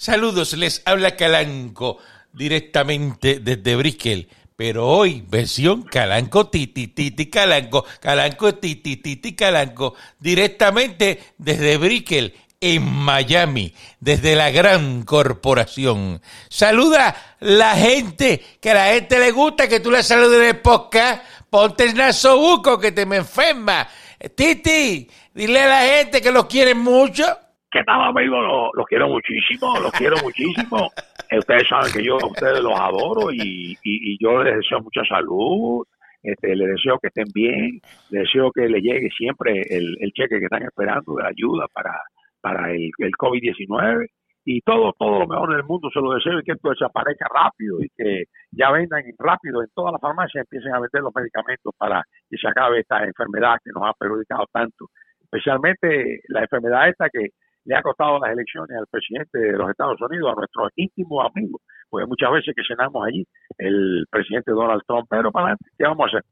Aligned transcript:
Saludos, 0.00 0.52
les 0.52 0.80
habla 0.84 1.16
Calanco 1.16 1.98
directamente 2.32 3.40
desde 3.40 3.74
Brickell. 3.74 4.28
Pero 4.54 4.86
hoy, 4.86 5.24
versión 5.26 5.82
Calanco 5.82 6.46
Titi 6.46 6.86
Titi 6.86 7.28
Calanco, 7.28 7.84
Calanco 7.98 8.54
Titi 8.54 8.98
Titi 8.98 9.34
Calanco, 9.34 9.96
directamente 10.20 11.34
desde 11.36 11.78
Brickell, 11.78 12.32
en 12.60 12.84
Miami, 12.84 13.74
desde 13.98 14.36
la 14.36 14.52
gran 14.52 15.02
corporación. 15.02 16.22
Saluda 16.48 17.36
la 17.40 17.74
gente, 17.74 18.40
que 18.60 18.70
a 18.70 18.74
la 18.74 18.86
gente 18.92 19.18
le 19.18 19.32
gusta 19.32 19.66
que 19.66 19.80
tú 19.80 19.90
le 19.90 20.04
saludes 20.04 20.38
en 20.38 20.46
el 20.46 20.60
podcast. 20.60 21.24
Ponte 21.50 21.82
el 21.82 21.96
nasobuco 21.96 22.78
que 22.78 22.92
te 22.92 23.04
me 23.04 23.16
enferma. 23.16 23.88
Titi, 24.36 25.10
dile 25.34 25.60
a 25.62 25.66
la 25.66 25.80
gente 25.80 26.22
que 26.22 26.30
los 26.30 26.46
quieren 26.46 26.78
mucho. 26.78 27.26
¿Qué 27.70 27.84
tal, 27.84 28.00
amigo? 28.00 28.40
Los, 28.40 28.70
los 28.74 28.86
quiero 28.86 29.08
muchísimo, 29.08 29.78
los 29.80 29.92
quiero 29.92 30.16
muchísimo. 30.24 30.88
Eh, 31.30 31.38
ustedes 31.38 31.68
saben 31.68 31.92
que 31.92 32.02
yo 32.02 32.14
a 32.14 32.26
ustedes 32.26 32.62
los 32.62 32.78
adoro 32.78 33.30
y, 33.30 33.76
y, 33.82 34.12
y 34.14 34.18
yo 34.18 34.42
les 34.42 34.56
deseo 34.56 34.80
mucha 34.80 35.04
salud. 35.04 35.84
Este, 36.22 36.56
les 36.56 36.68
deseo 36.68 36.98
que 36.98 37.08
estén 37.08 37.28
bien, 37.32 37.80
les 38.10 38.22
deseo 38.24 38.50
que 38.50 38.68
les 38.68 38.82
llegue 38.82 39.08
siempre 39.16 39.62
el, 39.68 39.96
el 40.00 40.10
cheque 40.12 40.38
que 40.38 40.46
están 40.46 40.62
esperando 40.62 41.14
de 41.14 41.26
ayuda 41.28 41.66
para, 41.72 41.94
para 42.40 42.72
el, 42.72 42.90
el 42.98 43.12
COVID-19 43.12 44.06
y 44.44 44.60
todo, 44.62 44.94
todo 44.98 45.20
lo 45.20 45.26
mejor 45.28 45.54
del 45.54 45.64
mundo 45.64 45.90
se 45.92 46.00
lo 46.00 46.14
deseo 46.14 46.40
y 46.40 46.42
que 46.42 46.52
esto 46.52 46.70
desaparezca 46.70 47.26
rápido 47.32 47.80
y 47.80 47.88
que 47.96 48.24
ya 48.50 48.70
vendan 48.72 49.04
rápido 49.18 49.62
en 49.62 49.68
todas 49.74 49.92
las 49.92 50.00
farmacias 50.00 50.44
empiecen 50.44 50.72
a 50.72 50.80
vender 50.80 51.02
los 51.02 51.14
medicamentos 51.14 51.72
para 51.76 52.02
que 52.28 52.36
se 52.36 52.48
acabe 52.48 52.80
esta 52.80 53.04
enfermedad 53.04 53.58
que 53.62 53.70
nos 53.72 53.84
ha 53.84 53.92
perjudicado 53.92 54.46
tanto, 54.50 54.88
especialmente 55.20 56.20
la 56.28 56.40
enfermedad 56.40 56.88
esta 56.88 57.10
que 57.10 57.28
le 57.68 57.76
ha 57.76 57.82
costado 57.82 58.18
las 58.18 58.32
elecciones 58.32 58.78
al 58.78 58.86
presidente 58.86 59.38
de 59.38 59.52
los 59.52 59.68
Estados 59.68 60.00
Unidos, 60.00 60.32
a 60.32 60.36
nuestros 60.36 60.70
íntimos 60.76 61.26
amigos, 61.26 61.60
pues 61.90 62.08
muchas 62.08 62.32
veces 62.32 62.54
que 62.56 62.62
cenamos 62.66 63.06
allí, 63.06 63.26
el 63.58 64.06
presidente 64.10 64.52
Donald 64.52 64.80
Trump, 64.86 65.06
pero 65.10 65.30
para 65.30 65.48
adelante, 65.48 65.66
¿qué 65.76 65.84
vamos 65.84 66.06
a 66.06 66.16
hacer? 66.16 66.24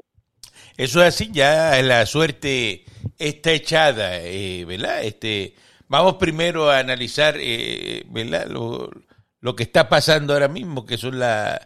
Eso 0.79 1.01
es 1.03 1.09
así, 1.09 1.31
ya 1.31 1.79
la 1.83 2.07
suerte 2.07 2.85
está 3.19 3.53
echada, 3.53 4.19
eh, 4.23 4.65
¿verdad? 4.65 5.05
Este, 5.05 5.55
vamos 5.89 6.15
primero 6.15 6.71
a 6.71 6.79
analizar, 6.79 7.35
eh, 7.39 8.05
¿verdad? 8.09 8.47
Lo, 8.47 8.89
lo, 9.41 9.55
que 9.55 9.65
está 9.65 9.91
pasando 9.91 10.33
ahora 10.33 10.49
mismo, 10.49 10.87
que 10.87 10.97
son 10.97 11.19
las 11.19 11.61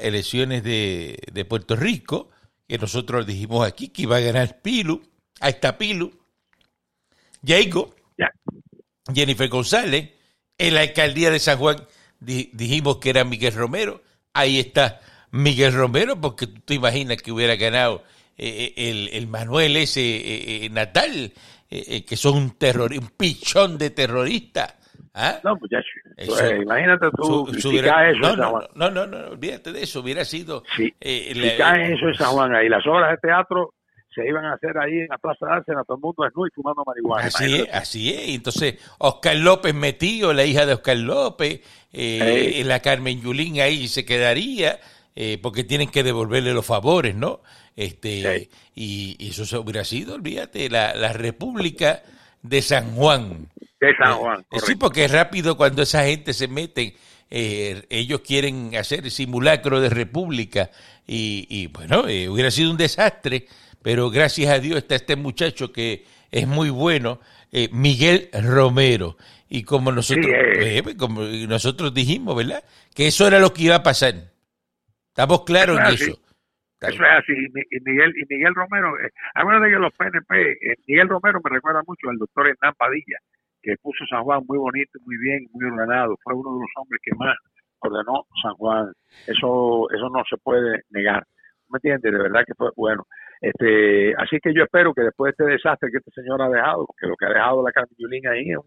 elecciones 0.00 0.62
de, 0.62 1.18
de, 1.32 1.44
Puerto 1.46 1.76
Rico, 1.76 2.28
que 2.68 2.76
nosotros 2.76 3.26
dijimos 3.26 3.66
aquí 3.66 3.88
que 3.88 4.02
iba 4.02 4.16
a 4.18 4.20
ganar 4.20 4.60
Pilu, 4.60 5.00
ahí 5.40 5.52
está 5.52 5.78
Pilu, 5.78 6.12
Jacob, 7.42 7.96
ya. 8.18 8.30
Jennifer 9.14 9.48
González, 9.48 10.12
en 10.58 10.74
la 10.74 10.80
alcaldía 10.80 11.30
de 11.30 11.38
San 11.38 11.58
Juan 11.58 11.76
di, 12.18 12.50
dijimos 12.52 12.98
que 12.98 13.10
era 13.10 13.24
Miguel 13.24 13.54
Romero, 13.54 14.02
ahí 14.32 14.58
está 14.58 15.00
Miguel 15.30 15.72
Romero, 15.74 16.20
porque 16.20 16.46
tú 16.46 16.60
te 16.64 16.74
imaginas 16.74 17.18
que 17.22 17.32
hubiera 17.32 17.56
ganado 17.56 18.02
eh, 18.36 18.74
el, 18.76 19.08
el, 19.12 19.26
Manuel 19.28 19.76
ese 19.76 20.00
eh, 20.00 20.64
eh, 20.64 20.70
Natal, 20.70 21.32
que 21.68 22.16
son 22.16 22.36
un 22.36 22.58
terror, 22.58 22.92
un 22.92 23.08
pichón 23.16 23.76
de 23.76 23.90
terroristas. 23.90 24.74
¿Ah? 25.14 25.40
No, 25.42 25.56
muchachos, 25.56 25.90
pues, 26.14 26.62
imagínate 26.62 27.06
tú, 27.16 27.48
su, 27.50 27.60
si 27.60 27.68
hubiera, 27.68 27.94
cae 27.94 28.10
eso 28.12 28.20
no, 28.20 28.28
en 28.28 28.36
San 28.36 28.50
Juan. 28.50 28.66
No, 28.74 28.90
no, 28.90 29.06
no, 29.06 29.18
no, 29.18 29.28
olvídate 29.30 29.72
de 29.72 29.82
eso, 29.82 30.00
hubiera 30.00 30.26
sido... 30.26 30.62
Sí, 30.76 30.94
si 31.00 31.34
la, 31.34 31.56
cae 31.56 31.94
eso 31.94 32.08
en 32.08 32.14
San 32.14 32.30
Juan, 32.32 32.54
ahí 32.54 32.68
las 32.68 32.86
obras 32.86 33.10
de 33.12 33.16
teatro 33.16 33.72
se 34.16 34.26
iban 34.26 34.46
a 34.46 34.54
hacer 34.54 34.76
ahí 34.78 35.00
en 35.00 35.08
la 35.08 35.18
Plaza 35.18 35.46
de 35.46 35.52
Arsenal, 35.52 35.84
todo 35.86 35.98
el 35.98 36.02
mundo 36.02 36.24
desnudo 36.24 36.46
y 36.46 36.50
fumando 36.50 36.82
marihuana. 36.84 37.26
Así 37.26 37.54
es, 37.54 37.68
así 37.72 38.12
es. 38.12 38.28
Entonces, 38.30 38.76
Oscar 38.98 39.36
López 39.36 39.74
metido, 39.74 40.32
la 40.32 40.44
hija 40.44 40.64
de 40.64 40.72
Oscar 40.72 40.96
López, 40.96 41.60
eh, 41.92 42.62
la 42.64 42.80
Carmen 42.80 43.20
Yulín 43.20 43.60
ahí 43.60 43.86
se 43.86 44.04
quedaría, 44.06 44.80
eh, 45.14 45.38
porque 45.42 45.62
tienen 45.62 45.90
que 45.90 46.02
devolverle 46.02 46.54
los 46.54 46.64
favores, 46.64 47.14
¿no? 47.14 47.40
Este, 47.76 48.48
y, 48.74 49.16
y, 49.18 49.28
eso 49.28 49.60
hubiera 49.60 49.84
sido, 49.84 50.14
olvídate, 50.14 50.70
la, 50.70 50.94
la 50.94 51.12
República 51.12 52.02
de 52.42 52.62
San 52.62 52.94
Juan. 52.94 53.48
De 53.80 53.94
San 53.96 54.14
Juan. 54.14 54.46
Eh, 54.50 54.60
sí, 54.64 54.74
porque 54.76 55.04
es 55.04 55.12
rápido 55.12 55.56
cuando 55.56 55.82
esa 55.82 56.04
gente 56.04 56.32
se 56.32 56.48
mete. 56.48 56.96
Eh, 57.28 57.84
ellos 57.90 58.20
quieren 58.20 58.76
hacer 58.76 59.10
simulacro 59.10 59.80
de 59.80 59.90
república 59.90 60.70
y, 61.06 61.46
y 61.50 61.66
bueno, 61.66 62.06
eh, 62.06 62.28
hubiera 62.28 62.52
sido 62.52 62.70
un 62.70 62.76
desastre 62.76 63.48
pero 63.86 64.10
gracias 64.10 64.52
a 64.52 64.58
Dios 64.58 64.78
está 64.78 64.96
este 64.96 65.14
muchacho 65.14 65.72
que 65.72 66.02
es 66.32 66.48
muy 66.48 66.70
bueno, 66.70 67.20
eh, 67.52 67.68
Miguel 67.70 68.30
Romero. 68.32 69.14
Y 69.48 69.62
como 69.62 69.92
nosotros, 69.92 70.26
eh. 70.26 70.82
eh, 70.84 70.96
como 70.98 71.22
nosotros 71.22 71.94
dijimos, 71.94 72.34
¿verdad? 72.34 72.64
Que 72.92 73.06
eso 73.06 73.28
era 73.28 73.38
lo 73.38 73.54
que 73.54 73.62
iba 73.62 73.76
a 73.76 73.84
pasar. 73.84 74.14
Estamos 75.06 75.44
claros 75.44 75.78
en 75.78 75.86
es 75.86 76.00
eso. 76.00 76.18
Eso 76.80 77.00
es 77.04 77.10
así. 77.16 77.32
Y 77.70 77.78
Miguel, 77.88 78.12
y 78.16 78.34
Miguel 78.34 78.56
Romero, 78.56 78.98
eh, 78.98 79.08
acuérdate 79.36 79.70
que 79.70 79.78
los 79.78 79.94
PNP, 79.94 80.50
eh, 80.50 80.74
Miguel 80.88 81.08
Romero 81.08 81.38
me 81.44 81.50
recuerda 81.54 81.82
mucho 81.86 82.10
al 82.10 82.18
doctor 82.18 82.48
Hernán 82.48 82.74
Padilla, 82.76 83.18
que 83.62 83.76
puso 83.80 84.04
San 84.10 84.24
Juan 84.24 84.42
muy 84.48 84.58
bonito, 84.58 84.98
muy 85.04 85.16
bien, 85.18 85.46
muy 85.52 85.64
ordenado. 85.64 86.18
Fue 86.24 86.34
uno 86.34 86.54
de 86.54 86.60
los 86.62 86.70
hombres 86.74 87.00
que 87.04 87.14
más 87.14 87.36
ordenó 87.78 88.26
San 88.42 88.54
Juan. 88.54 88.92
Eso, 89.28 89.86
eso 89.94 90.10
no 90.10 90.24
se 90.28 90.38
puede 90.38 90.82
negar. 90.90 91.24
¿Me 91.68 91.76
entiendes? 91.76 92.12
De 92.12 92.18
verdad 92.18 92.42
que 92.44 92.54
fue 92.54 92.70
bueno. 92.74 93.06
Este, 93.40 94.14
así 94.16 94.38
que 94.42 94.54
yo 94.54 94.64
espero 94.64 94.94
que 94.94 95.02
después 95.02 95.36
de 95.36 95.44
este 95.44 95.52
desastre 95.54 95.90
que 95.90 95.98
este 95.98 96.10
señor 96.12 96.40
ha 96.42 96.48
dejado, 96.48 96.86
porque 96.86 97.06
lo 97.06 97.16
que 97.16 97.26
ha 97.26 97.30
dejado 97.30 97.62
la 97.62 97.72
Carmen 97.72 98.26
ahí 98.28 98.50
es 98.50 98.58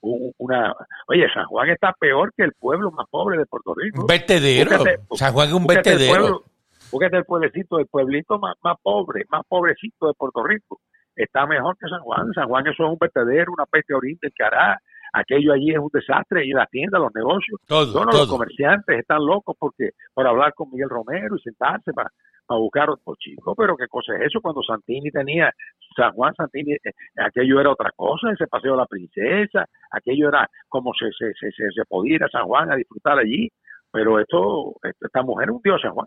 un, 0.00 0.32
una... 0.38 0.74
Oye, 1.06 1.26
San 1.32 1.46
Juan 1.46 1.70
está 1.70 1.92
peor 1.92 2.32
que 2.36 2.44
el 2.44 2.52
pueblo 2.52 2.90
más 2.90 3.06
pobre 3.10 3.38
de 3.38 3.46
Puerto 3.46 3.74
Rico. 3.74 4.00
Un 4.00 4.06
vertedero. 4.06 4.70
Búscate, 4.70 5.00
San 5.14 5.32
Juan 5.32 5.48
es 5.48 5.54
un 5.54 5.66
vertedero. 5.66 6.44
Búscate 6.90 7.16
el 7.18 7.24
pueblecito, 7.24 7.78
el 7.78 7.86
pueblito 7.86 8.38
más, 8.38 8.56
más 8.62 8.76
pobre, 8.82 9.24
más 9.28 9.42
pobrecito 9.46 10.06
de 10.08 10.14
Puerto 10.14 10.42
Rico. 10.42 10.80
Está 11.14 11.46
mejor 11.46 11.76
que 11.78 11.88
San 11.88 12.00
Juan. 12.00 12.32
San 12.32 12.48
Juan 12.48 12.66
eso 12.66 12.84
es 12.84 12.90
un 12.90 12.98
vertedero, 12.98 13.52
una 13.52 13.66
peste 13.66 13.94
oriente, 13.94 14.28
el 14.28 14.32
cará. 14.32 14.80
Aquello 15.12 15.52
allí 15.52 15.70
es 15.70 15.78
un 15.78 15.88
desastre, 15.92 16.44
y 16.44 16.50
las 16.50 16.68
tiendas, 16.68 17.00
los 17.00 17.14
negocios, 17.14 17.58
todo, 17.66 17.90
todos 17.90 18.10
todo. 18.10 18.20
los 18.20 18.28
comerciantes 18.28 18.98
están 18.98 19.24
locos 19.24 19.56
porque 19.58 19.90
por 20.12 20.26
hablar 20.26 20.52
con 20.52 20.70
Miguel 20.70 20.90
Romero 20.90 21.34
y 21.36 21.40
sentarse 21.40 21.94
para, 21.94 22.10
a 22.54 22.58
buscar 22.58 22.90
otro 22.90 23.14
chico, 23.18 23.54
pero 23.54 23.76
qué 23.76 23.86
cosa 23.88 24.14
es 24.16 24.26
eso 24.26 24.40
cuando 24.40 24.62
Santini 24.62 25.10
tenía 25.10 25.52
San 25.94 26.12
Juan 26.12 26.34
Santini, 26.34 26.72
eh, 26.72 26.80
aquello 27.16 27.60
era 27.60 27.70
otra 27.70 27.90
cosa, 27.94 28.30
ese 28.32 28.46
paseo 28.46 28.72
de 28.72 28.78
la 28.78 28.86
princesa, 28.86 29.66
aquello 29.90 30.28
era 30.28 30.48
como 30.68 30.92
se, 30.94 31.06
se, 31.18 31.32
se, 31.38 31.50
se, 31.50 31.84
podía 31.86 32.16
ir 32.16 32.24
a 32.24 32.28
San 32.28 32.44
Juan 32.44 32.70
a 32.70 32.76
disfrutar 32.76 33.18
allí, 33.18 33.50
pero 33.90 34.20
esto, 34.20 34.76
esta 34.82 35.22
mujer 35.22 35.48
es 35.48 35.54
un 35.54 35.62
dios 35.62 35.80
San 35.80 35.92
Juan. 35.92 36.06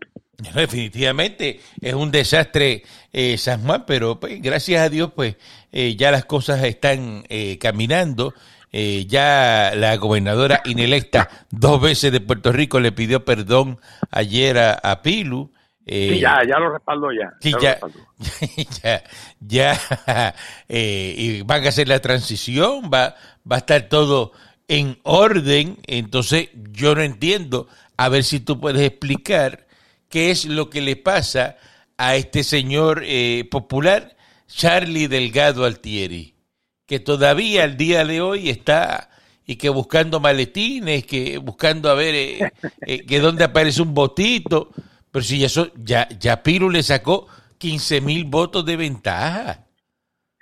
Definitivamente 0.54 1.60
es 1.80 1.94
un 1.94 2.10
desastre 2.10 2.82
eh, 3.12 3.36
San 3.36 3.62
Juan, 3.62 3.84
pero 3.86 4.18
pues, 4.18 4.40
gracias 4.40 4.82
a 4.82 4.88
Dios 4.88 5.12
pues 5.14 5.36
eh, 5.72 5.96
ya 5.96 6.10
las 6.10 6.24
cosas 6.24 6.62
están 6.64 7.24
eh, 7.28 7.58
caminando. 7.58 8.34
Eh, 8.74 9.04
ya 9.06 9.72
la 9.76 9.94
gobernadora 9.98 10.62
inelecta 10.64 11.28
dos 11.50 11.78
veces 11.78 12.10
de 12.10 12.22
Puerto 12.22 12.52
Rico 12.52 12.80
le 12.80 12.90
pidió 12.90 13.22
perdón 13.22 13.78
ayer 14.10 14.56
a 14.58 15.02
Pilu. 15.02 15.52
Eh, 15.84 16.10
sí, 16.12 16.20
ya, 16.20 16.42
ya 16.46 16.58
lo 16.58 16.72
respaldó 16.72 17.08
ya. 17.12 17.32
Sí, 17.40 17.52
ya, 17.60 17.78
ya, 18.82 19.02
ya, 19.40 19.78
ya 19.80 20.34
eh, 20.68 21.14
y 21.16 21.42
van 21.42 21.64
a 21.64 21.68
hacer 21.68 21.88
la 21.88 22.00
transición, 22.00 22.90
va, 22.92 23.16
va 23.50 23.56
a 23.56 23.58
estar 23.58 23.88
todo 23.88 24.32
en 24.68 24.98
orden. 25.02 25.78
Entonces, 25.86 26.50
yo 26.70 26.94
no 26.94 27.02
entiendo. 27.02 27.68
A 27.96 28.08
ver 28.08 28.24
si 28.24 28.40
tú 28.40 28.60
puedes 28.60 28.82
explicar 28.82 29.66
qué 30.08 30.30
es 30.30 30.44
lo 30.44 30.70
que 30.70 30.80
le 30.80 30.96
pasa 30.96 31.56
a 31.96 32.16
este 32.16 32.42
señor 32.44 33.02
eh, 33.04 33.46
popular, 33.50 34.16
Charlie 34.48 35.08
Delgado 35.08 35.64
Altieri, 35.64 36.34
que 36.86 37.00
todavía 37.00 37.64
al 37.64 37.76
día 37.76 38.04
de 38.04 38.20
hoy 38.20 38.50
está 38.50 39.08
y 39.46 39.56
que 39.56 39.68
buscando 39.68 40.20
maletines, 40.20 41.04
que 41.06 41.38
buscando 41.38 41.90
a 41.90 41.94
ver 41.94 42.14
eh, 42.14 42.52
eh, 42.86 43.06
que 43.06 43.20
dónde 43.20 43.44
aparece 43.44 43.82
un 43.82 43.94
botito. 43.94 44.70
Pero 45.12 45.22
si 45.22 45.44
eso, 45.44 45.70
ya, 45.76 46.08
ya 46.08 46.42
Piru 46.42 46.70
le 46.70 46.82
sacó 46.82 47.28
15 47.58 48.00
mil 48.00 48.24
votos 48.24 48.64
de 48.64 48.76
ventaja. 48.76 49.66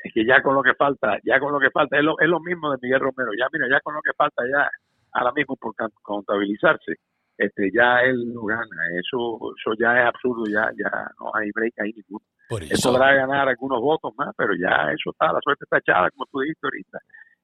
Es 0.03 0.15
que 0.15 0.25
ya 0.25 0.41
con 0.43 0.55
lo 0.55 0.63
que 0.63 0.75
falta, 0.75 1.19
ya 1.25 1.39
con 1.41 1.53
lo 1.53 1.59
que 1.59 1.71
falta, 1.71 1.99
es 1.99 2.05
lo, 2.05 2.19
es 2.21 2.29
lo 2.29 2.41
mismo 2.41 2.71
de 2.71 2.79
Miguel 2.81 3.01
Romero, 3.01 3.33
ya 3.39 3.47
mira, 3.53 3.67
ya 3.69 3.81
con 3.81 3.95
lo 3.95 4.01
que 4.01 4.13
falta 4.17 4.43
ya, 4.51 4.71
ahora 5.13 5.33
mismo 5.33 5.57
por 5.57 5.75
contabilizarse, 6.01 6.95
este 7.37 7.71
ya 7.75 8.01
él 8.03 8.33
no 8.33 8.45
gana, 8.45 8.65
eso, 8.99 9.53
eso 9.59 9.75
ya 9.79 10.01
es 10.01 10.07
absurdo, 10.07 10.45
ya, 10.47 10.71
ya 10.79 10.91
no 11.19 11.31
hay 11.35 11.51
break 11.51 11.75
ahí 11.81 11.93
ninguno. 11.93 12.25
Por 12.49 12.63
Él 12.63 12.71
podrá 12.83 13.15
ganar 13.15 13.49
algunos 13.49 13.81
votos 13.81 14.13
más, 14.17 14.35
pero 14.37 14.55
ya 14.55 14.91
eso 14.93 15.11
está, 15.11 15.33
la 15.33 15.41
suerte 15.43 15.65
está 15.65 15.79
echada, 15.79 16.11
como 16.11 16.27
tú 16.27 16.41
dijiste 16.41 16.67
ahorita. 16.67 16.99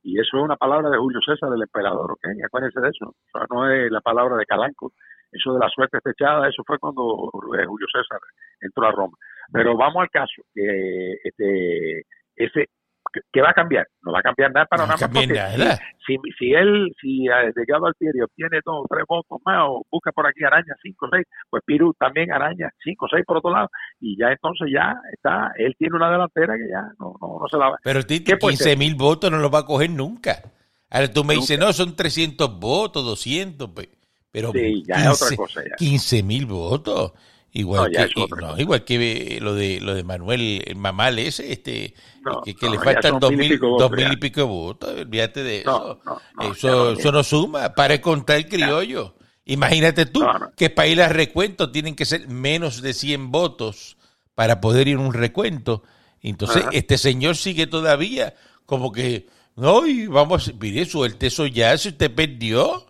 Y 0.07 0.21
eso 0.21 0.37
es 0.37 0.43
una 0.45 0.57
palabra 0.57 0.89
de 0.89 0.99
Julio 0.99 1.21
César, 1.21 1.51
del 1.51 1.63
emperador, 1.63 2.13
¿ok? 2.13 2.25
Acuérdense 2.45 2.81
de 2.81 2.91
eso. 2.91 3.13
Eso 3.27 3.47
no 3.51 3.69
es 3.69 3.91
la 3.91 4.01
palabra 4.01 4.37
de 4.37 4.47
Calanco 4.47 4.93
eso 5.33 5.53
de 5.53 5.61
la 5.61 5.69
suerte 5.69 5.99
echada, 6.05 6.49
eso 6.49 6.63
fue 6.67 6.79
cuando 6.79 7.31
eh, 7.59 7.67
Julio 7.67 7.87
César 7.93 8.21
entró 8.61 8.87
a 8.87 8.93
Roma. 8.93 9.17
Pero 9.53 9.77
vamos 9.77 10.03
al 10.03 10.11
caso, 10.11 10.43
que 10.55 11.15
este, 11.25 12.03
ese 12.37 12.69
¿qué 13.33 13.41
va 13.41 13.51
a 13.51 13.55
cambiar? 13.55 13.87
No 14.03 14.13
va 14.13 14.21
a 14.21 14.23
cambiar 14.23 14.53
nada 14.53 14.67
para 14.67 14.83
No 14.87 14.89
nada. 14.97 15.09
nada. 15.57 15.79
Si, 16.07 16.15
si, 16.17 16.33
si 16.39 16.53
él, 16.53 16.93
si 17.01 17.27
eh, 17.27 17.53
Delgado 17.55 17.87
Altieri 17.87 18.21
obtiene 18.21 18.61
dos 18.65 18.85
o 18.85 18.87
tres 18.89 19.05
votos 19.09 19.39
más 19.45 19.65
o 19.69 19.85
busca 19.91 20.13
por 20.13 20.27
aquí 20.27 20.45
araña 20.45 20.75
cinco 20.83 21.07
o 21.07 21.09
seis, 21.11 21.25
pues 21.51 21.63
Piru 21.67 21.95
también 21.99 22.33
araña 22.33 22.71
cinco 22.83 23.07
o 23.07 23.09
seis 23.09 23.25
por 23.27 23.39
otro 23.39 23.51
lado 23.51 23.69
y 24.01 24.17
ya 24.19 24.29
entonces 24.31 24.69
ya 24.73 24.95
está, 25.13 25.53
él 25.57 25.75
tiene 25.79 25.97
una 25.97 26.11
delantera 26.11 26.55
que 26.57 26.69
ya 26.71 26.83
no, 26.99 27.15
no, 27.21 27.39
no 27.41 27.49
se 27.51 27.57
la 27.59 27.71
va. 27.71 27.79
Pero 27.83 28.03
Titi, 28.05 28.25
¿Qué 28.25 28.37
puede 28.37 28.57
15 28.57 28.77
mil 28.77 28.95
votos 28.95 29.31
no 29.31 29.39
los 29.39 29.53
va 29.53 29.61
a 29.61 29.67
coger 29.67 29.91
nunca. 29.91 30.41
Ahora 30.91 31.11
tú 31.13 31.25
me 31.25 31.35
dices, 31.35 31.59
no, 31.59 31.73
son 31.73 31.97
300 31.97 32.61
votos, 32.61 33.05
200, 33.05 33.71
pe- 33.71 33.91
pero 34.31 34.53
Sí, 34.53 34.85
ya 34.87 34.95
es 35.11 35.23
otra 35.23 35.37
cosa, 35.37 35.63
ya. 35.65 35.75
15 35.77 36.23
mil 36.23 36.47
votos. 36.47 37.13
Igual, 37.57 37.91
No, 37.91 38.29
que, 38.29 38.37
no, 38.37 38.59
igual 38.59 38.85
que 38.85 39.37
eh, 39.37 39.41
lo 39.41 39.55
de 39.55 39.81
lo 39.81 39.95
de 39.95 40.05
Manuel 40.05 40.63
el 40.67 40.77
Mamal 40.77 41.19
ese, 41.19 41.51
este, 41.51 41.95
No, 42.23 42.43
que, 42.43 42.55
que 42.55 42.69
le 42.69 42.79
faltan 42.79 43.19
dos 43.19 43.33
mil 43.33 43.59
dos 43.59 43.91
mil 43.91 44.13
y 44.13 44.17
pico 44.17 44.41
de 44.41 44.47
votos, 44.47 44.91
olvídate 44.91 45.43
de 45.43 45.61
eso. 45.61 45.99
eso, 46.53 46.69
no, 46.69 46.91
eso 46.91 47.13
no 47.13 47.25
suma, 47.25 47.73
para 47.73 47.99
contar 48.03 48.37
el 48.37 48.49
criollo. 48.49 49.17
Imagínate 49.47 50.05
tú 50.05 50.23
que 50.55 50.69
para 50.69 50.89
ir 50.89 51.01
a 51.01 51.09
recuento 51.09 51.71
tienen 51.71 51.97
que 51.97 52.05
ser 52.05 52.29
menos 52.29 52.83
de 52.83 52.93
100 52.93 53.31
votos 53.31 53.97
para 54.35 54.61
poder 54.61 54.89
ir 54.89 54.99
a 54.99 55.01
un 55.01 55.15
recuento. 55.15 55.83
Entonces, 56.21 56.63
Ajá. 56.63 56.71
este 56.73 56.99
señor 56.99 57.37
sigue 57.37 57.67
todavía 57.67 58.35
como 58.67 58.93
que, 58.93 59.29
no, 59.55 59.87
y 59.87 60.09
vamos, 60.09 60.53
mire, 60.61 60.85
suelte 60.85 61.29
eso 61.29 61.47
ya, 61.47 61.79
si 61.79 61.89
usted 61.89 62.13
perdió. 62.13 62.87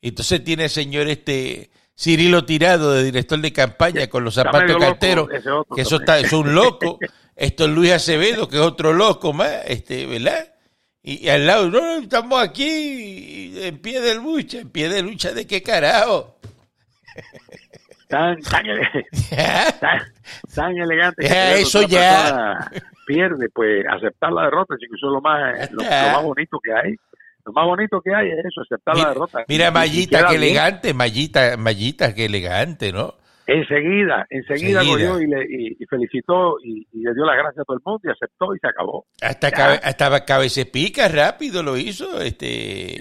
Entonces 0.00 0.42
tiene 0.42 0.64
el 0.64 0.70
señor 0.70 1.08
este 1.08 1.70
Cirilo 2.02 2.44
Tirado 2.44 2.94
de 2.94 3.04
director 3.04 3.40
de 3.40 3.52
campaña 3.52 4.08
con 4.08 4.24
los 4.24 4.34
zapatos 4.34 4.70
loco 4.70 4.80
carteros, 4.80 5.28
que 5.28 5.36
eso 5.36 5.64
también. 5.68 6.00
está, 6.00 6.18
es 6.18 6.32
un 6.32 6.52
loco. 6.52 6.98
Esto 7.36 7.64
es 7.66 7.70
Luis 7.70 7.92
Acevedo, 7.92 8.48
que 8.48 8.56
es 8.56 8.62
otro 8.62 8.92
loco 8.92 9.32
más, 9.32 9.52
este, 9.66 10.06
¿verdad? 10.06 10.52
Y, 11.00 11.24
y 11.24 11.28
al 11.28 11.46
lado, 11.46 11.70
no, 11.70 11.80
no, 11.80 12.02
estamos 12.02 12.42
aquí 12.42 13.52
en 13.56 13.78
pie 13.78 14.00
de 14.00 14.16
lucha, 14.16 14.58
en 14.58 14.70
pie 14.70 14.88
de 14.88 15.00
lucha 15.00 15.32
de 15.32 15.46
qué 15.46 15.62
carajo. 15.62 16.40
Tan, 18.08 18.40
tan, 18.40 18.64
tan, 19.80 20.00
tan 20.52 20.76
elegante. 20.76 21.22
que 21.22 21.28
Ya, 21.28 21.54
eso 21.54 21.82
ya. 21.82 22.68
Pierde, 23.06 23.48
pues 23.54 23.86
aceptar 23.88 24.32
la 24.32 24.46
derrota, 24.46 24.74
chicos, 24.76 24.98
eso 24.98 25.06
es 25.06 25.12
lo 25.12 25.20
más, 25.20 25.70
lo, 25.70 25.84
más 25.84 26.22
bonito 26.24 26.58
que 26.58 26.72
hay. 26.72 26.96
Lo 27.44 27.52
más 27.52 27.66
bonito 27.66 28.00
que 28.00 28.14
hay 28.14 28.28
es 28.30 28.38
eso, 28.44 28.60
aceptar 28.62 28.96
la 28.96 29.08
derrota. 29.08 29.44
mira 29.48 29.70
queda 30.20 30.28
qué 30.30 30.38
bien. 30.38 30.42
elegante, 30.50 30.94
Mayita, 30.94 31.56
Mayita, 31.56 32.14
qué 32.14 32.26
elegante, 32.26 32.92
¿no? 32.92 33.14
Enseguida, 33.46 34.24
enseguida 34.30 34.80
Enseguida. 34.82 35.20
y, 35.20 35.26
le, 35.26 35.44
y, 35.44 35.76
y 35.80 35.86
felicitó 35.86 36.56
y, 36.62 36.86
y 36.92 37.00
le 37.02 37.12
dio 37.12 37.24
las 37.24 37.36
gracias 37.36 37.62
a 37.62 37.64
todo 37.64 37.76
el 37.76 37.82
mundo 37.84 38.00
y 38.04 38.10
aceptó 38.10 38.54
y 38.54 38.58
se 38.60 38.68
acabó. 38.68 39.04
Hasta, 39.20 39.50
cabe, 39.50 39.80
hasta 39.82 40.24
cabeza 40.24 40.62
pica 40.72 41.08
rápido 41.08 41.62
lo 41.64 41.76
hizo 41.76 42.20
este 42.20 42.46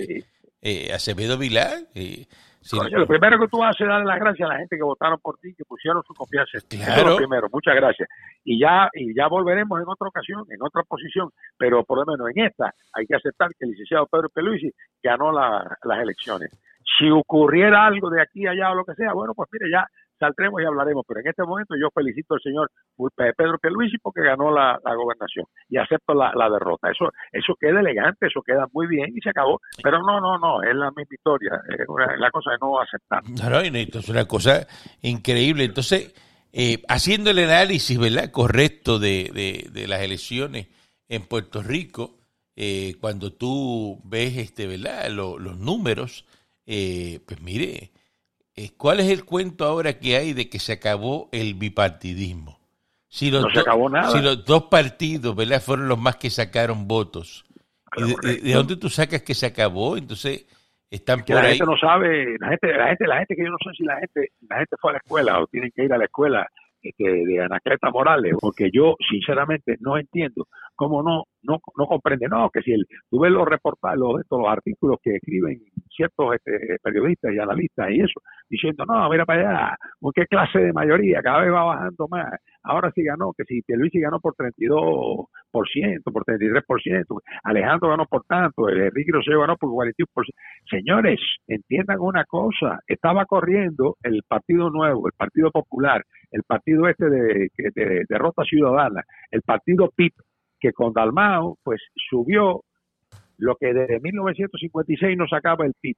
Sí. 0.08 0.24
eh, 0.64 0.92
Acevedo 0.94 1.38
Vilá. 1.38 1.70
eh, 1.94 2.26
sí, 2.62 2.78
Coño, 2.78 3.00
lo 3.00 3.08
primero 3.08 3.40
que 3.40 3.48
tú 3.48 3.64
haces 3.64 3.82
es 3.82 3.88
darle 3.88 4.06
las 4.06 4.20
gracias 4.20 4.50
a 4.50 4.54
la 4.54 4.60
gente 4.60 4.78
que 4.78 4.84
votaron 4.84 5.20
por 5.20 5.38
ti, 5.40 5.54
que 5.56 5.66
pusieron 5.66 6.02
su 6.04 6.14
confianza. 6.14 6.58
Eso 6.58 6.68
es 6.70 6.84
Claro. 6.86 7.10
lo 7.12 7.18
primero, 7.18 7.48
muchas 7.52 7.76
gracias. 7.76 8.08
Y 8.44 8.60
ya 8.60 8.90
y 8.94 9.14
ya 9.16 9.28
volveremos 9.28 9.80
en 9.82 9.88
otra 9.88 10.08
ocasión, 10.08 10.46
en 10.50 10.62
otra 10.62 10.84
posición, 10.84 11.30
pero 11.58 11.84
por 11.84 11.98
lo 12.00 12.06
menos 12.12 12.30
en 12.36 12.46
esta 12.46 12.74
hay 12.94 13.06
que 13.06 13.16
aceptar 13.16 13.50
que 13.50 13.66
el 13.66 13.72
licenciado 13.72 14.06
Pedro 14.08 14.30
Peluisi 14.30 14.72
ganó 15.04 15.32
la- 15.32 15.78
las 15.84 16.00
elecciones. 16.00 16.50
Si 16.98 17.10
ocurriera 17.10 17.86
algo 17.86 18.10
de 18.10 18.22
aquí 18.22 18.48
a 18.48 18.52
allá 18.52 18.72
o 18.72 18.76
lo 18.76 18.86
que 18.86 18.96
sea, 18.96 19.14
bueno, 19.14 19.34
pues 19.36 19.50
mire, 19.52 19.70
ya 19.72 19.86
saldremos 20.22 20.62
y 20.62 20.66
hablaremos, 20.66 21.04
pero 21.08 21.20
en 21.20 21.28
este 21.28 21.44
momento 21.44 21.76
yo 21.76 21.90
felicito 21.94 22.36
al 22.36 22.42
señor 22.42 22.72
Pedro 23.16 23.58
Peluisi 23.60 23.98
porque 23.98 24.22
ganó 24.22 24.52
la, 24.52 24.80
gobernación 24.96 25.46
y 25.68 25.78
acepto 25.78 26.14
la, 26.14 26.50
derrota. 26.50 26.90
Eso 26.92 27.12
eso 27.32 27.56
queda 27.60 27.80
elegante, 27.80 28.28
eso 28.28 28.42
queda 28.42 28.68
muy 28.72 28.88
bien 28.88 29.12
y 29.16 29.20
se 29.22 29.30
acabó, 29.30 29.60
pero 29.84 30.00
no, 30.00 30.22
no, 30.22 30.38
no, 30.38 30.62
es 30.64 30.76
la 30.76 30.92
misma 30.92 31.16
historia, 31.16 31.62
es 31.68 32.20
la 32.20 32.30
cosa 32.32 32.52
de 32.52 32.58
no 32.62 32.80
aceptar. 32.80 33.24
No, 33.24 33.50
no, 33.50 33.60
es 33.60 34.10
una 34.10 34.26
cosa 34.26 34.68
increíble. 35.02 35.64
Entonces, 35.64 36.14
eh, 36.54 36.84
haciendo 36.88 37.32
el 37.32 37.40
análisis, 37.40 37.98
¿verdad? 37.98 38.32
Correcto 38.32 39.00
de, 39.00 39.70
de- 39.72 39.88
las 39.88 40.02
elecciones 40.02 40.68
en 41.08 41.24
Puerto 41.28 41.62
Rico, 41.64 42.18
eh, 42.56 42.96
cuando 43.00 43.34
tú 43.34 44.00
ves, 44.04 44.38
este, 44.38 44.68
¿verdad? 44.68 45.10
Lo- 45.10 45.40
los 45.40 45.58
números, 45.58 46.26
eh, 46.66 47.20
pues 47.26 47.42
mire, 47.42 47.66
eh, 47.76 47.92
¿cuál 48.70 49.00
es 49.00 49.10
el 49.10 49.26
cuento 49.26 49.66
ahora 49.66 50.00
que 50.00 50.16
hay 50.18 50.34
de 50.34 50.50
que 50.50 50.60
se 50.60 50.74
acabó 50.74 51.30
el 51.32 51.54
bipartidismo? 51.56 52.60
Si 53.08 53.30
los 53.30 53.44
No 53.44 53.50
se 53.50 53.60
acabó 53.60 53.90
nada. 53.90 54.10
Si 54.12 54.22
los 54.22 54.46
dos 54.46 54.64
partidos, 54.64 55.36
¿verdad? 55.36 55.62
Fueron 55.62 55.88
los 55.88 56.00
más 56.00 56.16
que 56.16 56.30
sacaron 56.30 56.88
votos. 56.88 57.46
¿Y 57.98 58.42
de, 58.42 58.54
dónde 58.54 58.78
tú 58.78 58.90
sacas 58.90 59.22
que 59.22 59.34
se 59.34 59.48
acabó? 59.48 59.98
Entonces, 59.98 60.46
están 60.90 61.24
que 61.24 61.34
por 61.34 61.42
la 61.42 61.50
ahí. 61.50 61.58
gente 61.58 61.72
no 61.72 61.78
sabe, 61.78 62.38
la 62.40 62.50
gente, 62.50 62.68
la 62.74 62.88
gente, 62.88 63.08
la 63.08 63.18
gente 63.18 63.36
que 63.36 63.44
yo 63.44 63.50
no 63.50 63.58
sé 63.64 63.76
si 63.78 63.84
la 63.84 63.98
gente, 63.98 64.30
la 64.50 64.60
gente 64.60 64.76
fue 64.80 64.92
a 64.92 64.94
la 64.94 65.00
escuela 65.00 65.40
o 65.42 65.48
tienen 65.48 65.72
que 65.76 65.84
ir 65.84 65.94
a 65.94 65.98
la 65.98 66.06
escuela 66.06 66.48
este, 66.82 67.04
de 67.04 67.42
Anacleta 67.42 67.92
Morales, 67.92 68.34
porque 68.40 68.70
yo 68.74 68.96
sinceramente 69.10 69.76
no 69.82 69.98
entiendo 69.98 70.48
cómo 70.76 71.04
no, 71.04 71.26
no, 71.44 71.60
no 71.78 71.86
comprende, 71.86 72.28
no, 72.28 72.50
que 72.50 72.62
si 72.62 72.72
el, 72.72 72.88
tú 73.10 73.20
ves 73.20 73.32
los 73.32 73.48
reportajes, 73.48 74.00
los, 74.00 74.20
estos, 74.20 74.40
los 74.40 74.50
artículos 74.50 74.98
que 75.04 75.16
escriben 75.16 75.62
ciertos 75.96 76.36
este, 76.36 76.78
periodistas 76.82 77.34
y 77.34 77.40
analistas 77.40 77.92
y 77.92 78.00
eso, 78.00 78.22
diciendo, 78.52 78.86
no, 78.86 79.10
mira 79.10 79.26
para 79.26 79.40
allá, 79.40 79.78
¿con 80.00 80.12
qué 80.14 80.26
clase 80.28 80.60
de 80.60 80.74
mayoría? 80.74 81.22
Cada 81.22 81.40
vez 81.40 81.54
va 81.54 81.64
bajando 81.64 82.08
más. 82.10 82.34
Ahora 82.64 82.92
sí 82.94 83.02
ganó, 83.02 83.32
que 83.36 83.46
si 83.46 83.62
Pierluisi 83.62 84.00
ganó 84.00 84.20
por 84.20 84.36
32%, 84.36 85.28
por 85.52 86.26
33%, 86.26 87.22
Alejandro 87.44 87.90
ganó 87.90 88.06
por 88.06 88.24
tanto, 88.26 88.70
Enrique 88.70 89.12
Rosselló 89.14 89.40
ganó 89.40 89.56
por 89.56 89.70
41%. 89.70 90.06
Señores, 90.70 91.20
entiendan 91.48 91.98
una 92.02 92.26
cosa, 92.26 92.80
estaba 92.88 93.26
corriendo 93.26 93.96
el 94.04 94.22
Partido 94.28 94.70
Nuevo, 94.70 95.08
el 95.08 95.14
Partido 95.14 95.50
Popular, 95.50 96.04
el 96.32 96.44
partido 96.44 96.88
este 96.88 97.10
de, 97.10 97.50
de, 97.58 97.72
de 97.74 98.06
derrota 98.08 98.44
ciudadana, 98.44 99.04
el 99.32 99.42
partido 99.42 99.90
PIP, 99.96 100.14
que 100.60 100.74
con 100.74 100.94
Dalmao, 100.94 101.58
pues 101.64 101.82
subió 102.10 102.62
lo 103.38 103.56
que 103.56 103.74
desde 103.74 104.00
1956 104.00 105.18
no 105.18 105.28
sacaba 105.28 105.66
el 105.66 105.74
PIB. 105.80 105.96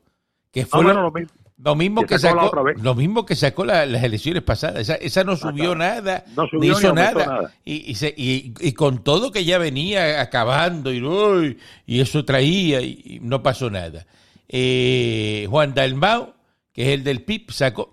que 0.51 0.65
fue 0.65 0.79
lo- 0.81 0.85
bueno, 0.87 1.01
lo 1.03 1.11
mismo. 1.11 1.33
Lo 1.63 1.75
mismo 1.75 2.05
que 2.05 2.19
sacó 2.19 2.49
lo 2.83 2.95
mismo 2.95 3.25
que 3.25 3.35
sacó 3.35 3.65
la- 3.65 3.85
las 3.85 4.03
elecciones 4.03 4.43
pasadas. 4.43 4.81
Esa, 4.81 4.95
esa 4.95 5.23
no 5.23 5.35
subió 5.37 5.75
nada, 5.75 6.25
No 6.35 6.47
subió 6.47 6.73
ni 6.73 6.79
hizo 6.79 6.93
nada. 6.93 7.25
nada. 7.25 7.53
Y, 7.63 7.91
y, 7.91 7.95
se- 7.95 8.13
y- 8.17 8.53
y 8.59 8.71
con 8.73 9.03
todo 9.03 9.31
que 9.31 9.45
ya 9.45 9.57
venía 9.57 10.21
acabando 10.21 10.91
y, 10.93 11.01
uy, 11.01 11.57
y 11.85 12.01
eso 12.01 12.25
traía 12.25 12.81
y, 12.81 13.01
y 13.05 13.19
no 13.21 13.41
pasó 13.43 13.69
nada. 13.69 14.05
Eh, 14.49 15.47
Juan 15.49 15.73
Dalmau, 15.73 16.33
que 16.73 16.83
es 16.83 16.89
el 16.89 17.03
del 17.03 17.23
PIB, 17.23 17.51
sacó 17.51 17.89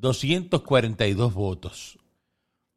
169.242 0.00 1.32
votos. 1.32 1.98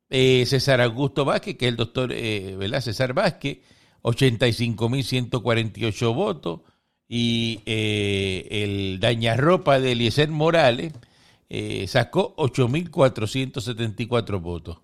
Eh, 0.09 0.45
César 0.45 0.81
Augusto 0.81 1.23
Vázquez, 1.25 1.57
que 1.57 1.65
es 1.65 1.69
el 1.69 1.75
doctor, 1.77 2.11
eh, 2.13 2.55
¿verdad? 2.57 2.81
César 2.81 3.13
Vázquez, 3.13 3.59
85.148 4.03 6.13
votos. 6.13 6.59
Y 7.07 7.59
eh, 7.65 8.47
el 8.49 8.99
dañarropa 8.99 9.79
de 9.79 9.91
Eliezer 9.91 10.29
Morales 10.29 10.93
eh, 11.49 11.85
sacó 11.87 12.35
8.474 12.37 14.41
votos. 14.41 14.81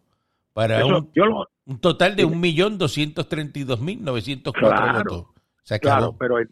Para 0.54 0.78
Eso, 0.80 0.98
un, 1.00 1.10
lo, 1.16 1.48
un 1.66 1.80
total 1.80 2.16
de 2.16 2.26
1.232.904 2.28 4.52
Claro, 4.54 4.98
votos. 4.98 5.26
Se 5.64 5.76
acabó. 5.76 5.96
claro, 5.98 6.16
pero 6.20 6.38
el- 6.40 6.50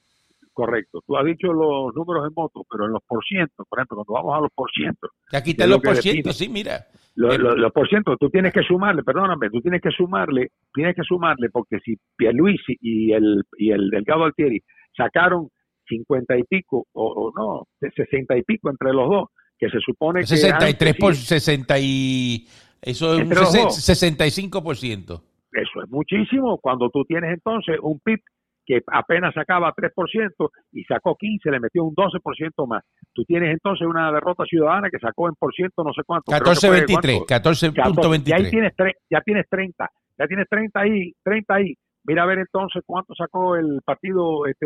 correcto. 0.54 1.02
Tú 1.06 1.16
has 1.18 1.26
dicho 1.26 1.52
los 1.54 1.94
números 1.94 2.26
en 2.28 2.34
votos, 2.34 2.64
pero 2.70 2.86
en 2.86 2.92
los 2.94 3.04
porcientos, 3.04 3.66
por 3.70 3.78
ejemplo, 3.80 3.98
cuando 4.04 4.14
vamos 4.14 4.38
a 4.38 4.42
los 4.42 4.52
porcientos, 4.56 5.12
Aquí 5.32 5.52
están 5.52 5.66
es 5.66 5.70
lo 5.70 5.76
los 5.76 5.84
porcientos, 5.84 6.36
sí, 6.36 6.50
mira. 6.50 6.88
Los, 7.16 7.36
Eh, 7.36 7.38
los, 7.38 7.56
los 7.58 7.72
por 7.72 7.88
ciento, 7.88 8.18
tú 8.18 8.30
tienes 8.32 8.52
que 8.54 8.64
sumarle, 8.64 9.04
perdóname, 9.04 9.50
tú 9.52 9.62
tienes 9.62 9.82
que 9.82 9.92
sumarle, 9.92 10.50
tienes 10.74 10.96
que 10.96 11.04
sumarle, 11.04 11.50
porque 11.52 11.78
si 11.86 11.96
Pierluisi 12.16 12.76
y 12.82 13.12
el, 13.12 13.44
y 13.58 13.70
el 13.72 13.90
Delgado 13.92 14.24
Altieri 14.24 14.64
sacaron 14.96 15.50
cincuenta 15.88 16.38
y 16.38 16.44
pico, 16.44 16.86
o, 16.94 17.04
o 17.06 17.32
no, 17.36 17.68
sesenta 17.96 18.38
y 18.38 18.44
pico 18.44 18.70
entre 18.70 18.94
los 18.94 19.10
dos, 19.10 19.30
que 19.58 19.70
se 19.70 19.80
supone 19.80 20.22
que... 20.22 20.28
63 20.28 20.90
antes 20.92 20.96
por 21.00 21.16
sí, 21.16 21.26
60 21.26 21.80
y... 21.80 22.48
Eso 22.82 23.14
es 23.14 23.16
un 23.18 23.22
Entre 23.24 23.40
los 23.40 23.54
sesen- 23.54 23.64
dos. 23.64 23.90
65%. 23.90 25.22
eso 25.54 25.84
es 25.84 25.90
muchísimo. 25.90 26.60
Cuando 26.60 26.90
tú 26.90 27.04
tienes 27.06 27.34
entonces 27.34 27.78
un 27.82 28.00
PIB 28.00 28.20
que 28.68 28.82
apenas 28.92 29.34
sacaba 29.34 29.74
3% 29.74 30.50
y 30.74 30.84
sacó 30.84 31.16
15, 31.16 31.50
le 31.50 31.60
metió 31.60 31.84
un 31.86 31.96
12% 31.96 32.68
más. 32.68 32.84
Tú 33.14 33.24
tienes 33.24 33.52
entonces 33.52 33.88
una 33.88 34.12
derrota 34.12 34.44
ciudadana 34.46 34.90
que 34.92 35.00
sacó 35.00 35.28
en 35.30 35.36
por 35.40 35.54
ciento 35.54 35.84
no 35.84 35.94
sé 35.94 36.02
cuánto. 36.06 36.32
14.23, 36.32 37.26
14.23. 37.26 38.24
Ya 38.26 38.36
ahí 38.36 38.50
tienes, 38.52 38.74
ya 39.10 39.22
tienes 39.22 39.46
30, 39.50 39.90
ya 40.20 40.28
tienes 40.28 40.48
30 40.50 40.80
ahí, 40.80 41.14
30 41.24 41.54
ahí. 41.56 41.74
Mira 42.08 42.24
a 42.24 42.26
ver 42.26 42.40
entonces 42.40 42.82
cuánto 42.86 43.14
sacó 43.14 43.58
el 43.58 43.82
partido 43.84 44.48
este 44.48 44.66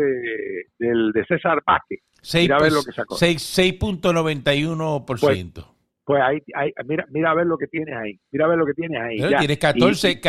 del 0.78 1.10
de 1.12 1.24
César 1.26 1.60
Vázquez. 1.66 1.98
mira 2.34 2.56
a 2.56 2.62
ver 2.62 2.72
lo 2.72 2.84
que 2.84 2.92
sacó. 2.92 3.16
6.91%. 3.16 5.04
Pues, 5.04 5.66
pues 6.04 6.22
ahí, 6.22 6.38
ahí, 6.54 6.72
mira, 6.86 7.04
mira 7.10 7.32
a 7.32 7.34
ver 7.34 7.46
lo 7.46 7.58
que 7.58 7.66
tienes 7.66 7.96
ahí. 7.96 8.20
Mira 8.30 8.44
a 8.44 8.48
ver 8.48 8.58
lo 8.58 8.64
que 8.64 8.74
tienes 8.74 9.02
ahí. 9.02 9.18
tienes 9.18 9.58
14, 9.58 10.20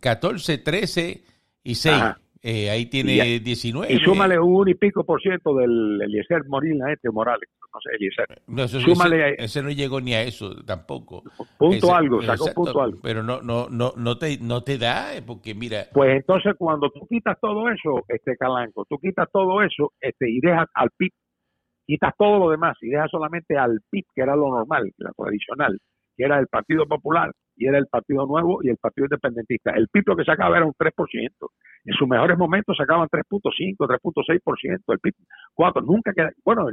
14, 0.00 0.58
13 0.58 1.24
y 1.64 1.74
6. 1.74 1.94
Eh, 2.46 2.70
ahí 2.70 2.86
tiene 2.86 3.40
19. 3.40 3.92
Y 3.92 3.98
súmale 4.00 4.38
un 4.38 4.68
y 4.68 4.74
pico 4.74 5.02
por 5.04 5.20
ciento 5.20 5.56
del 5.56 6.02
Eliezer 6.02 6.44
Morina, 6.46 6.92
este 6.92 7.10
Morales. 7.10 7.48
No 7.74 7.80
sé, 7.80 7.96
Eliezer. 7.96 8.42
No, 8.46 8.68
súmale, 8.68 9.34
ese, 9.36 9.60
no 9.60 9.70
llegó 9.70 10.00
ni 10.00 10.14
a 10.14 10.22
eso 10.22 10.54
tampoco. 10.64 11.24
Punto 11.58 11.92
algo, 11.92 12.22
sacó 12.22 12.46
punto 12.54 12.80
algo. 12.80 13.00
Pero 13.02 13.24
no, 13.24 13.42
no, 13.42 13.68
no, 13.68 13.92
no, 13.96 14.16
te, 14.16 14.38
no 14.38 14.62
te 14.62 14.78
da, 14.78 15.16
eh, 15.16 15.22
porque 15.22 15.54
mira. 15.56 15.86
Pues 15.92 16.14
entonces, 16.14 16.54
cuando 16.56 16.88
tú 16.90 17.04
quitas 17.08 17.36
todo 17.40 17.68
eso, 17.68 18.04
este 18.06 18.36
Calanco, 18.36 18.84
tú 18.88 18.98
quitas 18.98 19.28
todo 19.32 19.60
eso 19.62 19.92
este, 20.00 20.30
y 20.30 20.40
dejas 20.40 20.68
al 20.74 20.90
PIB, 20.96 21.10
quitas 21.84 22.14
todo 22.16 22.38
lo 22.38 22.50
demás 22.50 22.76
y 22.80 22.90
dejas 22.90 23.10
solamente 23.10 23.58
al 23.58 23.80
PIB, 23.90 24.04
que 24.14 24.22
era 24.22 24.36
lo 24.36 24.50
normal, 24.50 24.92
la 24.98 25.10
tradicional, 25.10 25.76
que 26.16 26.24
era 26.24 26.38
el 26.38 26.46
Partido 26.46 26.86
Popular, 26.86 27.32
y 27.56 27.66
era 27.66 27.78
el 27.78 27.86
Partido 27.86 28.26
Nuevo 28.26 28.60
y 28.62 28.68
el 28.68 28.76
Partido 28.76 29.06
Independentista. 29.06 29.72
El 29.72 29.88
PIB 29.88 30.04
lo 30.06 30.16
que 30.16 30.24
sacaba 30.24 30.56
era 30.56 30.66
un 30.66 30.74
3%. 30.74 31.30
En 31.86 31.94
sus 31.94 32.08
mejores 32.08 32.38
momentos 32.38 32.76
sacaban 32.76 33.08
3.5, 33.08 33.76
3.6%. 33.76 34.80
El 34.92 34.98
PIB 35.00 35.14
4, 35.54 35.82
nunca 35.82 36.12
quedaba, 36.12 36.32
bueno, 36.44 36.68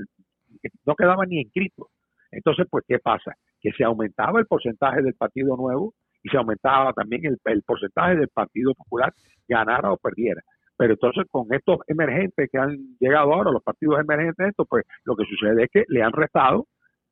no 0.85 0.95
quedaba 0.95 1.25
ni 1.25 1.41
inscrito. 1.41 1.89
Entonces, 2.31 2.65
pues, 2.69 2.85
¿qué 2.87 2.99
pasa? 2.99 3.33
Que 3.59 3.71
se 3.71 3.83
aumentaba 3.83 4.39
el 4.39 4.45
porcentaje 4.45 5.01
del 5.01 5.15
Partido 5.15 5.55
Nuevo 5.57 5.93
y 6.23 6.29
se 6.29 6.37
aumentaba 6.37 6.93
también 6.93 7.25
el, 7.25 7.37
el 7.45 7.63
porcentaje 7.63 8.15
del 8.15 8.29
Partido 8.29 8.73
Popular, 8.73 9.13
ganara 9.47 9.91
o 9.91 9.97
perdiera. 9.97 10.41
Pero 10.77 10.93
entonces 10.93 11.25
con 11.29 11.45
estos 11.53 11.77
emergentes 11.87 12.49
que 12.51 12.57
han 12.57 12.75
llegado 12.99 13.33
ahora, 13.33 13.51
los 13.51 13.61
partidos 13.61 13.99
emergentes, 13.99 14.47
esto, 14.47 14.65
pues 14.65 14.83
lo 15.03 15.15
que 15.15 15.25
sucede 15.25 15.65
es 15.65 15.69
que 15.71 15.83
le 15.87 16.01
han 16.01 16.11
restado 16.11 16.65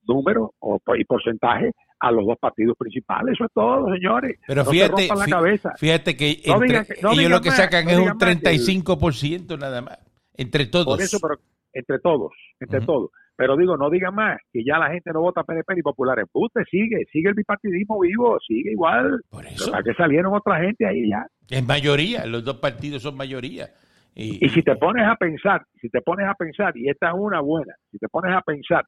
número 0.07 0.53
o, 0.59 0.79
y 0.97 1.05
porcentaje 1.05 1.71
a 1.99 2.11
los 2.11 2.25
dos 2.25 2.37
partidos 2.39 2.75
principales. 2.75 3.33
Eso 3.33 3.45
es 3.45 3.51
todo, 3.53 3.93
señores. 3.93 4.39
Pero 4.47 4.65
fíjate, 4.65 5.07
la 5.07 5.25
cabeza. 5.27 5.73
fíjate 5.77 6.17
que, 6.17 6.41
ellos 6.43 7.29
lo 7.29 7.41
que 7.41 7.51
sacan 7.51 7.87
es 7.89 7.99
un 7.99 8.17
35% 8.17 9.59
nada 9.59 9.81
más, 9.81 9.99
entre 10.35 10.65
todos. 10.65 10.87
Por 10.87 11.01
eso, 11.01 11.19
pero 11.21 11.35
entre 11.71 11.99
todos, 11.99 12.31
entre 12.59 12.81
todos. 12.81 13.11
Pero 13.39 13.55
digo, 13.55 13.77
no 13.77 13.89
digan 13.89 14.13
más 14.13 14.37
que 14.51 14.65
ya 14.65 14.77
la 14.77 14.91
gente 14.91 15.11
no 15.13 15.21
vota 15.21 15.45
PNP 15.45 15.75
ni 15.75 15.81
populares. 15.81 16.25
Usted 16.33 16.63
sigue, 16.69 17.05
sigue 17.09 17.29
el 17.29 17.35
bipartidismo 17.35 17.97
vivo, 18.01 18.37
sigue 18.45 18.73
igual. 18.73 19.21
Por 19.29 19.45
eso. 19.45 19.71
¿Para 19.71 19.81
que 19.81 19.93
salieron 19.93 20.35
otra 20.35 20.59
gente 20.59 20.85
ahí 20.85 21.09
ya? 21.09 21.25
Es 21.49 21.65
mayoría, 21.65 22.25
los 22.25 22.43
dos 22.43 22.57
partidos 22.57 23.01
son 23.01 23.15
mayoría. 23.15 23.69
Y, 24.13 24.45
y 24.45 24.49
si 24.49 24.61
te 24.61 24.75
pones 24.75 25.07
a 25.07 25.15
pensar, 25.15 25.63
si 25.79 25.87
te 25.87 26.01
pones 26.01 26.27
a 26.27 26.33
pensar, 26.33 26.75
y 26.75 26.89
esta 26.89 27.11
es 27.11 27.15
una 27.17 27.39
buena, 27.39 27.73
si 27.89 27.97
te 27.97 28.09
pones 28.09 28.35
a 28.35 28.41
pensar 28.41 28.83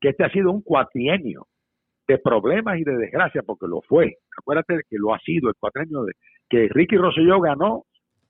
que 0.00 0.08
este 0.08 0.24
ha 0.24 0.30
sido 0.30 0.50
un 0.50 0.62
cuatrienio 0.62 1.46
de 2.08 2.18
problemas 2.18 2.80
y 2.80 2.82
de 2.82 2.96
desgracia, 2.96 3.42
porque 3.46 3.68
lo 3.68 3.80
fue. 3.82 4.16
Acuérdate 4.36 4.80
que 4.90 4.96
lo 4.98 5.14
ha 5.14 5.20
sido 5.20 5.50
el 5.50 5.54
cuatrienio 5.54 6.02
de 6.02 6.14
que 6.50 6.66
Ricky 6.68 6.96
Rosselló 6.96 7.40
ganó 7.40 7.84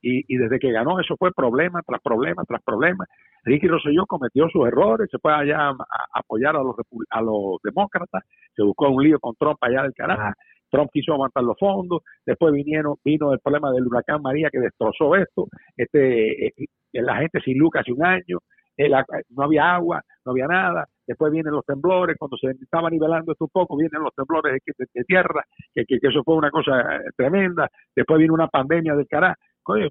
y, 0.04 0.23
y, 0.28 0.37
desde 0.37 0.58
que 0.58 0.70
ganó 0.70 1.00
eso 1.00 1.16
fue 1.18 1.32
problema 1.32 1.80
tras 1.87 2.00
problema 2.02 2.44
tras 2.44 2.62
problema. 2.62 3.06
Ricky 3.42 3.66
Rosselló 3.66 4.04
cometió 4.06 4.49
sus 4.50 4.66
errores, 4.66 5.08
se 5.11 5.18
fue 5.18 5.32
allá 5.32 5.70
a, 5.70 5.76
apoyar 6.14 6.56
a 6.56 6.62
los, 6.62 6.76
a 7.11 7.23
los 7.23 7.58
demócratas, 7.62 8.23
se 8.54 8.62
buscó 8.62 8.90
un 8.90 9.02
lío 9.02 9.18
con 9.18 9.34
Trump 9.37 9.56
allá 9.62 9.82
del 9.82 9.94
carajo. 9.94 10.34
Trump 10.70 10.90
quiso 10.92 11.12
aguantar 11.12 11.44
los 11.44 11.56
fondos, 11.58 12.02
después 12.26 12.52
vinieron, 12.52 12.96
vino 13.04 13.32
el 13.32 13.38
problema 13.38 13.70
del 13.70 13.87
huracán 13.87 14.20
María 14.20 14.50
que 14.50 14.58
destrozó 14.58 15.14
esto, 15.14 15.46
este, 15.76 16.49
eh, 16.49 16.52
la 16.92 17.16
gente 17.16 17.40
sin 17.44 17.58
luz 17.58 17.70
hace 17.76 17.92
un 17.92 18.04
año, 18.04 18.38
eh, 18.76 18.90
no 19.30 19.44
había 19.44 19.75
agua, 19.75 20.02
no 20.25 20.32
había 20.32 20.49
nada, 20.49 20.87
después 21.06 21.30
vienen 21.30 21.52
los 21.52 21.64
temblores, 21.64 22.16
cuando 22.18 22.37
se 22.37 22.50
estaba 22.50 22.90
nivelando 22.90 23.30
esto 23.30 23.44
un 23.44 23.50
poco, 23.52 23.76
vienen 23.76 24.02
los 24.02 24.12
temblores 24.14 24.61
de, 24.66 25.04
tierra, 25.04 25.44
que, 25.73 25.84
que, 25.87 25.99
eso 26.02 26.25
fue 26.25 26.34
una 26.34 26.50
cosa 26.50 26.80
eh, 26.80 27.11
tremenda, 27.16 27.68
después 27.94 28.18
viene 28.18 28.34
una 28.34 28.49
pandemia 28.49 28.96
del 28.96 29.06
carajo, 29.06 29.37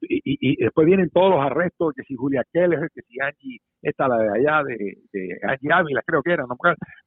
y, 0.01 0.22
y, 0.24 0.63
después 0.63 0.86
vienen 0.86 1.10
todos 1.10 1.32
los 1.32 1.39
arrestos, 1.39 1.94
que 1.96 2.03
si 2.03 2.15
Julia 2.15 2.44
Keller, 2.51 2.89
que 2.94 3.01
si 3.01 3.20
Angie, 3.20 3.60
esta 3.82 4.08
la 4.08 4.18
de 4.18 4.30
allá, 4.30 4.63
de, 4.63 4.98
de 5.12 5.39
Angie 5.44 5.72
Ávila, 5.72 6.01
creo 6.06 6.22
que 6.22 6.34
era, 6.34 6.44
¿no? 6.44 6.56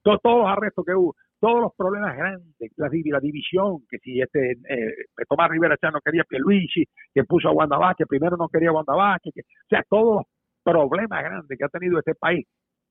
todos, 0.03 0.21
todos 0.23 0.39
los 0.39 0.49
arrestos 0.49 0.85
que 0.85 0.95
hubo, 0.95 1.15
todos 1.41 1.61
los 1.61 1.73
problemas 1.77 2.17
grandes, 2.17 2.73
la, 2.77 2.89
la 2.91 3.21
división, 3.21 3.79
que 3.89 3.99
si 3.99 4.21
este 4.21 4.53
eh, 4.53 4.95
Tomás 5.29 5.51
Rivera 5.51 5.77
ya 5.81 5.91
no 5.91 6.01
quería 6.01 6.25
Pierluigi, 6.25 6.85
que 7.15 7.25
puso 7.25 7.49
a 7.49 7.53
Wanda 7.53 7.79
Vázquez, 7.79 8.07
primero 8.09 8.37
no 8.37 8.49
quería 8.49 8.73
Wanda 8.73 8.95
Vázquez, 8.95 9.33
que, 9.35 9.41
o 9.41 9.69
sea, 9.69 9.83
todos 9.89 10.25
los 10.65 10.89
problemas 10.89 11.23
grandes 11.23 11.57
que 11.57 11.65
ha 11.65 11.69
tenido 11.69 11.99
este 11.99 12.15
país 12.15 12.47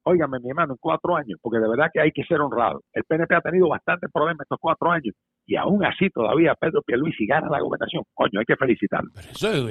óigame 0.08 0.40
mi 0.40 0.50
hermano, 0.50 0.74
en 0.74 0.78
cuatro 0.80 1.16
años, 1.16 1.40
porque 1.42 1.58
de 1.60 1.68
verdad 1.68 1.90
que 1.92 2.00
hay 2.00 2.12
que 2.12 2.24
ser 2.26 2.40
honrado. 2.40 2.82
El 2.94 3.04
PNP 3.06 3.36
ha 3.36 3.42
tenido 3.42 3.68
bastantes 3.68 4.08
problemas 4.12 4.46
estos 4.46 4.60
cuatro 4.62 4.92
años 4.92 5.16
y 5.48 5.56
aún 5.56 5.86
así 5.86 6.10
todavía 6.10 6.56
Pedro 6.56 6.82
Pierluisi 6.82 7.28
gana 7.28 7.48
la 7.50 7.60
gobernación. 7.60 8.04
Coño, 8.14 8.40
hay 8.40 8.46
que 8.46 8.56
felicitarlo. 8.56 9.12
Pero 9.14 9.30
eso 9.32 9.70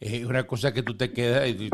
es, 0.00 0.24
una 0.24 0.44
cosa 0.44 0.72
que 0.72 0.82
tú 0.82 0.96
te 0.96 1.12
quedas 1.12 1.46
eh, 1.46 1.68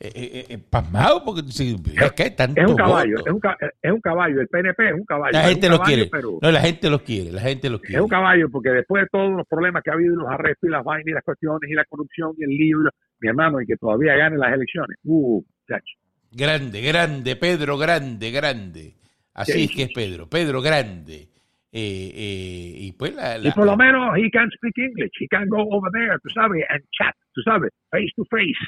eh, 0.00 0.46
eh, 0.50 0.58
pasmado 0.58 1.24
porque 1.24 1.40
es 1.40 2.12
que 2.12 2.30
tanto 2.32 2.60
es 2.60 2.70
un 2.70 2.76
caballo, 2.76 3.16
es 3.18 3.32
un, 3.32 3.40
es 3.80 3.92
un, 3.92 4.00
caballo, 4.00 4.40
el 4.40 4.48
PNP 4.48 4.88
es 4.88 4.94
un 4.94 5.04
caballo. 5.04 5.32
La 5.32 5.44
gente 5.44 5.68
lo 5.70 5.80
quiere, 5.80 6.10
no, 6.42 6.50
la 6.50 6.60
gente 6.60 6.90
lo 6.90 7.02
quiere, 7.02 7.32
la 7.32 7.40
gente 7.40 7.70
lo 7.70 7.80
quiere. 7.80 7.96
Es 7.96 8.02
un 8.02 8.08
caballo 8.08 8.50
porque 8.50 8.70
después 8.70 9.04
de 9.04 9.08
todos 9.10 9.30
los 9.30 9.46
problemas 9.48 9.82
que 9.82 9.90
ha 9.90 9.94
habido, 9.94 10.14
los 10.16 10.28
arrestos 10.28 10.68
y 10.68 10.72
las 10.72 10.84
vainas 10.84 11.06
y 11.06 11.12
las 11.12 11.24
cuestiones 11.24 11.70
y 11.70 11.74
la 11.74 11.84
corrupción 11.86 12.32
y 12.36 12.44
el 12.44 12.50
libro, 12.50 12.90
mi 13.20 13.28
hermano, 13.28 13.60
y 13.60 13.66
que 13.66 13.76
todavía 13.76 14.16
gane 14.16 14.36
las 14.36 14.52
elecciones. 14.52 14.98
Uh, 15.04 15.42
chacho. 15.66 15.96
Grande, 16.30 16.82
grande, 16.82 17.36
Pedro, 17.36 17.78
grande, 17.78 18.30
grande. 18.30 18.96
Así 19.34 19.64
es 19.64 19.70
que 19.70 19.82
es 19.84 19.92
Pedro, 19.94 20.28
Pedro 20.28 20.60
grande. 20.60 21.28
Eh, 21.74 22.12
eh, 22.14 22.74
y 22.80 22.92
pues 22.92 23.14
la, 23.14 23.38
Y 23.38 23.50
por 23.52 23.64
lo 23.64 23.74
menos 23.76 24.14
he 24.18 24.30
can 24.30 24.50
speak 24.50 24.76
English, 24.76 25.12
he 25.18 25.26
can 25.28 25.48
go 25.48 25.62
over 25.70 25.90
there, 25.90 26.18
tú 26.22 26.28
sabes, 26.30 26.62
and 26.68 26.82
chat, 26.92 27.14
tú 27.32 27.40
sabes, 27.42 27.70
face 27.90 28.12
to 28.14 28.26
face, 28.26 28.58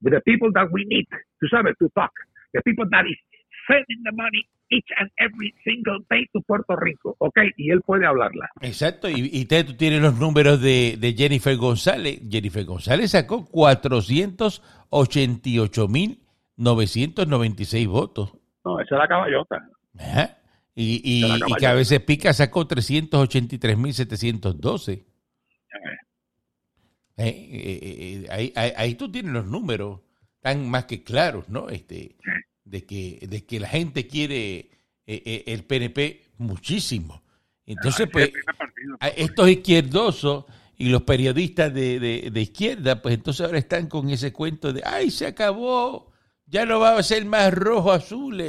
with 0.00 0.12
the 0.12 0.20
people 0.22 0.50
that 0.52 0.68
we 0.72 0.84
need, 0.86 1.06
tú 1.38 1.46
sabes, 1.48 1.76
to 1.78 1.88
talk, 1.90 2.10
the 2.52 2.60
people 2.62 2.84
that 2.90 3.06
is 3.06 3.16
sending 3.68 4.02
the 4.02 4.10
money 4.12 4.48
each 4.70 4.88
and 4.98 5.10
every 5.18 5.54
single 5.64 5.98
day 6.10 6.26
to 6.32 6.40
Puerto 6.40 6.74
Rico, 6.76 7.14
¿ok? 7.18 7.38
Y 7.56 7.70
él 7.70 7.80
puede 7.82 8.06
hablarla. 8.06 8.50
Exacto, 8.60 9.08
y, 9.08 9.30
y 9.32 9.44
tú 9.46 9.76
tienes 9.76 10.02
los 10.02 10.18
números 10.18 10.60
de, 10.60 10.96
de 10.98 11.12
Jennifer 11.14 11.56
González. 11.56 12.20
Jennifer 12.28 12.64
González 12.64 13.12
sacó 13.12 13.46
488 13.46 15.88
mil 15.88 16.18
996 16.56 17.86
votos. 17.86 18.32
No, 18.64 18.80
esa 18.80 18.96
es 18.96 18.98
la 18.98 19.06
caballota. 19.08 19.68
Y, 20.80 21.00
y, 21.02 21.24
y, 21.24 21.54
que 21.58 21.66
a 21.66 21.74
veces 21.74 22.00
Pica 22.02 22.32
sacó 22.32 22.68
383.712. 22.68 25.04
Eh, 27.16 27.16
eh, 27.16 27.20
eh, 27.20 28.28
ahí, 28.30 28.52
ahí, 28.54 28.72
ahí, 28.76 28.94
tú 28.94 29.10
tienes 29.10 29.32
los 29.32 29.44
números 29.44 30.02
tan 30.40 30.70
más 30.70 30.84
que 30.84 31.02
claros, 31.02 31.48
¿no? 31.48 31.68
Este, 31.68 32.14
de 32.64 32.86
que, 32.86 33.26
de 33.28 33.44
que 33.44 33.58
la 33.58 33.68
gente 33.68 34.06
quiere 34.06 34.70
el 35.04 35.64
PNP 35.64 36.26
muchísimo. 36.36 37.24
Entonces, 37.66 38.08
pues, 38.12 38.30
estos 39.16 39.48
izquierdosos 39.48 40.44
y 40.76 40.90
los 40.90 41.02
periodistas 41.02 41.74
de, 41.74 41.98
de, 41.98 42.30
de, 42.30 42.40
izquierda, 42.40 43.02
pues 43.02 43.16
entonces 43.16 43.44
ahora 43.44 43.58
están 43.58 43.88
con 43.88 44.10
ese 44.10 44.32
cuento 44.32 44.72
de, 44.72 44.80
ay, 44.84 45.10
se 45.10 45.26
acabó 45.26 46.12
ya 46.50 46.64
no 46.64 46.80
va 46.80 46.96
a 46.96 47.02
ser 47.02 47.26
más 47.26 47.52
rojo 47.52 47.92
azul, 47.92 48.42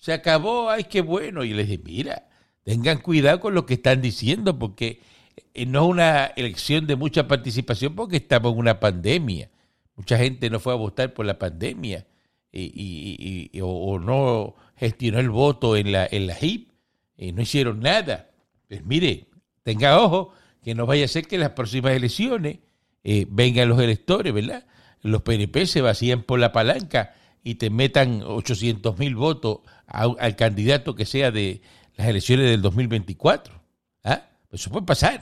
se 0.00 0.12
acabó, 0.12 0.70
ay, 0.70 0.84
qué 0.84 1.02
bueno. 1.02 1.44
Y 1.44 1.52
les 1.52 1.68
dije, 1.68 1.82
mira, 1.84 2.28
tengan 2.64 2.98
cuidado 2.98 3.38
con 3.38 3.54
lo 3.54 3.66
que 3.66 3.74
están 3.74 4.00
diciendo, 4.00 4.58
porque 4.58 5.00
eh, 5.54 5.66
no 5.66 5.84
es 5.84 5.90
una 5.90 6.24
elección 6.36 6.86
de 6.86 6.96
mucha 6.96 7.28
participación, 7.28 7.94
porque 7.94 8.16
estamos 8.16 8.52
en 8.52 8.58
una 8.58 8.80
pandemia. 8.80 9.50
Mucha 9.94 10.16
gente 10.18 10.50
no 10.50 10.58
fue 10.58 10.72
a 10.72 10.76
votar 10.76 11.12
por 11.12 11.26
la 11.26 11.38
pandemia 11.38 12.06
y, 12.52 13.50
o, 13.62 13.98
no 13.98 14.56
gestionó 14.76 15.20
el 15.20 15.30
voto 15.30 15.76
en 15.76 15.92
la, 15.92 16.08
en 16.10 16.26
la 16.26 16.36
HIP, 16.40 16.70
y 17.16 17.32
no 17.32 17.42
hicieron 17.42 17.80
nada. 17.80 18.30
Pues 18.66 18.84
mire, 18.84 19.28
tenga 19.62 20.00
ojo 20.00 20.32
que 20.64 20.74
no 20.74 20.86
vaya 20.86 21.04
a 21.04 21.08
ser 21.08 21.26
que 21.26 21.36
en 21.36 21.42
las 21.42 21.50
próximas 21.50 21.92
elecciones 21.92 22.58
eh, 23.04 23.26
vengan 23.28 23.68
los 23.68 23.80
electores, 23.80 24.32
¿verdad? 24.32 24.66
Los 25.02 25.22
PNP 25.22 25.66
se 25.66 25.82
vacían 25.82 26.22
por 26.22 26.40
la 26.40 26.52
palanca 26.52 27.14
y 27.42 27.56
te 27.56 27.70
metan 27.70 28.22
800 28.22 28.98
mil 28.98 29.14
votos 29.14 29.60
al 29.90 30.36
candidato 30.36 30.94
que 30.94 31.04
sea 31.04 31.30
de 31.30 31.60
las 31.96 32.08
elecciones 32.08 32.50
del 32.50 32.62
2024. 32.62 33.54
¿Ah? 34.04 34.22
Eso 34.50 34.70
puede 34.70 34.86
pasar. 34.86 35.20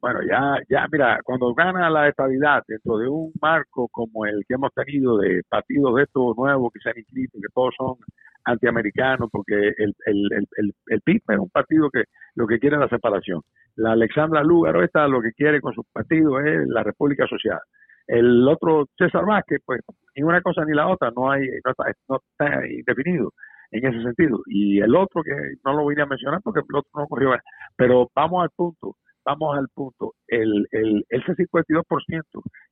Bueno, 0.00 0.20
ya, 0.22 0.56
ya, 0.68 0.86
mira, 0.92 1.18
cuando 1.24 1.52
gana 1.54 1.90
la 1.90 2.08
estabilidad 2.08 2.62
dentro 2.68 2.98
de 2.98 3.08
un 3.08 3.32
marco 3.40 3.88
como 3.88 4.24
el 4.24 4.44
que 4.46 4.54
hemos 4.54 4.72
tenido 4.72 5.18
de 5.18 5.42
partidos 5.48 5.96
de 5.96 6.02
estos 6.04 6.36
nuevos 6.36 6.70
que 6.72 6.80
se 6.80 6.90
han 6.90 6.98
inscrito, 6.98 7.38
que 7.40 7.52
todos 7.52 7.74
son 7.76 7.96
antiamericanos, 8.44 9.28
porque 9.32 9.54
el, 9.76 9.94
el, 10.06 10.28
el, 10.58 10.74
el, 10.86 11.00
PIB 11.00 11.22
es 11.28 11.38
un 11.38 11.50
partido 11.50 11.90
que 11.90 12.04
lo 12.36 12.46
que 12.46 12.60
quiere 12.60 12.76
es 12.76 12.80
la 12.80 12.88
separación. 12.88 13.40
La 13.74 13.92
Alexandra 13.92 14.44
Lúgaro 14.44 14.84
esta 14.84 15.08
lo 15.08 15.20
que 15.20 15.32
quiere 15.32 15.60
con 15.60 15.74
su 15.74 15.82
partido 15.92 16.38
es 16.38 16.68
la 16.68 16.84
República 16.84 17.24
Asociada. 17.24 17.62
El 18.06 18.46
otro 18.48 18.86
César 18.96 19.24
Vázquez, 19.24 19.60
pues 19.64 19.80
ni 20.14 20.22
una 20.22 20.40
cosa 20.40 20.64
ni 20.64 20.74
la 20.74 20.88
otra, 20.88 21.10
no 21.14 21.30
hay, 21.30 21.42
no 21.64 21.70
está, 21.70 21.84
no 22.08 22.20
está 22.38 22.66
indefinido 22.68 23.32
en 23.70 23.86
ese 23.86 24.02
sentido. 24.02 24.40
Y 24.46 24.80
el 24.80 24.94
otro 24.94 25.22
que 25.22 25.32
no 25.64 25.74
lo 25.74 25.86
vine 25.86 26.02
a 26.02 26.06
mencionar 26.06 26.40
porque 26.42 26.60
el 26.60 26.76
otro 26.76 26.90
no 26.94 27.06
corrió, 27.06 27.30
pero 27.76 28.08
vamos 28.14 28.42
al 28.42 28.50
punto 28.54 28.96
vamos 29.26 29.58
al 29.58 29.68
punto, 29.74 30.14
el, 30.28 30.66
el, 30.70 31.04
ese 31.08 31.34
52% 31.34 32.22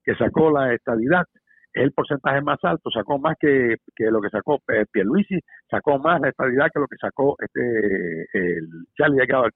que 0.04 0.14
sacó 0.14 0.50
la 0.52 0.72
estadidad 0.72 1.24
es 1.72 1.82
el 1.82 1.92
porcentaje 1.92 2.40
más 2.40 2.58
alto, 2.62 2.88
sacó 2.90 3.18
más 3.18 3.36
que, 3.40 3.74
que 3.96 4.04
lo 4.04 4.20
que 4.22 4.30
sacó 4.30 4.60
eh, 4.68 4.84
Pierluisi, 4.92 5.40
sacó 5.68 5.98
más 5.98 6.20
la 6.20 6.28
estadidad 6.28 6.68
que 6.72 6.78
lo 6.78 6.86
que 6.86 6.96
sacó 6.96 7.34
este 7.40 8.26
el 8.32 8.68
Charlie 8.96 9.18
Delgado 9.18 9.46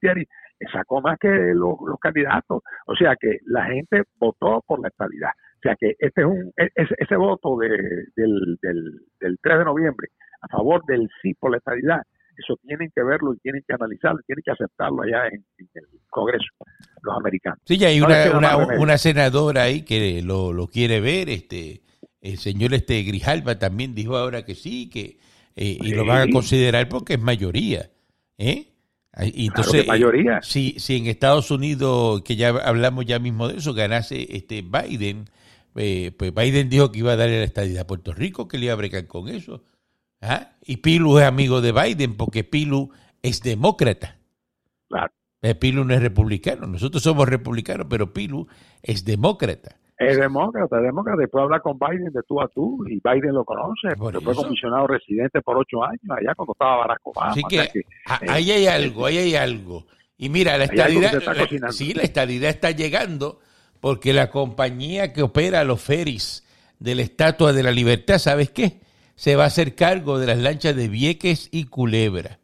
sacó 0.73 0.99
más 1.01 1.17
que 1.17 1.29
los, 1.29 1.77
candidatos, 2.01 2.61
o 2.85 2.95
sea 2.95 3.15
que 3.15 3.37
la 3.45 3.63
gente 3.67 4.03
votó 4.19 4.61
por 4.67 4.81
la 4.81 4.89
estadidad, 4.89 5.31
o 5.59 5.61
sea 5.61 5.75
que 5.79 5.95
este 5.99 6.21
es 6.21 6.27
un 6.27 6.53
e, 6.57 6.69
ese, 6.75 6.95
ese 6.97 7.15
voto 7.15 7.57
de, 7.57 7.69
del, 8.15 8.57
del, 8.61 9.01
del 9.19 9.37
3 9.41 9.59
de 9.59 9.65
noviembre 9.65 10.07
a 10.41 10.47
favor 10.47 10.83
del 10.85 11.09
sí 11.21 11.33
por 11.33 11.51
la 11.51 11.57
estadidad 11.57 12.01
eso 12.39 12.57
tienen 12.65 12.89
que 12.95 13.03
verlo 13.03 13.33
y 13.33 13.39
tienen 13.39 13.61
que 13.67 13.73
analizarlo, 13.73 14.21
tienen 14.25 14.41
que 14.43 14.51
aceptarlo 14.51 15.01
allá 15.01 15.27
en, 15.27 15.43
el 15.73 15.83
Congreso, 16.09 16.47
los 17.01 17.17
americanos. 17.17 17.59
Sí, 17.65 17.77
ya 17.77 17.89
hay 17.89 17.99
una, 17.99 18.55
una, 18.79 18.97
senadora 18.97 19.63
ahí 19.63 19.83
que 19.83 20.21
lo, 20.21 20.53
lo, 20.53 20.67
quiere 20.67 21.01
ver, 21.01 21.29
este 21.29 21.81
el 22.21 22.37
señor 22.37 22.73
este 22.73 23.03
Grijalva 23.03 23.59
también 23.59 23.93
dijo 23.95 24.17
ahora 24.17 24.43
que 24.43 24.55
sí, 24.55 24.89
que 24.89 25.17
eh, 25.55 25.77
y 25.81 25.93
lo 25.93 26.05
van 26.05 26.29
a 26.29 26.31
considerar 26.31 26.87
porque 26.87 27.13
es 27.13 27.21
mayoría. 27.21 27.89
¿eh? 28.37 28.67
Y 29.33 29.47
entonces, 29.47 29.85
mayoría. 29.87 30.41
Si, 30.41 30.79
si 30.79 30.97
en 30.97 31.07
Estados 31.07 31.51
Unidos, 31.51 32.21
que 32.21 32.35
ya 32.35 32.49
hablamos 32.49 33.05
ya 33.05 33.19
mismo 33.19 33.47
de 33.47 33.57
eso, 33.57 33.73
ganase 33.73 34.27
este 34.35 34.61
Biden, 34.61 35.25
eh, 35.79 36.11
pues 36.11 36.33
Biden 36.33 36.69
dijo 36.69 36.91
que 36.91 36.99
iba 36.99 37.13
a 37.13 37.15
darle 37.15 37.39
la 37.39 37.45
estadía 37.45 37.81
a 37.81 37.87
Puerto 37.87 38.13
Rico, 38.13 38.47
que 38.47 38.57
le 38.57 38.65
iba 38.65 38.73
a 38.73 38.77
bregar 38.77 39.07
con 39.07 39.29
eso. 39.29 39.63
¿Ah? 40.21 40.51
Y 40.65 40.77
Pilu 40.77 41.17
es 41.19 41.25
amigo 41.25 41.61
de 41.61 41.71
Biden 41.71 42.17
porque 42.17 42.43
Pilu 42.43 42.91
es 43.21 43.41
demócrata. 43.41 44.17
Claro. 44.89 45.13
Eh, 45.41 45.55
Pilu 45.55 45.85
no 45.85 45.93
es 45.93 46.01
republicano. 46.01 46.67
Nosotros 46.67 47.01
somos 47.01 47.27
republicanos, 47.29 47.87
pero 47.89 48.11
Pilu 48.11 48.47
es 48.83 49.05
demócrata. 49.05 49.77
Es 49.97 50.17
demócrata, 50.17 50.77
es 50.77 50.83
demócrata. 50.83 51.19
Después 51.19 51.43
habla 51.43 51.59
con 51.59 51.77
Biden 51.79 52.11
de 52.11 52.23
tú 52.23 52.41
a 52.41 52.47
tú 52.49 52.85
y 52.87 53.01
Biden 53.01 53.33
lo 53.33 53.45
conoce. 53.45 53.95
Por 53.97 54.21
fue 54.21 54.35
comisionado 54.35 54.87
residente 54.87 55.41
por 55.41 55.57
ocho 55.57 55.83
años 55.83 56.01
allá 56.09 56.33
cuando 56.35 56.53
estaba 56.53 56.77
Barack 56.77 56.99
Obama. 57.03 57.31
Así 57.31 57.43
que, 57.49 57.83
ahí 58.05 58.51
hay 58.51 58.67
algo, 58.67 59.05
ahí 59.05 59.17
hay 59.17 59.35
algo. 59.35 59.85
Y 60.17 60.29
mira, 60.29 60.57
la 60.57 60.65
estadidad, 60.65 61.11
sí, 61.71 61.93
la 61.93 62.03
estadidad 62.03 62.49
está 62.49 62.71
llegando 62.71 63.39
porque 63.79 64.13
la 64.13 64.29
compañía 64.29 65.13
que 65.13 65.21
opera 65.21 65.63
los 65.63 65.81
ferries 65.81 66.43
de 66.79 66.95
la 66.95 67.01
Estatua 67.01 67.53
de 67.53 67.63
la 67.63 67.71
Libertad, 67.71 68.19
¿sabes 68.19 68.49
qué? 68.49 68.79
se 69.19 69.35
va 69.35 69.43
a 69.43 69.47
hacer 69.47 69.75
cargo 69.75 70.17
de 70.17 70.27
las 70.27 70.37
lanchas 70.37 70.77
de 70.77 70.87
Vieques 70.87 71.49
y 71.51 71.65
Culebra. 71.65 72.39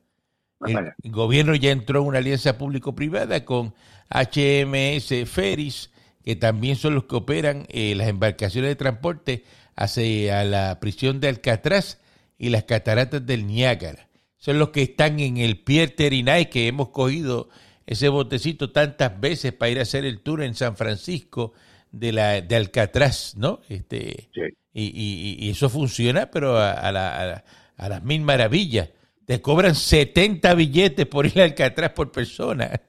El, 0.60 0.92
gobierno 1.10 1.56
ya 1.56 1.72
entró 1.72 2.02
en 2.02 2.08
una 2.08 2.18
alianza 2.18 2.58
público-privada 2.58 3.46
con 3.46 3.74
HMS 4.10 5.26
Ferries, 5.26 5.90
que 6.22 6.36
también 6.36 6.76
son 6.76 6.96
los 6.96 7.06
que 7.06 7.16
operan 7.16 7.66
eh, 7.70 7.96
las 7.96 8.10
embarcaciones 8.10 8.72
de 8.72 8.76
transporte 8.76 9.46
hacia 9.78 10.44
la 10.44 10.78
prisión 10.82 11.22
de 11.22 11.30
Alcatraz 11.30 12.02
y 12.38 12.50
las 12.50 12.66
cataratas 12.66 13.26
del 13.26 13.48
Niágara. 13.48 14.10
Son 14.36 14.60
los 14.60 14.72
que 14.72 14.82
están 14.82 15.22
en 15.22 15.38
el 15.38 15.64
Pier 15.64 15.92
Terinay, 15.92 16.50
que 16.50 16.68
hemos 16.68 16.90
cogido 16.90 17.48
ese 17.86 18.10
botecito 18.10 18.72
tantas 18.72 19.20
veces 19.20 19.54
para 19.54 19.72
ir 19.72 19.80
a 19.80 19.84
hacer 19.84 20.06
el 20.06 20.22
tour 20.22 20.44
en 20.44 20.56
San 20.56 20.76
Francisco 20.76 21.54
de 21.92 22.12
la 22.12 22.42
de 22.42 22.56
Alcatraz, 22.56 23.36
¿no? 23.38 23.62
Este, 23.70 24.30
sí. 24.34 24.42
Y, 24.78 25.38
y, 25.40 25.50
eso 25.50 25.70
funciona, 25.70 26.30
pero 26.30 26.58
a, 26.58 26.92
la, 26.92 27.46
a, 27.78 27.90
las 27.90 28.04
mil 28.04 28.22
maravillas. 28.22 28.90
Te 29.26 29.42
cobran 29.42 29.74
70 29.74 30.54
billetes 30.54 31.06
por 31.06 31.26
ir 31.26 31.38
al 31.38 31.52
Alcatraz 31.52 31.94
por 31.94 32.12
persona. 32.12 32.82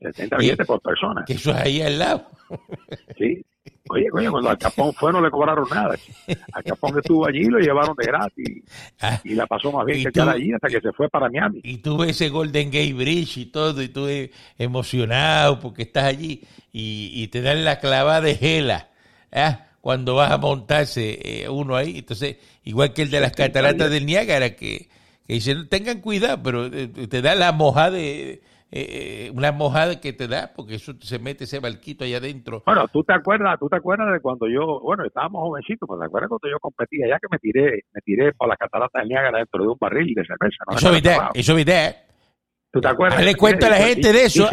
70 0.00 0.36
billetes 0.36 0.66
por 0.66 0.80
persona. 0.80 1.24
Que 1.26 1.32
eso 1.32 1.50
es 1.50 1.56
ahí 1.56 1.82
al 1.82 1.98
lado. 1.98 2.28
Sí. 3.18 3.44
Oye, 3.92 4.06
oye, 4.12 4.30
cuando 4.30 4.50
al 4.50 4.58
Capón 4.58 4.92
fue 4.94 5.12
no 5.12 5.20
le 5.20 5.30
cobraron 5.30 5.66
nada. 5.70 5.94
Al 6.52 6.64
Capón 6.64 6.98
estuvo 6.98 7.26
allí 7.26 7.44
lo 7.44 7.58
llevaron 7.58 7.94
de 7.96 8.06
gratis. 8.06 8.62
Ah, 9.00 9.20
y 9.22 9.34
la 9.34 9.46
pasó 9.46 9.70
más 9.70 9.84
bien 9.84 10.02
que 10.02 10.08
estar 10.08 10.28
allí 10.28 10.52
hasta 10.52 10.68
que 10.68 10.80
se 10.80 10.92
fue 10.92 11.08
para 11.08 11.28
Miami. 11.28 11.60
Y 11.62 11.78
tuve 11.78 12.10
ese 12.10 12.28
Golden 12.30 12.70
Gate 12.70 12.94
Bridge 12.94 13.36
y 13.36 13.46
todo, 13.46 13.82
y 13.82 13.88
tuve 13.88 14.30
emocionado 14.58 15.60
porque 15.60 15.82
estás 15.82 16.04
allí 16.04 16.42
y, 16.72 17.10
y 17.14 17.28
te 17.28 17.42
dan 17.42 17.64
la 17.64 17.78
clavada 17.78 18.22
de 18.22 18.34
gela. 18.34 18.88
¿ah? 19.32 19.66
cuando 19.82 20.14
vas 20.14 20.30
a 20.30 20.38
montarse 20.38 21.18
eh, 21.22 21.48
uno 21.48 21.76
ahí. 21.76 21.98
Entonces, 21.98 22.36
igual 22.64 22.94
que 22.94 23.02
el 23.02 23.10
de 23.10 23.20
las 23.20 23.32
cataratas 23.32 23.90
del 23.90 24.06
Niágara, 24.06 24.54
que, 24.54 24.88
que 25.26 25.34
dicen, 25.34 25.68
tengan 25.68 26.00
cuidado, 26.00 26.40
pero 26.42 26.66
eh, 26.66 26.86
te 26.86 27.20
da 27.20 27.34
la 27.34 27.52
mojada 27.52 27.90
de... 27.90 28.42
Eh, 28.74 29.30
una 29.34 29.52
mojada 29.52 30.00
que 30.00 30.14
te 30.14 30.26
da 30.26 30.50
porque 30.56 30.76
eso 30.76 30.94
se 30.98 31.18
mete 31.18 31.44
ese 31.44 31.60
barquito 31.60 32.04
allá 32.04 32.16
adentro. 32.16 32.62
Bueno, 32.64 32.88
tú 32.88 33.04
te 33.04 33.12
acuerdas, 33.12 33.58
tú 33.60 33.68
te 33.68 33.76
acuerdas 33.76 34.10
de 34.10 34.20
cuando 34.20 34.48
yo, 34.48 34.80
bueno, 34.80 35.04
estábamos 35.04 35.42
jovencitos, 35.42 35.86
pues 35.86 36.00
te 36.00 36.06
acuerdas 36.06 36.30
cuando 36.30 36.48
yo 36.48 36.58
competía, 36.58 37.06
ya 37.06 37.18
que 37.18 37.26
me 37.30 37.38
tiré, 37.38 37.84
me 37.92 38.00
tiré 38.00 38.32
por 38.32 38.48
la 38.48 38.56
catarata 38.56 39.00
del 39.00 39.10
Niágara 39.10 39.38
dentro 39.40 39.62
de 39.62 39.68
un 39.68 39.76
barril 39.78 40.14
de 40.14 40.24
cerveza. 40.24 40.64
¿no? 40.66 40.76
Eso 40.78 40.90
viste, 40.90 41.16
eso 41.34 41.54
viste. 41.54 41.96
¿Tú 42.72 42.80
te 42.80 42.88
acuerdas? 42.88 43.22
Le 43.22 43.34
cuento 43.34 43.66
a 43.66 43.68
la 43.68 43.76
gente 43.76 44.10
de 44.10 44.24
eso. 44.24 44.48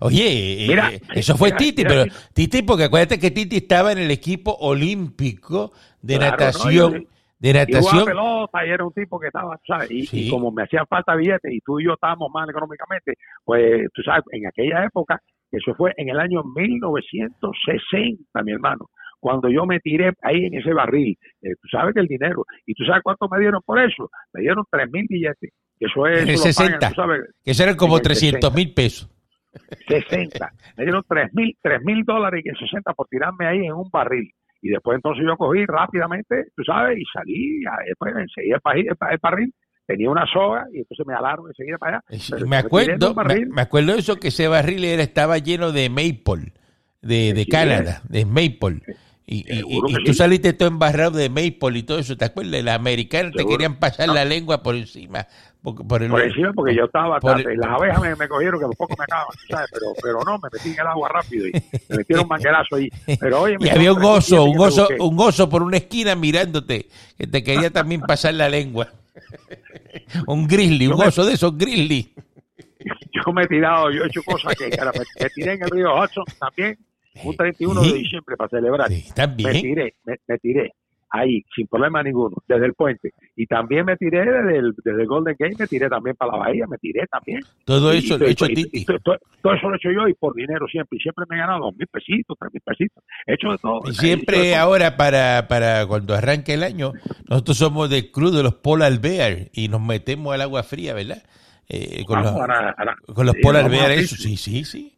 oye, 0.00 0.66
eh, 0.70 1.00
eso 1.14 1.34
fue 1.38 1.52
Titi, 1.52 1.84
pero 1.84 2.04
Titi, 2.34 2.60
porque 2.60 2.84
acuérdate 2.84 3.18
que 3.18 3.30
Titi 3.30 3.56
estaba 3.56 3.92
en 3.92 3.98
el 3.98 4.10
equipo 4.10 4.54
olímpico 4.60 5.72
de 6.02 6.18
natación. 6.18 7.08
De 7.38 7.52
natación. 7.52 8.04
pelota 8.04 8.66
y 8.66 8.70
era 8.70 8.84
un 8.84 8.92
tipo 8.92 9.18
que 9.18 9.28
estaba, 9.28 9.58
¿sabes? 9.66 9.88
Y, 9.90 10.30
como 10.30 10.50
me 10.50 10.62
hacía 10.64 10.84
falta 10.86 11.14
billetes 11.14 11.52
y 11.52 11.60
tú 11.60 11.80
y 11.80 11.84
yo 11.84 11.94
estábamos 11.94 12.30
mal 12.32 12.48
económicamente, 12.48 13.14
pues 13.44 13.88
tú 13.94 14.02
sabes, 14.02 14.24
en 14.32 14.46
aquella 14.46 14.84
época, 14.84 15.20
eso 15.50 15.74
fue 15.74 15.92
en 15.96 16.08
el 16.08 16.18
año 16.18 16.42
1960, 16.44 18.42
mi 18.42 18.52
hermano, 18.52 18.90
cuando 19.20 19.48
yo 19.48 19.66
me 19.66 19.80
tiré 19.80 20.12
ahí 20.22 20.44
en 20.46 20.54
ese 20.54 20.72
barril, 20.72 21.16
eh, 21.42 21.54
tú 21.60 21.68
sabes 21.70 21.94
que 21.94 22.00
el 22.00 22.06
dinero, 22.06 22.44
y 22.66 22.74
tú 22.74 22.84
sabes 22.84 23.02
cuánto 23.02 23.28
me 23.28 23.40
dieron 23.40 23.60
por 23.64 23.80
eso, 23.80 24.10
me 24.32 24.42
dieron 24.42 24.64
tres 24.70 24.90
mil 24.90 25.06
billetes 25.08 25.50
eso 25.80 26.06
es. 26.06 26.22
En 26.22 26.28
el 26.30 26.38
60. 26.38 26.92
que 27.44 27.50
eso 27.50 27.62
eran 27.62 27.76
como 27.76 28.00
300 28.00 28.52
mil 28.54 28.74
pesos. 28.74 29.08
60. 29.88 30.52
Me 30.76 30.84
dieron 30.84 31.02
3 31.08 31.32
mil, 31.32 31.56
3 31.60 31.82
mil 31.82 32.04
dólares 32.04 32.42
y 32.44 32.50
60 32.50 32.92
por 32.94 33.06
tirarme 33.08 33.46
ahí 33.46 33.66
en 33.66 33.72
un 33.72 33.88
barril. 33.90 34.30
Y 34.60 34.70
después 34.70 34.96
entonces 34.96 35.24
yo 35.26 35.36
cogí 35.36 35.64
rápidamente, 35.66 36.46
tú 36.56 36.64
sabes, 36.64 36.98
y 36.98 37.04
salí, 37.12 37.60
después 37.86 38.14
enseguida 38.16 38.58
el, 38.74 38.88
el, 39.10 39.18
barril, 39.22 39.54
tenía 39.86 40.10
una 40.10 40.26
soga 40.26 40.66
y 40.72 40.78
entonces 40.78 41.06
me 41.06 41.14
alaron 41.14 41.46
enseguida 41.48 41.78
para 41.78 42.02
allá. 42.08 42.46
me 42.46 42.56
acuerdo, 42.56 43.14
me, 43.14 43.62
acuerdo 43.62 43.92
de 43.92 43.98
eso 44.00 44.16
que 44.16 44.28
ese 44.28 44.48
barril 44.48 44.84
era, 44.84 45.02
estaba 45.02 45.38
lleno 45.38 45.72
de 45.72 45.88
maple, 45.88 46.52
de, 47.00 47.32
de 47.34 47.46
Canadá, 47.46 48.02
de 48.08 48.24
maple. 48.24 48.82
Y, 49.30 49.44
y, 49.46 50.04
tú 50.04 50.14
saliste 50.14 50.54
todo 50.54 50.70
embarrado 50.70 51.10
de 51.10 51.28
maple 51.28 51.80
y 51.80 51.82
todo 51.82 51.98
eso, 51.98 52.16
¿te 52.16 52.24
acuerdas? 52.24 52.64
Los 52.64 52.72
americanos 52.72 53.32
te 53.36 53.44
querían 53.44 53.76
pasar 53.76 54.08
la 54.08 54.24
lengua 54.24 54.62
por 54.62 54.74
encima. 54.74 55.26
Por, 55.62 55.86
por, 55.86 56.02
encima 56.02 56.50
porque 56.54 56.74
yo 56.74 56.84
estaba 56.84 57.18
y 57.20 57.56
las 57.56 57.70
abejas 57.70 58.18
me, 58.18 58.26
cogieron 58.26 58.58
que 58.58 58.66
los 58.68 58.76
pocos 58.76 58.96
me 58.98 59.04
acaban, 59.04 59.26
¿sabes? 59.50 59.68
Pero, 59.70 59.86
pero 60.02 60.20
no, 60.24 60.38
me 60.38 60.48
metí 60.50 60.70
en 60.70 60.80
el 60.80 60.86
agua 60.86 61.10
rápido 61.10 61.46
y 61.46 61.52
me 61.90 61.96
metieron 61.98 62.24
un 62.24 62.28
manguerazo 62.30 62.76
ahí. 62.76 62.88
Pero 63.20 63.42
oye, 63.42 63.56
y 63.60 63.68
había 63.68 63.92
un 63.92 64.02
oso, 64.02 64.44
un 64.44 64.58
oso, 64.60 64.88
un 64.98 65.20
oso 65.20 65.46
por 65.50 65.62
una 65.62 65.76
esquina 65.76 66.14
mirándote, 66.14 66.88
que 67.18 67.26
te 67.26 67.42
quería 67.42 67.68
también 67.68 68.00
pasar 68.00 68.32
la 68.32 68.48
lengua. 68.48 68.88
un 70.26 70.48
grizzly, 70.48 70.86
un 70.86 71.02
oso 71.02 71.26
de 71.26 71.34
esos 71.34 71.54
grizzly. 71.58 72.14
Yo 73.12 73.30
me 73.34 73.42
he 73.42 73.46
tirado, 73.46 73.90
yo 73.90 74.04
he 74.04 74.06
hecho 74.06 74.22
cosas 74.22 74.54
que 74.54 74.70
me 74.70 75.30
tiré 75.30 75.54
en 75.54 75.62
el 75.64 75.70
río 75.70 75.94
Hudson 76.00 76.24
también 76.38 76.78
un 77.24 77.36
31 77.36 77.82
de 77.82 77.92
diciembre 77.92 78.36
para 78.36 78.48
celebrar. 78.48 78.90
Me 78.90 79.60
tiré, 79.60 79.94
me, 80.04 80.38
tiré 80.38 80.72
ahí, 81.10 81.42
sin 81.54 81.66
problema 81.66 82.02
ninguno, 82.02 82.36
desde 82.46 82.66
el 82.66 82.74
puente. 82.74 83.12
Y 83.36 83.46
también 83.46 83.86
me 83.86 83.96
tiré 83.96 84.24
desde 84.24 84.58
el, 84.58 84.74
desde 84.84 85.02
el 85.02 85.06
Golden 85.06 85.36
Gate, 85.38 85.56
me 85.58 85.66
tiré 85.66 85.88
también 85.88 86.16
para 86.16 86.32
la 86.32 86.38
bahía, 86.38 86.66
me 86.66 86.76
tiré 86.78 87.06
también. 87.06 87.40
Todo 87.64 87.92
eso 87.92 88.18
lo 88.18 88.26
he 88.26 88.30
hecho 88.30 88.46
Titi. 88.46 88.84
todo, 88.84 89.54
eso 89.54 89.68
lo 89.68 89.74
he 89.74 89.76
hecho 89.76 89.90
yo 89.90 90.08
y 90.08 90.14
por 90.14 90.34
dinero 90.34 90.66
siempre. 90.66 90.98
Y 90.98 91.00
siempre 91.00 91.24
me 91.28 91.36
he 91.36 91.38
ganado 91.38 91.66
dos 91.66 91.76
mil 91.76 91.86
pesitos, 91.86 92.36
tres 92.38 92.52
mil 92.52 92.62
pesitos. 92.62 93.04
He 93.26 93.34
hecho 93.34 93.50
de 93.50 93.58
todo. 93.58 93.80
Y 93.88 93.94
siempre 93.94 94.54
ahora, 94.56 94.96
para, 94.96 95.48
para 95.48 95.86
cuando 95.86 96.14
arranque 96.14 96.54
el 96.54 96.62
año, 96.62 96.92
nosotros 97.28 97.56
somos 97.56 97.90
del 97.90 98.10
club 98.10 98.34
de 98.34 98.42
los 98.42 98.54
polar 98.54 98.98
bear 99.00 99.48
y 99.52 99.68
nos 99.68 99.80
metemos 99.80 100.34
al 100.34 100.42
agua 100.42 100.62
fría, 100.62 100.94
¿verdad? 100.94 101.22
Eh, 101.70 102.04
con, 102.06 102.22
los, 102.22 102.32
con 103.14 103.26
los 103.26 103.36
polar 103.42 103.70
bear, 103.70 103.90
eso, 103.90 104.16
sí, 104.16 104.36
sí, 104.36 104.64
sí. 104.64 104.97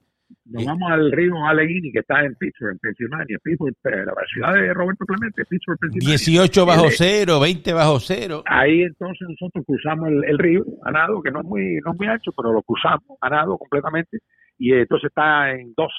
Nos 0.50 0.64
vamos 0.64 0.90
al 0.90 1.12
río 1.12 1.34
Allegheny, 1.46 1.92
que 1.92 2.00
está 2.00 2.24
en 2.24 2.34
Pittsburgh, 2.34 2.72
en 2.72 2.78
Pensilvania, 2.78 3.38
Pittsburgh, 3.42 3.74
eh, 3.84 4.04
la 4.04 4.12
ciudad 4.32 4.54
de 4.54 4.74
Roberto 4.74 5.04
Clemente, 5.06 5.44
Pittsburgh, 5.44 5.78
Pensilvania. 5.78 6.16
18 6.16 6.66
bajo 6.66 6.86
cero, 6.90 7.40
20 7.40 7.72
bajo 7.72 8.00
cero. 8.00 8.42
Ahí 8.46 8.82
entonces 8.82 9.28
nosotros 9.28 9.64
cruzamos 9.64 10.08
el, 10.08 10.38
río 10.38 10.64
a 10.84 10.90
nado, 10.90 11.22
que 11.22 11.30
no 11.30 11.40
es, 11.40 11.46
muy, 11.46 11.78
no 11.84 11.92
es 11.92 11.98
muy 11.98 12.08
ancho, 12.08 12.32
pero 12.36 12.52
lo 12.52 12.62
cruzamos 12.62 13.18
a 13.20 13.30
nado 13.30 13.56
completamente, 13.58 14.18
y 14.58 14.72
entonces 14.72 15.08
está 15.08 15.52
en 15.52 15.72
12, 15.76 15.92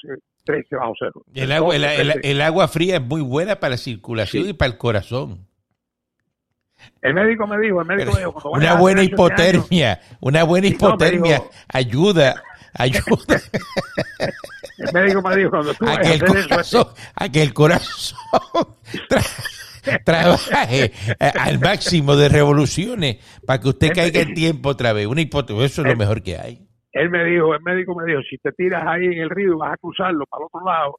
13 0.44 0.76
bajo 0.76 0.92
cero. 0.98 1.24
El 1.34 1.52
agua, 1.52 1.74
el, 1.74 2.40
agua 2.42 2.68
fría 2.68 2.96
es 2.96 3.02
muy 3.02 3.22
buena 3.22 3.56
para 3.56 3.70
la 3.72 3.76
circulación 3.78 4.50
y 4.50 4.52
para 4.52 4.70
el 4.70 4.78
corazón. 4.78 5.46
El 7.00 7.14
médico 7.14 7.46
me 7.46 7.58
dijo, 7.58 7.80
el 7.80 7.86
médico 7.86 8.12
me 8.12 8.18
dijo, 8.18 8.50
una 8.50 8.74
buena 8.74 9.02
hipotermia, 9.02 10.00
una 10.20 10.42
buena 10.42 10.66
hipotermia 10.68 11.42
ayuda 11.68 12.42
ayuda. 12.74 13.40
El 14.78 14.92
médico 14.92 15.22
me 15.22 15.36
dijo 15.36 15.50
cuando 15.50 15.74
tú 15.74 15.86
a 15.88 15.98
que, 15.98 16.14
el 16.14 16.20
corazón, 16.48 16.86
a 17.14 17.28
que 17.28 17.42
el 17.42 17.54
corazón 17.54 18.18
trabaje 20.04 20.92
al 21.38 21.58
máximo 21.60 22.16
de 22.16 22.28
revoluciones 22.28 23.16
para 23.46 23.60
que 23.60 23.68
usted 23.68 23.92
caiga 23.94 24.20
en 24.20 24.34
tiempo 24.34 24.70
otra 24.70 24.92
vez. 24.92 25.06
Una 25.06 25.20
hipótesis, 25.20 25.62
eso 25.62 25.82
es 25.82 25.88
lo 25.88 25.96
mejor 25.96 26.22
que 26.22 26.36
hay. 26.36 26.66
Él 26.92 27.08
me 27.10 27.24
dijo, 27.24 27.54
el 27.54 27.62
médico 27.62 27.94
me 27.94 28.04
dijo, 28.04 28.20
si 28.28 28.36
te 28.38 28.52
tiras 28.52 28.84
ahí 28.86 29.06
en 29.06 29.18
el 29.18 29.30
río 29.30 29.54
y 29.54 29.56
vas 29.56 29.72
a 29.72 29.76
cruzarlo 29.78 30.26
para 30.26 30.42
el 30.42 30.46
otro 30.46 30.66
lado, 30.66 30.96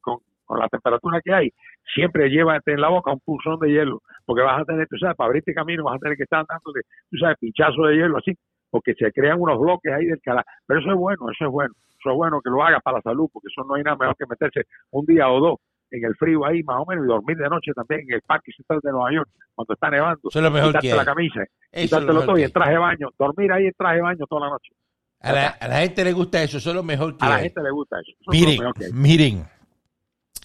con, 0.00 0.18
la 0.58 0.68
temperatura 0.68 1.20
que 1.24 1.32
hay, 1.32 1.50
siempre 1.94 2.28
llévate 2.28 2.72
en 2.72 2.80
la 2.80 2.88
boca 2.88 3.12
un 3.12 3.20
pulsón 3.20 3.58
de 3.58 3.70
hielo, 3.70 4.02
porque 4.26 4.42
vas 4.42 4.60
a 4.60 4.64
tener, 4.64 4.86
tú 4.86 4.96
sabes, 4.98 5.16
para 5.16 5.28
abrirte 5.28 5.54
camino 5.54 5.84
vas 5.84 5.96
a 5.96 5.98
tener 5.98 6.16
que 6.18 6.24
estar 6.24 6.44
dándole, 6.46 6.82
tú 7.10 7.16
sabes, 7.16 7.38
pinchazo 7.40 7.84
de 7.84 7.96
hielo 7.96 8.18
así, 8.18 8.36
porque 8.74 8.92
se 8.94 9.12
crean 9.12 9.40
unos 9.40 9.56
bloques 9.60 9.92
ahí 9.92 10.06
del 10.06 10.20
canal. 10.20 10.42
Pero 10.66 10.80
eso 10.80 10.90
es 10.90 10.96
bueno, 10.96 11.30
eso 11.30 11.44
es 11.44 11.50
bueno. 11.52 11.72
Eso 11.90 12.10
es 12.10 12.16
bueno 12.16 12.40
que 12.42 12.50
lo 12.50 12.60
haga 12.60 12.80
para 12.80 12.96
la 12.96 13.02
salud, 13.02 13.30
porque 13.32 13.46
eso 13.46 13.62
no 13.62 13.76
hay 13.76 13.84
nada 13.84 13.96
mejor 13.96 14.16
que 14.16 14.26
meterse 14.28 14.62
un 14.90 15.06
día 15.06 15.30
o 15.30 15.38
dos 15.38 15.58
en 15.92 16.04
el 16.04 16.16
frío 16.16 16.44
ahí 16.44 16.64
más 16.64 16.78
o 16.80 16.84
menos 16.84 17.04
y 17.04 17.06
dormir 17.06 17.36
de 17.36 17.48
noche 17.48 17.70
también 17.72 18.00
en 18.00 18.14
el 18.14 18.22
parque 18.22 18.50
central 18.50 18.80
de 18.82 18.90
Nueva 18.90 19.12
York 19.12 19.30
cuando 19.54 19.74
está 19.74 19.90
nevando. 19.90 20.28
Eso 20.28 20.40
es 20.40 20.42
lo 20.42 20.50
mejor 20.50 20.76
que 20.80 20.92
la 20.92 21.04
camisa, 21.04 21.44
quitártelo 21.72 22.24
todo 22.24 22.36
y 22.36 22.42
en 22.42 22.50
traje 22.50 22.72
de 22.72 22.78
baño, 22.78 23.10
dormir 23.16 23.52
ahí 23.52 23.66
en 23.66 23.72
traje 23.78 23.94
de 23.94 24.02
baño 24.02 24.26
toda 24.28 24.40
la 24.40 24.50
noche. 24.50 24.72
A 25.20 25.32
la, 25.68 25.78
gente 25.78 26.02
le 26.02 26.12
gusta 26.12 26.42
eso, 26.42 26.58
eso 26.58 26.70
es 26.70 26.74
lo 26.74 26.82
mejor 26.82 27.16
que 27.16 27.24
A 27.24 27.28
la 27.28 27.38
gente 27.38 27.62
le 27.62 27.70
gusta 27.70 28.00
eso. 28.00 28.12
miren, 28.26 28.60
miren, 28.92 29.44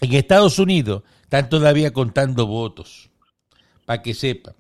en 0.02 0.14
Estados 0.14 0.60
Unidos 0.60 1.02
están 1.24 1.50
todavía 1.50 1.92
contando 1.92 2.46
votos, 2.46 3.10
para 3.88 4.04
que 4.04 4.14
sepan. 4.14 4.54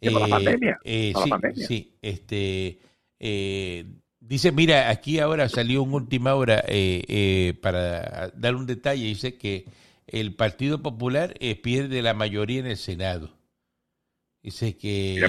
Eh, 0.00 0.10
la 0.10 0.28
pandemia. 0.28 0.78
Eh, 0.84 1.12
sí, 1.54 1.62
sí, 1.64 1.98
este, 2.00 2.78
eh, 3.20 3.86
dice, 4.20 4.52
mira, 4.52 4.90
aquí 4.90 5.18
ahora 5.18 5.48
salió 5.48 5.82
un 5.82 5.94
última 5.94 6.34
hora 6.34 6.62
eh, 6.68 7.04
eh, 7.08 7.54
para 7.60 8.30
dar 8.34 8.54
un 8.54 8.66
detalle, 8.66 9.04
dice 9.04 9.36
que 9.36 9.66
el 10.06 10.34
Partido 10.34 10.82
Popular 10.82 11.34
pierde 11.62 12.02
la 12.02 12.14
mayoría 12.14 12.60
en 12.60 12.66
el 12.66 12.76
Senado. 12.76 13.36
Dice 14.42 14.76
que 14.76 15.20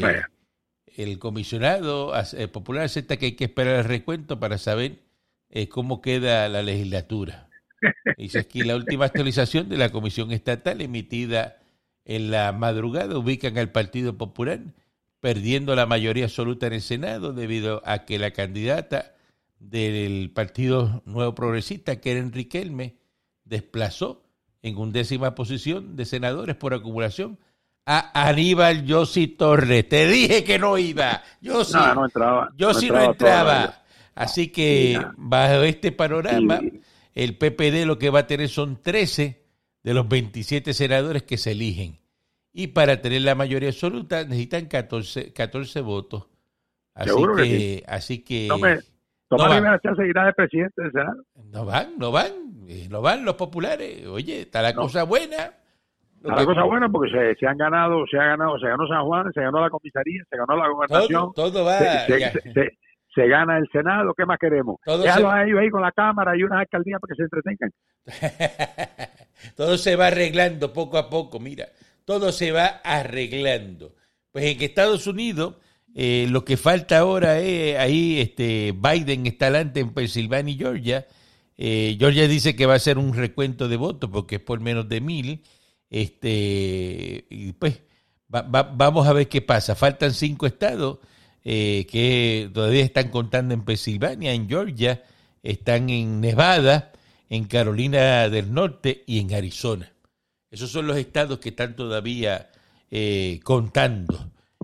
el 0.96 1.20
comisionado 1.20 2.14
popular 2.54 2.84
acepta 2.84 3.18
que 3.18 3.28
hay 3.28 3.32
que 3.34 3.46
esperar 3.46 3.80
el 3.80 3.86
recuento 3.86 4.40
para 4.40 4.58
saber 4.58 5.00
cómo 5.70 6.02
queda 6.02 6.48
la 6.48 6.62
legislatura. 6.62 7.50
Dice 8.18 8.40
aquí 8.40 8.62
la 8.62 8.76
última 8.76 9.06
actualización 9.06 9.68
de 9.68 9.78
la 9.78 9.90
Comisión 9.90 10.32
Estatal 10.32 10.80
emitida 10.80 11.58
en 12.06 12.32
la 12.32 12.52
madrugada 12.54 13.18
ubican 13.18 13.58
al 13.58 13.72
Partido 13.72 14.18
Popular 14.18 14.62
perdiendo 15.20 15.76
la 15.76 15.86
mayoría 15.86 16.26
absoluta 16.26 16.68
en 16.68 16.74
el 16.74 16.82
Senado 16.82 17.34
debido 17.34 17.82
a 17.86 18.06
que 18.06 18.20
la 18.20 18.32
candidata 18.32 19.14
del 19.60 20.32
Partido 20.34 21.02
Nuevo 21.06 21.36
Progresista, 21.36 22.00
Keren 22.00 22.32
Riquelme, 22.32 22.98
desplazó 23.44 24.24
en 24.62 24.78
undécima 24.78 25.36
posición 25.36 25.96
de 25.96 26.06
senadores 26.06 26.56
por 26.56 26.74
acumulación 26.74 27.40
a 27.86 28.28
Aníbal 28.28 28.86
Yossi 28.86 29.28
Torres. 29.28 29.88
Te 29.90 30.08
dije 30.08 30.44
que 30.44 30.60
no 30.60 30.78
iba. 30.78 31.24
Yo 31.42 31.64
sí 31.64 31.74
no, 31.74 32.06
entraba. 32.06 32.52
Yo 32.56 32.74
sí 32.74 32.90
no 32.90 33.02
entraba. 33.02 33.84
Así 34.16 34.50
que 34.50 35.02
bajo 35.18 35.64
este 35.64 35.92
panorama, 35.92 36.60
el 37.14 37.38
PPD 37.38 37.86
lo 37.86 37.98
que 37.98 38.10
va 38.10 38.20
a 38.20 38.28
tener 38.28 38.50
son 38.50 38.82
13 38.82 39.44
de 39.82 39.94
los 39.94 40.08
27 40.08 40.74
senadores 40.74 41.24
que 41.24 41.38
se 41.38 41.52
eligen 41.52 41.99
y 42.54 42.68
para 42.68 43.02
tener 43.02 43.22
la 43.22 43.36
mayoría 43.36 43.70
absoluta 43.70 44.24
necesitan 44.24 44.66
14, 44.66 45.34
14 45.34 45.82
votos. 45.82 46.28
Así 46.94 47.24
que, 47.38 47.84
así 47.88 48.24
que 48.24 48.48
no 48.50 48.58
me, 48.58 48.80
no 49.30 49.38
van. 49.38 49.64
de 49.64 50.26
de 50.26 50.34
presidente 50.34 50.82
del 50.82 50.92
Senado. 50.92 51.24
No 51.52 51.66
van, 51.66 51.98
no 51.98 52.12
van, 52.12 52.32
eh, 52.68 52.88
no 52.90 53.02
van 53.02 53.24
los 53.24 53.36
populares. 53.36 54.06
Oye, 54.08 54.42
está 54.42 54.62
la 54.62 54.74
cosa 54.74 55.04
buena. 55.04 55.54
Está 56.18 56.36
la 56.36 56.46
cosa 56.46 56.64
buena 56.64 56.90
porque 56.90 57.12
se, 57.12 57.36
se, 57.36 57.48
han 57.48 57.58
ganado, 57.58 58.06
se 58.12 58.18
ha 58.18 58.26
ganado, 58.26 58.60
se 58.60 58.68
ganó 58.68 58.86
San 58.88 59.06
Juan, 59.06 59.32
se 59.32 59.42
ganó 59.42 59.62
la 59.62 59.70
comisaría, 59.70 60.24
se 60.30 60.38
ganó 60.38 60.58
la 60.58 60.68
gobernación. 60.68 61.32
Todo, 61.34 61.64
va. 61.64 61.78
Se, 61.78 62.78
se, 63.16 63.28
gana 63.28 63.58
el 63.58 63.70
Senado, 63.72 64.14
¿qué 64.18 64.26
más 64.26 64.38
queremos? 64.38 64.78
Todo 64.84 65.04
Déjalo 65.04 65.30
a 65.30 65.46
ellos 65.46 65.60
ahí 65.60 65.70
con 65.70 65.82
la 65.82 65.94
Cámara 65.94 66.36
y 66.36 66.44
unas 66.44 66.60
alcaldías 66.60 67.00
para 67.00 67.14
que 67.14 67.16
se 67.16 67.24
entretengan. 67.24 67.72
todo 69.56 69.78
se 69.78 69.96
va 69.96 70.08
arreglando 70.08 70.74
poco 70.74 70.98
a 70.98 71.10
poco, 71.10 71.40
mira 71.40 71.66
todo 72.10 72.32
se 72.32 72.52
va 72.52 72.82
arreglando. 72.84 73.94
Pues 74.32 74.46
en 74.46 74.64
Estados 74.64 75.06
Unidos 75.06 75.58
eh, 75.94 76.26
lo 76.28 76.44
que 76.44 76.58
falta 76.58 76.98
ahora 76.98 77.40
es, 77.40 77.78
ahí 77.78 78.20
este, 78.20 78.72
Biden 78.72 79.28
está 79.28 79.46
adelante 79.46 79.80
en 79.80 79.94
Pensilvania 79.94 80.52
y 80.52 80.58
Georgia. 80.58 81.08
Eh, 81.56 81.98
Georgia 82.00 82.28
dice 82.28 82.56
que 82.56 82.66
va 82.66 82.74
a 82.74 82.78
hacer 82.78 82.98
un 82.98 83.14
recuento 83.14 83.68
de 83.68 83.78
votos 83.78 84.10
porque 84.12 84.38
es 84.38 84.42
por 84.42 84.60
menos 84.60 84.90
de 84.90 85.02
mil. 85.02 85.44
Este, 85.92 87.28
y 87.30 87.52
pues 87.52 87.80
vamos 88.28 89.08
a 89.08 89.14
ver 89.14 89.30
qué 89.30 89.44
pasa. 89.44 89.76
Faltan 89.76 90.12
cinco 90.12 90.48
estados 90.48 90.98
eh, 91.44 91.86
que 91.92 92.50
todavía 92.52 92.84
están 92.84 93.10
contando 93.10 93.54
en 93.54 93.64
Pensilvania, 93.64 94.34
en 94.34 94.50
Georgia, 94.50 95.04
están 95.44 95.92
en 95.92 96.22
Nevada, 96.22 96.92
en 97.30 97.44
Carolina 97.44 98.30
del 98.30 98.52
Norte 98.52 99.04
y 99.06 99.20
en 99.20 99.32
Arizona. 99.36 99.94
Esos 100.52 100.72
son 100.72 100.88
los 100.88 100.98
estados 100.98 101.40
que 101.40 101.50
están 101.50 101.76
todavía 101.76 102.50
eh, 102.90 103.40
contando. 103.44 104.16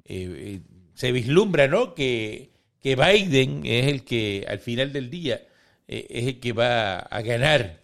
Eh, 0.05 0.57
eh, 0.57 0.59
se 0.93 1.11
vislumbra, 1.11 1.67
¿no? 1.67 1.93
Que, 1.93 2.49
que 2.81 2.95
Biden 2.95 3.61
es 3.65 3.87
el 3.87 4.03
que 4.03 4.45
al 4.47 4.59
final 4.59 4.91
del 4.93 5.09
día 5.09 5.41
es 5.87 6.27
el 6.27 6.39
que 6.39 6.51
va 6.53 6.97
a 6.97 7.21
ganar 7.21 7.81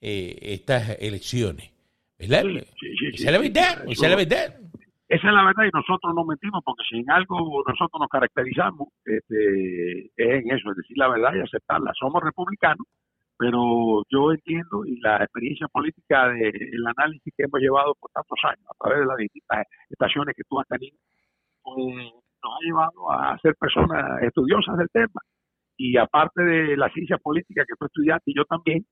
estas 0.00 0.96
elecciones. 1.00 1.70
¿Verdad? 2.18 2.44
esa 2.46 3.28
es 3.28 3.32
la 3.32 3.38
verdad, 3.38 3.84
esa 3.88 4.06
es 4.06 4.10
la 4.10 4.16
verdad. 4.16 4.56
Esa 5.08 5.28
es 5.28 5.34
la 5.34 5.44
verdad 5.44 5.64
y 5.64 5.70
nosotros 5.76 6.14
no 6.14 6.24
mentimos 6.24 6.62
porque 6.64 6.82
si 6.88 6.98
en 6.98 7.10
algo 7.10 7.62
nosotros 7.66 8.00
nos 8.00 8.08
caracterizamos 8.08 8.88
este, 9.04 10.06
es 10.16 10.42
en 10.42 10.50
eso, 10.50 10.70
es 10.70 10.76
decir 10.78 10.96
la 10.96 11.08
verdad 11.08 11.34
y 11.34 11.40
aceptarla. 11.40 11.92
Somos 11.98 12.22
republicanos, 12.22 12.86
pero 13.36 14.02
yo 14.08 14.32
entiendo 14.32 14.84
y 14.86 15.00
la 15.00 15.16
experiencia 15.16 15.66
política 15.68 16.28
del 16.28 16.86
análisis 16.96 17.32
que 17.36 17.44
hemos 17.44 17.60
llevado 17.60 17.94
por 17.98 18.10
tantos 18.12 18.38
años 18.44 18.66
a 18.70 18.84
través 18.84 19.00
de 19.00 19.06
las 19.06 19.16
distintas 19.16 19.66
estaciones 19.90 20.34
que 20.36 20.44
tú 20.48 20.60
has 20.60 20.68
tenido, 20.68 20.96
pues, 21.62 22.12
nos 22.42 22.52
ha 22.52 22.64
llevado 22.64 23.12
a 23.12 23.38
ser 23.38 23.54
personas 23.56 24.22
estudiosas 24.22 24.76
del 24.76 24.88
tema. 24.90 25.20
Y 25.76 25.96
aparte 25.96 26.42
de 26.42 26.76
la 26.76 26.88
ciencia 26.90 27.18
política 27.18 27.64
que 27.66 27.74
tú 27.78 27.86
estudiaste 27.86 28.30
y 28.30 28.36
yo 28.36 28.44
también, 28.44 28.86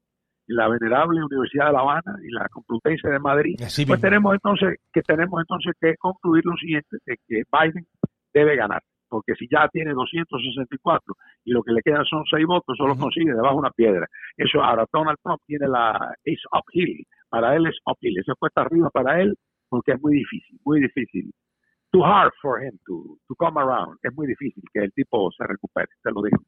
en 0.48 0.57
la 0.57 0.68
venerable 0.68 1.22
Universidad 1.22 1.66
de 1.66 1.72
La 1.72 1.81
Habana 1.81 2.16
y 2.24 2.31
la 2.33 2.48
Complutense 2.48 3.09
de 3.09 3.20
Madrid, 3.20 3.55
pues 3.87 4.00
tenemos 4.00 4.35
entonces 4.35 4.78
que 4.92 5.02
tenemos 5.02 5.40
entonces 5.40 5.74
que 5.81 5.94
concluir 5.96 6.44
lo 6.44 6.57
siguiente, 6.57 6.96
de 7.07 7.16
que 7.28 7.42
Biden 7.52 7.87
debe 8.35 8.57
ganar 8.57 8.83
porque 9.12 9.35
si 9.35 9.46
ya 9.46 9.68
tiene 9.68 9.92
264 9.92 11.14
y 11.44 11.53
lo 11.53 11.62
que 11.62 11.72
le 11.72 11.83
quedan 11.83 12.07
son 12.07 12.25
seis 12.31 12.46
votos, 12.46 12.75
solo 12.79 12.96
consigue 12.96 13.35
debajo 13.35 13.57
de 13.57 13.61
una 13.61 13.70
piedra. 13.70 14.07
Eso 14.38 14.62
ahora 14.62 14.87
Donald 14.90 15.18
Trump 15.22 15.38
tiene 15.46 15.68
la 15.68 16.14
es 16.25 16.40
uphill, 16.51 17.07
para 17.29 17.55
él 17.55 17.66
es 17.66 17.77
uphill, 17.85 18.18
eso 18.18 18.33
cuesta 18.38 18.62
arriba 18.62 18.88
para 18.88 19.20
él 19.20 19.37
porque 19.68 19.92
es 19.92 20.01
muy 20.01 20.14
difícil, 20.14 20.59
muy 20.64 20.81
difícil. 20.81 21.31
Too 21.90 22.03
hard 22.03 22.33
for 22.40 22.64
him 22.64 22.79
to, 22.87 23.18
to 23.29 23.35
come 23.35 23.61
around, 23.61 23.98
es 24.03 24.14
muy 24.14 24.27
difícil 24.27 24.62
que 24.72 24.81
el 24.81 24.92
tipo 24.94 25.31
se 25.37 25.46
recupere, 25.46 25.88
te 26.03 26.11
lo 26.11 26.22
digo. 26.22 26.42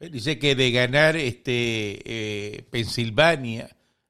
Dice 0.00 0.40
que 0.40 0.56
de 0.56 0.72
ganar 0.72 1.14
este 1.14 2.00
eh, 2.04 2.64
Pensilvania, 2.68 3.68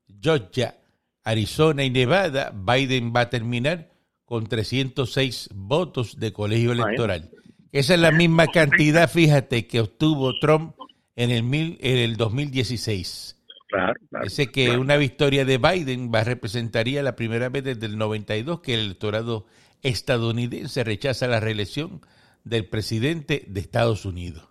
Georgia, 0.09 0.77
Arizona 1.25 1.85
y 1.85 1.91
Nevada, 1.91 2.53
Biden 2.55 3.12
va 3.15 3.21
a 3.21 3.29
terminar 3.29 3.91
con 4.25 4.47
306 4.47 5.51
votos 5.55 6.19
de 6.19 6.33
colegio 6.33 6.73
electoral. 6.73 7.31
Esa 7.77 7.93
es 7.93 8.01
la 8.01 8.11
misma 8.11 8.47
cantidad, 8.47 9.07
fíjate, 9.11 9.67
que 9.67 9.81
obtuvo 9.81 10.39
Trump 10.39 10.75
en 11.15 11.31
el, 11.31 11.43
mil, 11.43 11.77
en 11.83 11.99
el 11.99 12.17
2016. 12.17 13.37
Claro, 13.69 13.95
Dice 14.23 14.51
que 14.51 14.79
una 14.79 14.97
victoria 14.97 15.45
de 15.45 15.59
Biden 15.59 16.11
va, 16.15 16.25
representaría 16.25 17.03
la 17.03 17.17
primera 17.17 17.51
vez 17.51 17.65
desde 17.65 17.85
el 17.85 17.99
92 17.99 18.61
que 18.61 18.75
el 18.75 18.81
electorado 18.81 19.47
estadounidense 19.83 20.85
rechaza 20.85 21.27
la 21.27 21.39
reelección 21.39 22.01
del 22.45 22.67
presidente 22.67 23.45
de 23.47 23.61
Estados 23.61 24.07
Unidos. 24.07 24.49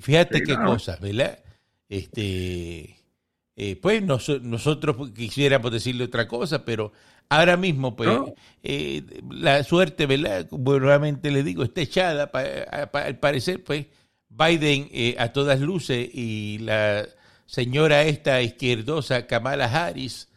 Fíjate 0.00 0.42
qué 0.42 0.56
cosas, 0.56 1.00
¿verdad? 1.00 1.42
Este, 1.88 2.95
eh, 3.56 3.76
pues 3.76 4.02
nosotros 4.02 5.10
quisiéramos 5.12 5.72
decirle 5.72 6.04
otra 6.04 6.28
cosa, 6.28 6.64
pero 6.64 6.92
ahora 7.28 7.56
mismo, 7.56 7.96
pues, 7.96 8.10
eh, 8.62 9.02
la 9.30 9.64
suerte, 9.64 10.06
¿verdad? 10.06 10.48
Nuevamente 10.50 11.30
le 11.30 11.42
digo, 11.42 11.64
está 11.64 11.80
echada, 11.80 12.30
al 12.92 13.18
parecer, 13.18 13.64
pues, 13.64 13.86
Biden 14.28 14.90
a 15.18 15.28
todas 15.32 15.60
luces 15.60 16.08
y 16.12 16.58
la 16.58 17.06
señora 17.46 18.02
esta 18.02 18.42
izquierdosa, 18.42 19.26
Kamala 19.26 19.64
Harris, 19.64 20.28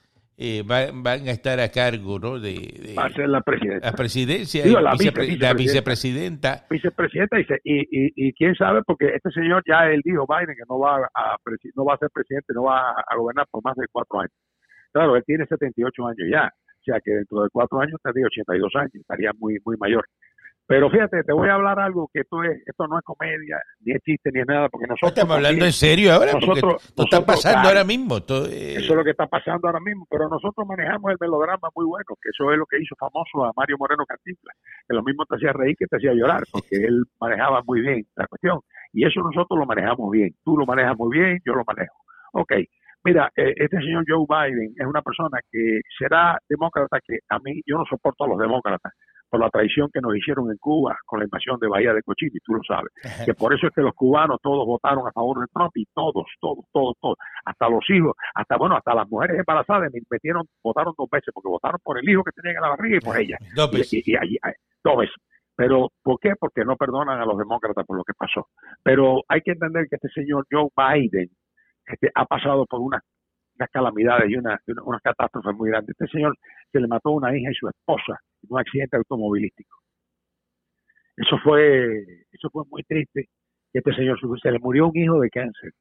eh, 0.41 0.63
van, 0.65 1.06
a 1.28 1.32
estar 1.32 1.60
a 1.60 1.67
cargo, 1.67 2.17
¿no? 2.17 2.39
De, 2.39 2.95
Va 2.97 3.08
a 3.08 3.10
ser 3.10 3.28
la 3.28 3.41
presidencia. 3.41 3.91
La 3.91 3.93
presidencia 3.93 4.65
y 4.65 4.71
la, 4.71 5.54
vicepresidenta. 5.54 6.65
Vicepresidenta 6.69 7.38
y, 7.38 7.52
y, 7.65 8.32
quién 8.32 8.56
sabe, 8.56 8.82
porque 8.84 9.08
este 9.08 9.32
señor 9.32 9.63
ya 9.67 9.89
él 9.89 9.99
dijo, 10.02 10.25
Biden, 10.25 10.56
que 10.56 10.63
no 10.69 10.80
va 10.80 10.95
a, 11.13 11.36
no 11.75 11.84
va 11.84 11.95
a 11.95 11.97
ser 11.97 12.10
presidente, 12.13 12.54
no 12.54 12.63
va 12.63 12.91
a 12.91 13.15
gobernar 13.17 13.47
por 13.52 13.62
más 13.65 13.75
de 13.75 13.86
cuatro 13.91 14.21
años. 14.21 14.32
Claro, 14.93 15.17
él 15.17 15.23
tiene 15.25 15.45
78 15.45 16.08
años 16.08 16.28
ya, 16.32 16.47
o 16.47 16.84
sea 16.86 17.02
que 17.04 17.12
dentro 17.12 17.43
de 17.43 17.49
cuatro 17.52 17.82
años 17.82 17.99
tendría 18.02 18.28
82 18.28 18.75
años, 18.75 18.95
estaría 18.95 19.32
muy, 19.38 19.58
muy 19.65 19.75
mayor. 19.75 20.06
Pero 20.69 20.88
fíjate, 20.91 21.23
te 21.23 21.34
voy 21.34 21.49
a 21.49 21.55
hablar 21.55 21.79
algo 21.79 22.08
que 22.13 22.19
esto 22.19 22.43
es, 22.43 22.62
esto 22.63 22.86
no 22.86 22.99
es 22.99 23.03
comedia, 23.03 23.58
ni 23.79 23.91
es 23.91 24.03
chiste, 24.03 24.29
ni 24.32 24.41
es 24.41 24.45
nada, 24.45 24.69
porque 24.69 24.86
nosotros... 24.86 25.10
Estamos 25.10 25.38
hablando 25.38 25.65
en 25.65 25.73
serio 25.73 26.13
ahora, 26.13 26.34
nosotros, 26.34 26.86
esto 26.86 27.03
está 27.05 27.25
pasando 27.25 27.69
ahora 27.69 27.84
mismo. 27.84 28.17
Eso 28.17 28.45
es 28.45 28.89
lo 28.91 29.03
que 29.03 29.10
está 29.10 29.25
pasando 29.25 29.67
ahora 29.67 29.79
mismo, 29.79 30.05
pero 30.08 30.29
nosotros 30.29 30.67
manejamos 30.67 31.10
el 31.10 31.17
melodrama 31.19 31.69
muy 31.73 31.88
bueno, 31.88 32.05
que 32.21 32.29
eso 32.29 32.51
es 32.51 32.60
lo 32.60 32.67
que 32.67 32.77
hizo 32.77 32.93
famoso 32.99 33.45
a 33.45 33.51
Mario 33.58 33.77
Moreno 33.79 34.05
Cantinflas, 34.05 34.55
que 34.88 34.93
lo 34.93 35.01
mismo 35.01 35.25
te 35.25 35.38
hacía 35.38 35.53
reír 35.53 35.75
que 35.75 35.88
te 35.88 35.97
hacía 35.97 36.13
llorar, 36.13 36.43
porque 36.51 36.75
él 36.75 37.01
manejaba 37.19 37.63
muy 37.65 37.82
bien 37.82 38.05
la 38.15 38.27
cuestión, 38.27 38.60
y 38.93 39.08
eso 39.08 39.21
nosotros 39.21 39.58
lo 39.58 39.65
manejamos 39.65 40.12
bien, 40.12 40.36
tú 40.45 40.55
lo 40.55 40.67
manejas 40.67 40.95
muy 40.95 41.17
bien, 41.17 41.39
yo 41.47 41.53
lo 41.55 41.63
manejo. 41.65 41.97
Ok, 42.34 42.53
Mira, 43.03 43.32
eh, 43.36 43.53
este 43.55 43.77
señor 43.77 44.03
Joe 44.05 44.25
Biden 44.27 44.73
es 44.77 44.86
una 44.86 45.01
persona 45.01 45.39
que 45.49 45.79
será 45.97 46.38
demócrata, 46.49 46.99
que 46.99 47.19
a 47.29 47.39
mí 47.39 47.62
yo 47.65 47.77
no 47.77 47.86
soporto 47.89 48.25
a 48.25 48.27
los 48.27 48.38
demócratas, 48.38 48.91
por 49.30 49.39
la 49.39 49.50
traición 49.50 49.89
que 49.94 50.02
nos 50.02 50.15
hicieron 50.15 50.50
en 50.52 50.58
Cuba 50.58 50.98
con 51.06 51.20
la 51.20 51.26
invasión 51.26 51.60
de 51.60 51.68
Bahía 51.68 51.94
de 51.94 52.02
Cochini, 52.04 52.39
tú 52.44 52.54
lo 52.54 52.63
sabes. 52.63 52.92
Que 53.26 53.34
por 53.34 53.54
eso 53.54 53.68
es 53.68 53.74
que 53.74 53.82
los 53.82 53.94
cubanos 53.94 54.39
todos 54.42 54.65
votaron 54.65 55.08
a 55.08 55.12
favor 55.12 55.39
de 55.39 55.48
Trump 55.54 55.72
y 55.76 55.86
todos, 55.94 56.26
todos, 56.39 56.65
todos, 56.72 56.96
todos, 57.00 57.18
hasta 57.46 57.70
los 57.70 57.88
hijos, 57.89 58.13
hasta 58.34 58.58
bueno, 58.58 58.76
hasta 58.76 58.94
las 58.96 59.08
mujeres 59.10 59.38
embarazadas 59.39 59.92
metieron, 60.10 60.46
votaron 60.63 60.94
dos 60.98 61.10
veces, 61.10 61.30
porque 61.34 61.50
votaron 61.50 61.80
por 61.84 62.00
el 62.00 62.10
hijo 62.10 62.24
que 62.24 62.32
tenían 62.32 62.58
en 62.58 62.62
la 62.62 62.70
barriga 62.70 62.98
y 62.98 63.00
por 63.00 63.18
ella. 63.18 63.38
Dos 63.56 63.72
veces. 63.72 64.08
Y, 64.08 64.15
dos 64.84 64.98
veces. 64.98 65.15
Pero, 65.56 65.89
¿por 66.02 66.20
qué? 66.20 66.34
Porque 66.39 66.63
no 66.63 66.78
perdonan 66.78 67.20
a 67.20 67.26
los 67.26 67.38
demócratas 67.38 67.86
por 67.86 67.98
lo 67.98 68.04
que 68.04 68.13
pasó. 68.13 68.48
Pero 68.82 69.24
hay 69.28 69.42
que 69.42 69.52
entender 69.52 69.88
que 69.89 69.98
este 69.98 70.10
señor 70.10 70.46
Joe 70.50 70.70
Biden 70.76 71.30
este, 71.86 72.10
ha 72.15 72.26
pasado 72.26 72.65
por 72.65 72.80
una 72.80 73.02
unas 73.60 73.70
calamidades 73.72 74.30
y 74.30 74.36
una, 74.36 74.58
unas 74.86 75.02
catástrofes 75.02 75.54
muy 75.54 75.70
grandes. 75.70 75.89
Este 76.00 76.08
señor 76.08 76.38
se 76.72 76.80
le 76.80 76.88
mató 76.88 77.10
a 77.10 77.15
una 77.15 77.38
hija 77.38 77.52
y 77.52 77.56
su 77.56 77.68
esposa 77.68 78.18
un 78.50 78.60
accidente 78.60 78.98
automovilístico. 78.98 79.78
Eso 81.18 81.38
fue, 81.44 82.04
eso 82.32 82.50
fue 82.52 82.64
muy 82.70 82.84
triste. 82.84 83.28
Este 83.74 83.94
señor 83.94 84.20
se 84.42 84.52
le 84.52 84.60
murió 84.60 84.88
un 84.88 84.98
hijo 84.98 85.20
de 85.20 85.30
cáncer. 85.30 85.72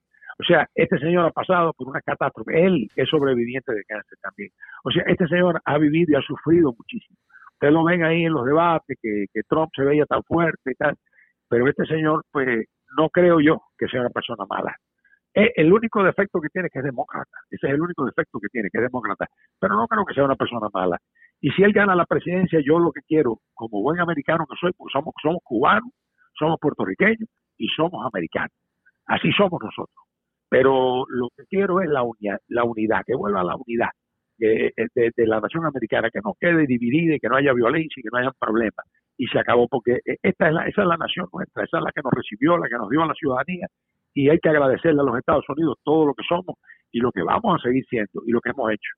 O 0.40 0.44
sea, 0.44 0.68
este 0.74 0.98
señor 0.98 1.26
ha 1.26 1.30
pasado 1.30 1.72
por 1.72 1.88
una 1.88 2.00
catástrofe. 2.00 2.64
Él 2.64 2.88
es 2.94 3.08
sobreviviente 3.08 3.72
de 3.72 3.84
cáncer 3.84 4.18
también. 4.22 4.50
O 4.84 4.90
sea, 4.90 5.02
este 5.06 5.26
señor 5.26 5.60
ha 5.64 5.78
vivido 5.78 6.12
y 6.12 6.14
ha 6.14 6.22
sufrido 6.22 6.72
muchísimo. 6.76 7.18
Ustedes 7.54 7.72
lo 7.72 7.84
ven 7.84 8.04
ahí 8.04 8.24
en 8.24 8.32
los 8.32 8.44
debates, 8.46 8.96
que, 9.02 9.26
que 9.32 9.42
Trump 9.48 9.70
se 9.74 9.82
veía 9.82 10.06
tan 10.06 10.22
fuerte 10.22 10.70
y 10.70 10.74
tal. 10.74 10.94
Pero 11.48 11.68
este 11.68 11.86
señor, 11.86 12.24
pues, 12.30 12.66
no 12.96 13.08
creo 13.10 13.40
yo 13.40 13.62
que 13.76 13.88
sea 13.88 14.00
una 14.00 14.10
persona 14.10 14.44
mala. 14.48 14.76
Es 15.38 15.52
el 15.54 15.72
único 15.72 16.02
defecto 16.02 16.40
que 16.40 16.48
tiene 16.48 16.68
que 16.68 16.80
es 16.80 16.84
demócrata. 16.84 17.30
Ese 17.48 17.68
es 17.68 17.74
el 17.74 17.80
único 17.80 18.04
defecto 18.04 18.40
que 18.40 18.48
tiene, 18.48 18.70
que 18.72 18.78
es 18.78 18.82
demócrata. 18.82 19.24
Pero 19.60 19.76
no 19.76 19.86
creo 19.86 20.04
que 20.04 20.12
sea 20.12 20.24
una 20.24 20.34
persona 20.34 20.66
mala. 20.74 20.98
Y 21.40 21.50
si 21.52 21.62
él 21.62 21.72
gana 21.72 21.94
la 21.94 22.06
presidencia, 22.06 22.58
yo 22.60 22.80
lo 22.80 22.90
que 22.90 23.02
quiero, 23.06 23.38
como 23.54 23.80
buen 23.80 24.00
americano 24.00 24.46
que 24.50 24.56
soy, 24.60 24.72
porque 24.76 24.90
somos, 24.92 25.14
somos 25.22 25.38
cubanos, 25.44 25.92
somos 26.36 26.58
puertorriqueños 26.60 27.28
y 27.56 27.68
somos 27.68 28.04
americanos. 28.04 28.50
Así 29.06 29.30
somos 29.30 29.62
nosotros. 29.62 30.06
Pero 30.48 31.04
lo 31.08 31.28
que 31.36 31.44
quiero 31.48 31.82
es 31.82 31.88
la 31.88 32.02
unidad, 32.02 32.38
la 32.48 32.64
unidad 32.64 33.02
que 33.06 33.14
vuelva 33.14 33.42
a 33.42 33.44
la 33.44 33.54
unidad 33.54 33.90
de, 34.38 34.72
la 35.18 35.38
nación 35.38 35.66
americana, 35.66 36.10
que 36.10 36.20
no 36.24 36.34
quede 36.40 36.66
dividida 36.66 37.14
y 37.14 37.20
que 37.20 37.28
no 37.28 37.36
haya 37.36 37.52
violencia 37.52 38.00
y 38.00 38.02
que 38.02 38.08
no 38.10 38.18
haya 38.18 38.32
problemas. 38.40 38.86
Y 39.16 39.28
se 39.28 39.38
acabó, 39.38 39.68
porque 39.68 40.00
esta 40.04 40.48
es 40.48 40.52
la, 40.52 40.66
esa 40.66 40.82
es 40.82 40.88
la 40.88 40.96
nación 40.96 41.28
nuestra, 41.32 41.62
esa 41.62 41.78
es 41.78 41.84
la 41.84 41.92
que 41.92 42.02
nos 42.02 42.12
recibió, 42.12 42.58
la 42.58 42.68
que 42.68 42.76
nos 42.76 42.88
dio 42.88 43.04
la 43.04 43.14
ciudadanía, 43.14 43.68
y 44.18 44.28
hay 44.30 44.40
que 44.40 44.48
agradecerle 44.48 45.00
a 45.00 45.04
los 45.04 45.16
Estados 45.16 45.44
Unidos 45.48 45.78
todo 45.84 46.06
lo 46.06 46.12
que 46.12 46.24
somos 46.28 46.58
y 46.90 46.98
lo 46.98 47.12
que 47.12 47.22
vamos 47.22 47.54
a 47.54 47.62
seguir 47.62 47.84
siendo 47.88 48.20
y 48.26 48.32
lo 48.32 48.40
que 48.40 48.50
hemos 48.50 48.68
hecho. 48.72 48.90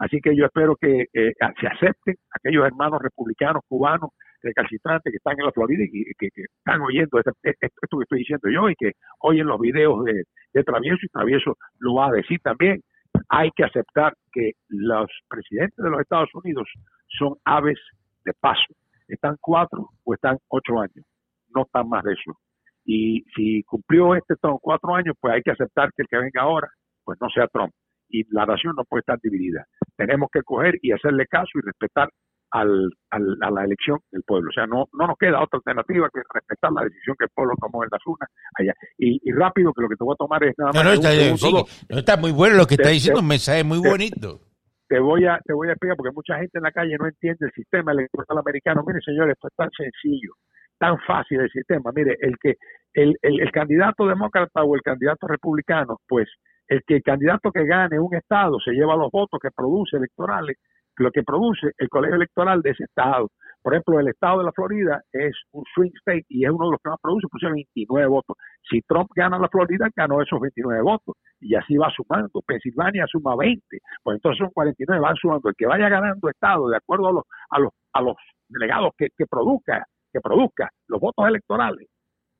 Así 0.00 0.20
que 0.20 0.34
yo 0.34 0.46
espero 0.46 0.74
que 0.74 1.06
eh, 1.14 1.32
se 1.60 1.66
acepten 1.68 2.16
aquellos 2.32 2.66
hermanos 2.66 3.00
republicanos, 3.00 3.62
cubanos, 3.68 4.10
recalcitrantes 4.42 5.12
que 5.12 5.18
están 5.18 5.38
en 5.38 5.46
la 5.46 5.52
Florida 5.52 5.84
y 5.84 6.12
que, 6.18 6.28
están 6.58 6.80
oyendo 6.80 7.20
este, 7.20 7.30
este, 7.44 7.66
esto, 7.66 7.98
que 7.98 8.02
estoy 8.02 8.18
diciendo 8.18 8.50
yo 8.50 8.68
y 8.68 8.74
que 8.74 8.94
oyen 9.20 9.46
los 9.46 9.60
videos 9.60 10.04
de, 10.06 10.24
de 10.52 10.64
Travieso 10.64 10.98
y 11.02 11.08
Travieso 11.08 11.56
lo 11.78 11.94
va 11.94 12.08
a 12.08 12.12
decir 12.12 12.40
también. 12.42 12.80
Hay 13.28 13.52
que 13.54 13.62
aceptar 13.62 14.14
que 14.32 14.54
los 14.70 15.08
presidentes 15.28 15.76
de 15.76 15.88
los 15.88 16.00
Estados 16.00 16.30
Unidos 16.34 16.68
son 17.16 17.34
aves 17.44 17.78
de 18.24 18.32
paso. 18.40 18.74
Están 19.06 19.36
cuatro 19.40 19.90
o 20.02 20.14
están 20.14 20.36
ocho 20.48 20.80
años. 20.80 21.06
No 21.54 21.62
están 21.62 21.88
más 21.88 22.02
de 22.02 22.14
eso. 22.14 22.36
Y 22.84 23.24
si 23.34 23.62
cumplió 23.64 24.14
este 24.14 24.36
Trump 24.36 24.58
cuatro 24.60 24.94
años, 24.94 25.16
pues 25.20 25.34
hay 25.34 25.42
que 25.42 25.52
aceptar 25.52 25.90
que 25.96 26.02
el 26.02 26.08
que 26.08 26.18
venga 26.18 26.42
ahora, 26.42 26.68
pues 27.04 27.18
no 27.20 27.28
sea 27.30 27.46
Trump. 27.48 27.72
Y 28.08 28.24
la 28.30 28.44
nación 28.44 28.74
no 28.76 28.84
puede 28.84 29.00
estar 29.00 29.18
dividida. 29.22 29.64
Tenemos 29.96 30.28
que 30.32 30.42
coger 30.42 30.74
y 30.82 30.92
hacerle 30.92 31.26
caso 31.26 31.50
y 31.54 31.60
respetar 31.62 32.10
al, 32.50 32.88
a 33.10 33.50
la 33.50 33.64
elección 33.64 33.98
del 34.12 34.22
pueblo. 34.22 34.50
O 34.50 34.52
sea, 34.52 34.66
no, 34.66 34.86
no 34.92 35.06
nos 35.08 35.16
queda 35.18 35.42
otra 35.42 35.56
alternativa 35.58 36.08
que 36.12 36.20
respetar 36.32 36.70
la 36.72 36.84
decisión 36.84 37.16
que 37.18 37.24
el 37.24 37.30
pueblo 37.34 37.54
tomó 37.60 37.82
en 37.82 37.88
las 37.90 38.00
urnas 38.06 38.30
allá. 38.58 38.74
Y, 38.98 39.18
rápido, 39.32 39.72
que 39.72 39.82
lo 39.82 39.88
que 39.88 39.96
te 39.96 40.04
voy 40.04 40.14
a 40.14 40.22
tomar 40.22 40.44
es 40.44 40.54
nada 40.58 40.70
más. 40.72 40.84
No, 40.84 40.92
está, 40.92 41.98
está 41.98 42.16
muy 42.16 42.30
bueno 42.30 42.56
lo 42.56 42.66
que 42.66 42.74
está 42.74 42.90
diciendo, 42.90 43.20
un 43.20 43.28
mensaje 43.28 43.64
muy 43.64 43.78
bonito. 43.78 44.40
Te 44.86 45.00
voy, 45.00 45.24
a, 45.24 45.40
te 45.44 45.54
voy 45.54 45.68
a 45.68 45.72
explicar, 45.72 45.96
porque 45.96 46.14
mucha 46.14 46.38
gente 46.38 46.58
en 46.58 46.62
la 46.62 46.70
calle 46.70 46.94
no 47.00 47.08
entiende 47.08 47.46
el 47.46 47.52
sistema 47.52 47.90
electoral 47.90 48.38
americano. 48.38 48.84
Mire, 48.86 49.00
señores, 49.00 49.32
esto 49.32 49.48
es 49.48 49.54
tan 49.56 49.70
sencillo 49.70 50.34
tan 50.78 50.98
fácil 51.00 51.40
el 51.40 51.50
sistema. 51.50 51.90
Mire, 51.94 52.16
el 52.20 52.36
que 52.38 52.56
el, 52.94 53.16
el, 53.22 53.50
candidato 53.50 54.06
demócrata 54.06 54.62
o 54.62 54.74
el 54.74 54.82
candidato 54.82 55.26
republicano, 55.26 55.98
pues 56.08 56.28
el 56.68 56.82
que 56.86 56.96
el 56.96 57.02
candidato 57.02 57.50
que 57.50 57.64
gane 57.64 57.98
un 57.98 58.14
estado 58.14 58.58
se 58.60 58.72
lleva 58.72 58.96
los 58.96 59.10
votos 59.10 59.40
que 59.40 59.50
produce 59.50 59.96
electorales, 59.96 60.56
lo 60.96 61.10
que 61.10 61.22
produce 61.22 61.72
el 61.78 61.88
colegio 61.88 62.16
electoral 62.16 62.62
de 62.62 62.70
ese 62.70 62.84
estado. 62.84 63.28
Por 63.62 63.72
ejemplo, 63.74 63.98
el 63.98 64.08
estado 64.08 64.38
de 64.38 64.44
la 64.44 64.52
Florida 64.52 65.02
es 65.10 65.34
un 65.52 65.64
swing 65.74 65.90
state 65.96 66.26
y 66.28 66.44
es 66.44 66.50
uno 66.50 66.66
de 66.66 66.72
los 66.72 66.80
que 66.82 66.90
más 66.90 67.00
produce, 67.00 67.26
produce 67.28 67.50
29 67.50 68.06
votos. 68.08 68.36
Si 68.68 68.82
Trump 68.82 69.08
gana 69.16 69.38
la 69.38 69.48
Florida, 69.48 69.88
ganó 69.96 70.20
esos 70.20 70.38
29 70.38 70.82
votos 70.82 71.16
y 71.40 71.54
así 71.54 71.76
va 71.76 71.90
sumando. 71.90 72.42
Pensilvania 72.46 73.06
suma 73.06 73.34
20, 73.36 73.62
pues 74.02 74.16
entonces 74.16 74.38
son 74.38 74.50
49, 74.52 75.00
van 75.00 75.16
sumando. 75.16 75.48
El 75.48 75.54
que 75.56 75.66
vaya 75.66 75.88
ganando 75.88 76.28
estado 76.28 76.68
de 76.68 76.76
acuerdo 76.76 77.08
a 77.08 77.12
los, 77.12 77.24
a 77.50 77.58
los, 77.58 77.72
a 77.94 78.02
los 78.02 78.16
delegados 78.48 78.92
que, 78.98 79.08
que 79.16 79.26
produzca 79.26 79.86
que 80.14 80.20
produzca 80.20 80.70
los 80.86 81.00
votos 81.00 81.26
electorales, 81.26 81.88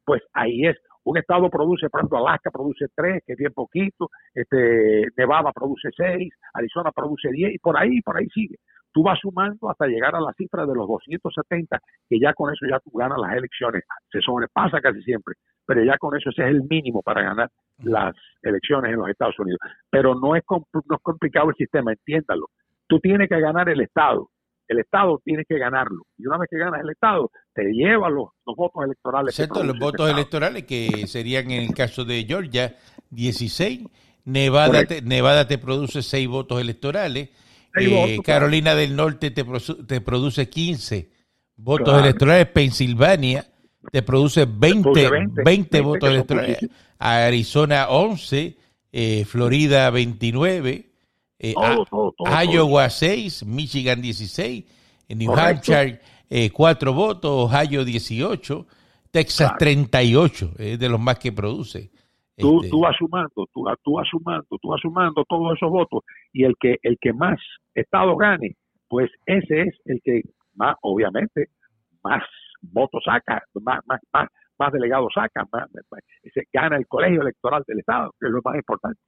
pues 0.05 0.23
ahí 0.33 0.67
es. 0.67 0.77
Un 1.07 1.19
estado 1.19 1.51
produce, 1.51 1.91
por 1.91 2.01
ejemplo, 2.01 2.19
Alaska 2.19 2.51
produce 2.51 2.87
tres, 2.95 3.23
que 3.27 3.35
es 3.35 3.39
bien 3.39 3.53
poquito, 3.53 4.09
este, 4.33 5.09
Nevada 5.17 5.53
produce 5.53 5.91
seis, 5.95 6.33
Arizona 6.55 6.93
produce 6.93 7.29
diez, 7.31 7.53
y 7.55 7.59
por 7.59 7.77
ahí, 7.77 8.01
por 8.01 8.17
ahí 8.17 8.27
sigue. 8.29 8.57
Tú 8.91 9.03
vas 9.03 9.19
sumando 9.21 9.69
hasta 9.69 9.87
llegar 9.87 10.15
a 10.15 10.21
la 10.21 10.33
cifra 10.35 10.65
de 10.65 10.75
los 10.75 10.87
270, 10.87 11.79
que 12.09 12.19
ya 12.19 12.33
con 12.33 12.55
eso 12.55 12.65
ya 12.71 12.79
tú 12.79 12.91
ganas 12.97 13.19
las 13.19 13.37
elecciones. 13.37 13.83
Se 14.11 14.21
sobrepasa 14.21 14.81
casi 14.81 15.03
siempre, 15.03 15.35
pero 15.67 15.83
ya 15.83 15.99
con 15.99 16.17
eso 16.17 16.31
ese 16.31 16.43
es 16.43 16.49
el 16.49 16.63
mínimo 16.63 17.03
para 17.03 17.23
ganar 17.23 17.51
las 17.83 18.15
elecciones 18.41 18.93
en 18.93 18.99
los 19.01 19.09
Estados 19.09 19.39
Unidos. 19.41 19.59
Pero 19.91 20.15
no 20.15 20.37
es, 20.37 20.45
no 20.49 20.97
es 20.97 21.03
complicado 21.03 21.51
el 21.51 21.57
sistema, 21.57 21.93
entiéndalo. 21.93 22.47
Tú 22.87 23.01
tienes 23.01 23.29
que 23.29 23.41
ganar 23.41 23.69
el 23.69 23.81
Estado, 23.81 24.29
el 24.69 24.79
Estado 24.79 25.21
tiene 25.25 25.45
que 25.49 25.59
ganarlo. 25.59 26.07
Y 26.19 26.27
una 26.27 26.39
vez 26.39 26.49
que 26.51 26.59
ganas 26.59 26.81
el 26.83 26.91
Estado, 26.91 27.31
te 27.55 27.65
lleva 27.73 28.09
los, 28.09 28.29
votos 28.45 28.85
electorales. 28.85 29.39
Excepto 29.39 29.63
los 29.63 29.79
votos 29.79 30.11
electorales, 30.11 30.65
que 30.65 31.07
serían 31.07 31.51
en 31.51 31.63
el 31.63 31.75
caso 31.75 32.05
de 32.05 32.25
Georgia 32.25 32.77
16, 33.11 33.87
Nevada 34.25 34.85
te, 34.85 35.03
Nevada 35.03 35.47
te 35.47 35.59
produce 35.59 36.03
6 36.03 36.29
votos 36.29 36.61
electorales, 36.61 37.31
eh, 37.79 38.19
Carolina 38.25 38.75
del 38.75 38.97
Norte 38.97 39.31
te, 39.31 39.45
te 39.87 40.01
produce 40.01 40.49
15 40.49 41.11
votos 41.57 42.01
electorales, 42.01 42.47
Pensilvania 42.47 43.47
te 43.91 44.03
produce 44.03 44.47
20, 44.47 45.11
20, 45.45 45.81
votos 45.81 46.09
electorales, 46.09 46.59
Arizona 46.99 47.89
11, 47.89 48.57
eh, 48.93 49.25
Florida 49.27 49.91
29, 49.91 50.94
eh, 51.39 51.55
Iowa 52.49 52.89
6, 52.89 53.45
Michigan 53.47 54.01
16, 54.01 54.65
New 55.17 55.33
Hampshire 55.33 56.01
4 56.53 56.91
eh, 56.91 56.95
votos, 56.95 57.31
Ohio 57.31 57.85
18, 57.85 58.67
Texas 59.11 59.53
38, 59.59 60.51
es 60.59 60.79
de 60.79 60.89
los 60.89 61.01
más 61.01 61.19
que 61.19 61.33
produce. 61.33 61.91
Tú, 62.37 62.59
Este, 62.59 62.71
tú 62.71 62.81
vas 62.81 62.97
sumando, 62.99 63.47
tú, 63.53 63.65
tú 63.83 63.93
vas 63.93 64.09
sumando, 64.11 64.59
tú 64.61 64.69
vas 64.69 64.81
sumando 64.81 65.25
todos 65.29 65.55
esos 65.57 65.71
votos 65.71 66.03
y 66.33 66.45
el 66.45 66.55
que 66.59 66.79
el 66.83 66.99
que 67.01 67.13
más 67.13 67.39
estado 67.75 68.17
gane, 68.17 68.57
pues 68.89 69.09
ese 69.27 69.63
es 69.63 69.75
el 69.85 70.01
que 70.03 70.23
más, 70.55 70.75
obviamente, 70.83 71.49
más 72.03 72.23
votos 72.61 73.03
saca, 73.05 73.43
más, 73.63 73.81
más, 73.87 74.01
más, 74.13 74.29
más 74.59 74.73
delegados 74.73 75.13
saca, 75.15 75.47
más, 75.53 75.69
más- 75.73 76.03
gana 76.53 76.77
el 76.77 76.87
colegio 76.89 77.23
electoral 77.23 77.63
del 77.69 77.79
Estado, 77.81 78.13
que 78.19 78.27
es 78.27 78.33
lo 78.33 78.41
más 78.45 78.57
importante. 78.57 79.01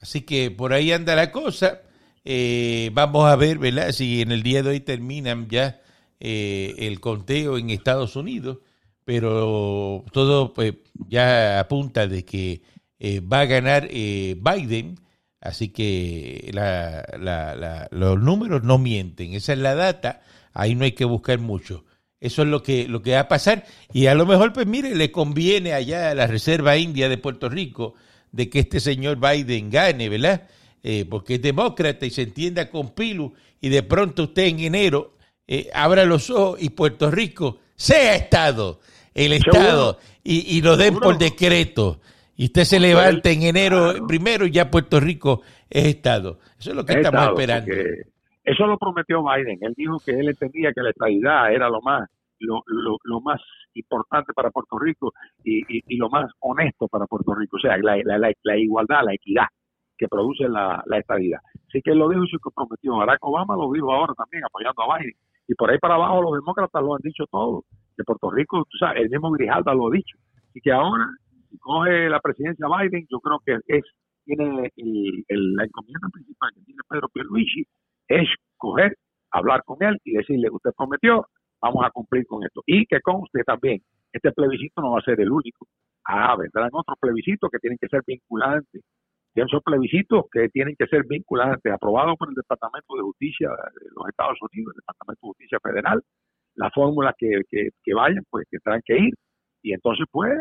Así 0.00 0.22
que 0.22 0.50
por 0.50 0.72
ahí 0.72 0.92
anda 0.92 1.14
la 1.16 1.32
cosa. 1.32 1.82
Eh, 2.24 2.90
vamos 2.92 3.26
a 3.26 3.36
ver, 3.36 3.58
¿verdad? 3.58 3.92
Si 3.92 4.20
en 4.22 4.32
el 4.32 4.42
día 4.42 4.62
de 4.62 4.70
hoy 4.70 4.80
terminan 4.80 5.48
ya 5.48 5.80
eh, 6.20 6.74
el 6.78 7.00
conteo 7.00 7.58
en 7.58 7.70
Estados 7.70 8.16
Unidos, 8.16 8.58
pero 9.04 10.04
todo 10.12 10.52
pues, 10.52 10.74
ya 11.08 11.58
apunta 11.60 12.06
de 12.06 12.24
que 12.24 12.62
eh, 12.98 13.20
va 13.20 13.40
a 13.40 13.46
ganar 13.46 13.88
eh, 13.90 14.36
Biden, 14.40 14.96
así 15.40 15.68
que 15.70 16.50
la- 16.52 17.88
los 17.90 18.20
números 18.20 18.62
no 18.64 18.78
mienten, 18.78 19.34
esa 19.34 19.52
es 19.52 19.58
la 19.58 19.74
data, 19.74 20.20
ahí 20.52 20.74
no 20.74 20.84
hay 20.84 20.92
que 20.92 21.04
buscar 21.04 21.38
mucho. 21.38 21.84
Eso 22.20 22.42
es 22.42 22.48
lo 22.48 22.62
que, 22.64 22.88
lo 22.88 23.00
que 23.00 23.12
va 23.12 23.20
a 23.20 23.28
pasar. 23.28 23.64
Y 23.92 24.06
a 24.06 24.14
lo 24.16 24.26
mejor, 24.26 24.52
pues 24.52 24.66
mire, 24.66 24.94
le 24.96 25.12
conviene 25.12 25.72
allá 25.72 26.10
a 26.10 26.14
la 26.14 26.26
Reserva 26.26 26.76
India 26.76 27.08
de 27.08 27.16
Puerto 27.16 27.48
Rico 27.48 27.94
de 28.32 28.48
que 28.50 28.60
este 28.60 28.80
señor 28.80 29.18
Biden 29.18 29.70
gane, 29.70 30.08
¿verdad? 30.08 30.48
Eh, 30.82 31.04
porque 31.08 31.34
es 31.34 31.42
demócrata 31.42 32.06
y 32.06 32.10
se 32.10 32.22
entienda 32.22 32.70
con 32.70 32.94
Pilu 32.94 33.32
y 33.60 33.68
de 33.68 33.82
pronto 33.82 34.24
usted 34.24 34.44
en 34.44 34.60
enero 34.60 35.14
eh, 35.46 35.68
abra 35.74 36.04
los 36.04 36.30
ojos 36.30 36.62
y 36.62 36.70
Puerto 36.70 37.10
Rico 37.10 37.58
sea 37.74 38.14
Estado, 38.14 38.80
el 39.14 39.32
Estado, 39.32 39.98
y, 40.22 40.56
y 40.56 40.62
lo 40.62 40.76
den 40.76 40.98
por 40.98 41.16
decreto. 41.16 42.00
Y 42.36 42.46
usted 42.46 42.64
se 42.64 42.78
levanta 42.78 43.30
en 43.30 43.42
enero 43.42 44.06
primero 44.06 44.46
y 44.46 44.50
ya 44.50 44.70
Puerto 44.70 45.00
Rico 45.00 45.42
es 45.68 45.86
Estado. 45.86 46.38
Eso 46.58 46.70
es 46.70 46.76
lo 46.76 46.84
que 46.84 46.92
Es 46.92 46.98
estamos 46.98 47.20
Estado, 47.20 47.40
esperando. 47.40 47.72
Eso 48.44 48.66
lo 48.66 48.78
prometió 48.78 49.22
Biden. 49.22 49.58
Él 49.60 49.74
dijo 49.76 49.98
que 50.04 50.12
él 50.12 50.28
entendía 50.28 50.72
que 50.72 50.82
la 50.82 50.90
estabilidad 50.90 51.52
era 51.52 51.68
lo 51.68 51.80
más 51.80 52.08
lo, 52.40 52.62
lo, 52.66 53.20
más 53.20 53.40
importante 53.74 54.32
para 54.32 54.50
Puerto 54.50 54.78
Rico 54.78 55.12
y, 55.44 55.62
y, 55.68 55.96
lo 55.96 56.08
más 56.08 56.30
honesto 56.40 56.88
para 56.88 57.06
Puerto 57.06 57.34
Rico. 57.34 57.56
O 57.56 57.60
sea, 57.60 57.76
la, 57.78 57.96
la, 58.04 58.56
igualdad, 58.56 59.04
la 59.04 59.14
equidad 59.14 59.46
que 59.96 60.08
produce 60.08 60.48
la, 60.48 60.82
la 60.86 60.98
estabilidad. 60.98 61.40
Así 61.68 61.80
que 61.82 61.94
lo 61.94 62.08
dijo 62.08 62.24
y 62.24 62.28
se 62.28 62.38
comprometió. 62.38 62.96
Barack 62.96 63.24
Obama 63.24 63.56
lo 63.56 63.72
dijo 63.72 63.92
ahora 63.92 64.14
también, 64.14 64.44
apoyando 64.44 64.82
a 64.82 64.98
Biden. 64.98 65.14
Y 65.48 65.54
por 65.54 65.70
ahí 65.70 65.78
para 65.78 65.94
abajo 65.94 66.22
los 66.22 66.34
demócratas 66.34 66.82
lo 66.82 66.94
han 66.94 67.02
dicho 67.02 67.24
todo. 67.30 67.64
Que 67.96 68.04
Puerto 68.04 68.30
Rico, 68.30 68.64
tú 68.70 68.78
sabes, 68.78 69.02
el 69.02 69.10
mismo 69.10 69.30
Grijalda 69.32 69.74
lo 69.74 69.88
ha 69.88 69.90
dicho. 69.90 70.16
Así 70.50 70.60
que 70.60 70.72
ahora, 70.72 71.06
si 71.50 71.58
coge 71.58 72.08
la 72.08 72.20
presidencia 72.20 72.66
Biden, 72.66 73.06
yo 73.10 73.18
creo 73.20 73.40
que 73.44 73.58
es 73.66 73.84
tiene 74.28 74.70
el, 74.76 75.24
el, 75.28 75.54
la 75.54 75.64
encomienda 75.64 76.06
principal 76.12 76.50
que 76.54 76.60
tiene 76.60 76.80
Pedro 76.88 77.08
Pierluigi 77.08 77.64
es 78.08 78.28
coger, 78.58 78.94
hablar 79.30 79.62
con 79.64 79.82
él 79.82 79.98
y 80.04 80.12
decirle, 80.12 80.48
usted 80.50 80.70
prometió, 80.76 81.26
vamos 81.60 81.84
a 81.84 81.90
cumplir 81.90 82.26
con 82.26 82.44
esto. 82.44 82.62
Y 82.66 82.86
que 82.86 83.00
conste 83.00 83.42
también, 83.44 83.80
este 84.12 84.32
plebiscito 84.32 84.80
no 84.82 84.92
va 84.92 84.98
a 84.98 85.02
ser 85.02 85.20
el 85.20 85.30
único. 85.30 85.66
Ah, 86.04 86.36
vendrán 86.36 86.70
otros 86.72 86.98
plebiscitos 87.00 87.50
que 87.50 87.58
tienen 87.58 87.78
que 87.80 87.88
ser 87.88 88.02
vinculantes. 88.06 88.82
Esos 89.34 89.62
plebiscitos 89.62 90.24
que 90.32 90.48
tienen 90.48 90.74
que 90.76 90.86
ser 90.86 91.04
vinculantes, 91.06 91.72
aprobados 91.72 92.16
por 92.18 92.28
el 92.28 92.34
Departamento 92.34 92.96
de 92.96 93.02
Justicia 93.02 93.48
de 93.50 93.88
los 93.94 94.08
Estados 94.08 94.38
Unidos, 94.40 94.74
el 94.74 94.80
Departamento 94.80 95.20
de 95.22 95.28
Justicia 95.28 95.58
Federal, 95.62 96.02
las 96.56 96.74
fórmulas 96.74 97.14
que, 97.16 97.42
que, 97.48 97.68
que 97.84 97.94
vayan, 97.94 98.24
pues 98.30 98.46
tendrán 98.50 98.80
que 98.84 98.98
ir. 98.98 99.14
Y 99.62 99.74
entonces, 99.74 100.06
pues, 100.10 100.32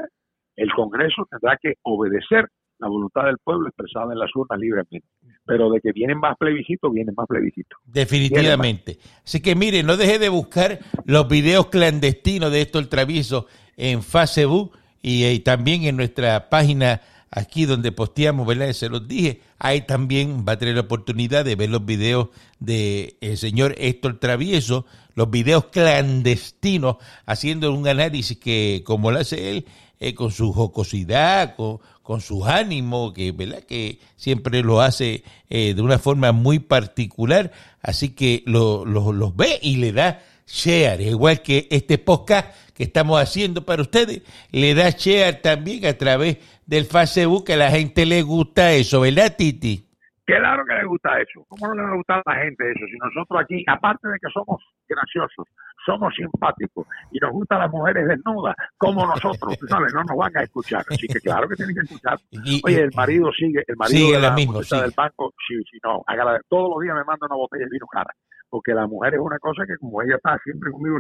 el 0.56 0.72
Congreso 0.74 1.28
tendrá 1.30 1.58
que 1.62 1.76
obedecer 1.84 2.48
la 2.80 2.88
voluntad 2.88 3.26
del 3.26 3.38
pueblo 3.44 3.68
expresada 3.68 4.14
en 4.14 4.20
las 4.20 4.30
urnas 4.36 4.60
libremente. 4.60 5.08
Pero 5.46 5.70
de 5.70 5.80
que 5.80 5.92
vienen 5.92 6.20
más 6.20 6.38
plebiscitos, 6.38 6.92
vienen 6.94 7.16
más 7.16 7.28
plebiscitos. 7.28 7.80
Definitivamente. 7.86 8.98
Así 9.24 9.42
que 9.42 9.56
mire, 9.56 9.84
no 9.84 9.98
deje 9.98 10.20
de 10.20 10.30
buscar 10.30 10.80
los 11.06 11.28
videos 11.28 11.68
clandestinos 11.68 12.52
de 12.52 12.62
esto 12.62 12.80
el 12.80 12.90
travieso 12.90 13.48
en 13.76 14.04
Facebook 14.04 14.72
y, 15.02 15.26
y, 15.26 15.40
también 15.40 15.84
en 15.84 15.96
nuestra 15.96 16.50
página 16.50 17.02
aquí 17.32 17.66
donde 17.66 17.92
posteamos, 17.92 18.48
¿verdad? 18.48 18.72
Se 18.74 18.90
los 18.90 19.08
dije. 19.08 19.42
Ahí 19.60 19.82
también 19.82 20.46
va 20.48 20.54
a 20.54 20.58
tener 20.58 20.76
la 20.76 20.82
oportunidad 20.82 21.46
de 21.46 21.56
ver 21.56 21.70
los 21.70 21.86
videos 21.86 22.30
del 22.60 23.16
el 23.22 23.38
señor 23.38 23.76
Héctor 23.78 24.20
Travieso, 24.20 24.86
los 25.16 25.30
videos 25.30 25.66
clandestinos, 25.66 26.98
haciendo 27.26 27.74
un 27.74 27.88
análisis 27.88 28.38
que, 28.38 28.84
como 28.86 29.12
lo 29.12 29.20
hace 29.20 29.50
él, 29.50 29.66
eh, 30.00 30.14
con 30.14 30.32
su 30.32 30.54
jocosidad, 30.54 31.56
con, 31.56 31.80
con 32.08 32.22
sus 32.22 32.48
ánimos, 32.48 33.12
que, 33.12 33.34
¿verdad? 33.34 33.64
que 33.64 34.00
siempre 34.16 34.64
lo 34.64 34.80
hace 34.80 35.26
eh, 35.50 35.74
de 35.74 35.82
una 35.82 36.00
forma 36.00 36.32
muy 36.32 36.60
particular. 36.60 37.52
Así 37.82 38.12
que 38.12 38.44
los 38.46 38.88
lo, 38.88 39.12
lo 39.12 39.34
ve 39.34 39.60
y 39.62 39.76
le 39.76 39.92
da 39.92 40.24
share, 40.48 41.02
igual 41.02 41.42
que 41.42 41.68
este 41.70 41.98
podcast 41.98 42.56
que 42.74 42.86
estamos 42.86 43.22
haciendo 43.22 43.66
para 43.66 43.82
ustedes, 43.82 44.22
le 44.52 44.74
da 44.74 44.90
share 44.92 45.42
también 45.42 45.86
a 45.86 45.98
través 45.98 46.38
del 46.66 46.86
Facebook, 46.86 47.44
que 47.44 47.56
a 47.56 47.58
la 47.58 47.72
gente 47.72 48.06
le 48.06 48.22
gusta 48.22 48.72
eso, 48.72 49.02
¿verdad, 49.02 49.36
Titi? 49.38 49.87
Claro 50.28 50.66
que 50.68 50.74
le 50.76 50.86
gusta 50.86 51.20
eso. 51.22 51.46
¿Cómo 51.48 51.68
no 51.70 51.76
le 51.76 51.84
va 51.84 51.94
a 51.94 51.96
gustar 51.96 52.22
a 52.26 52.32
la 52.36 52.42
gente 52.44 52.70
eso? 52.70 52.84
Si 52.86 52.98
nosotros 53.00 53.40
aquí, 53.42 53.64
aparte 53.66 54.10
de 54.10 54.20
que 54.20 54.28
somos 54.34 54.60
graciosos, 54.88 55.48
somos 55.86 56.14
simpáticos 56.16 56.86
y 57.12 57.20
nos 57.20 57.32
gustan 57.32 57.60
las 57.60 57.72
mujeres 57.72 58.06
desnudas, 58.10 58.54
como 58.78 59.06
nosotros, 59.08 59.58
tú 59.58 59.68
sabes, 59.72 59.94
no 59.94 60.04
nos 60.04 60.18
van 60.18 60.36
a 60.36 60.44
escuchar. 60.44 60.84
Así 60.90 61.08
que 61.08 61.20
claro 61.22 61.48
que 61.48 61.56
tienen 61.56 61.76
que 61.76 61.82
escuchar. 61.88 62.20
Oye, 62.66 62.82
el 62.82 62.92
marido 62.94 63.32
sigue, 63.32 63.64
el 63.66 63.78
marido 63.78 63.98
Sigue 63.98 64.16
de 64.18 64.22
la 64.22 64.32
muchacha 64.36 64.64
sigue. 64.76 64.82
del 64.82 64.94
banco, 64.98 65.34
sí, 65.48 65.56
sí, 65.72 65.78
no, 65.82 66.04
hágala- 66.06 66.42
todos 66.50 66.70
los 66.76 66.84
días 66.84 66.94
me 66.96 67.06
manda 67.06 67.26
una 67.26 67.36
botella 67.38 67.64
de 67.64 67.72
vino 67.72 67.88
cara. 67.88 68.12
Porque 68.50 68.74
la 68.74 68.86
mujer 68.88 69.14
es 69.16 69.20
una 69.22 69.40
cosa 69.40 69.64
que 69.66 69.76
como 69.78 70.02
ella 70.02 70.16
está 70.16 70.38
siempre 70.44 70.72
conmigo, 70.72 70.98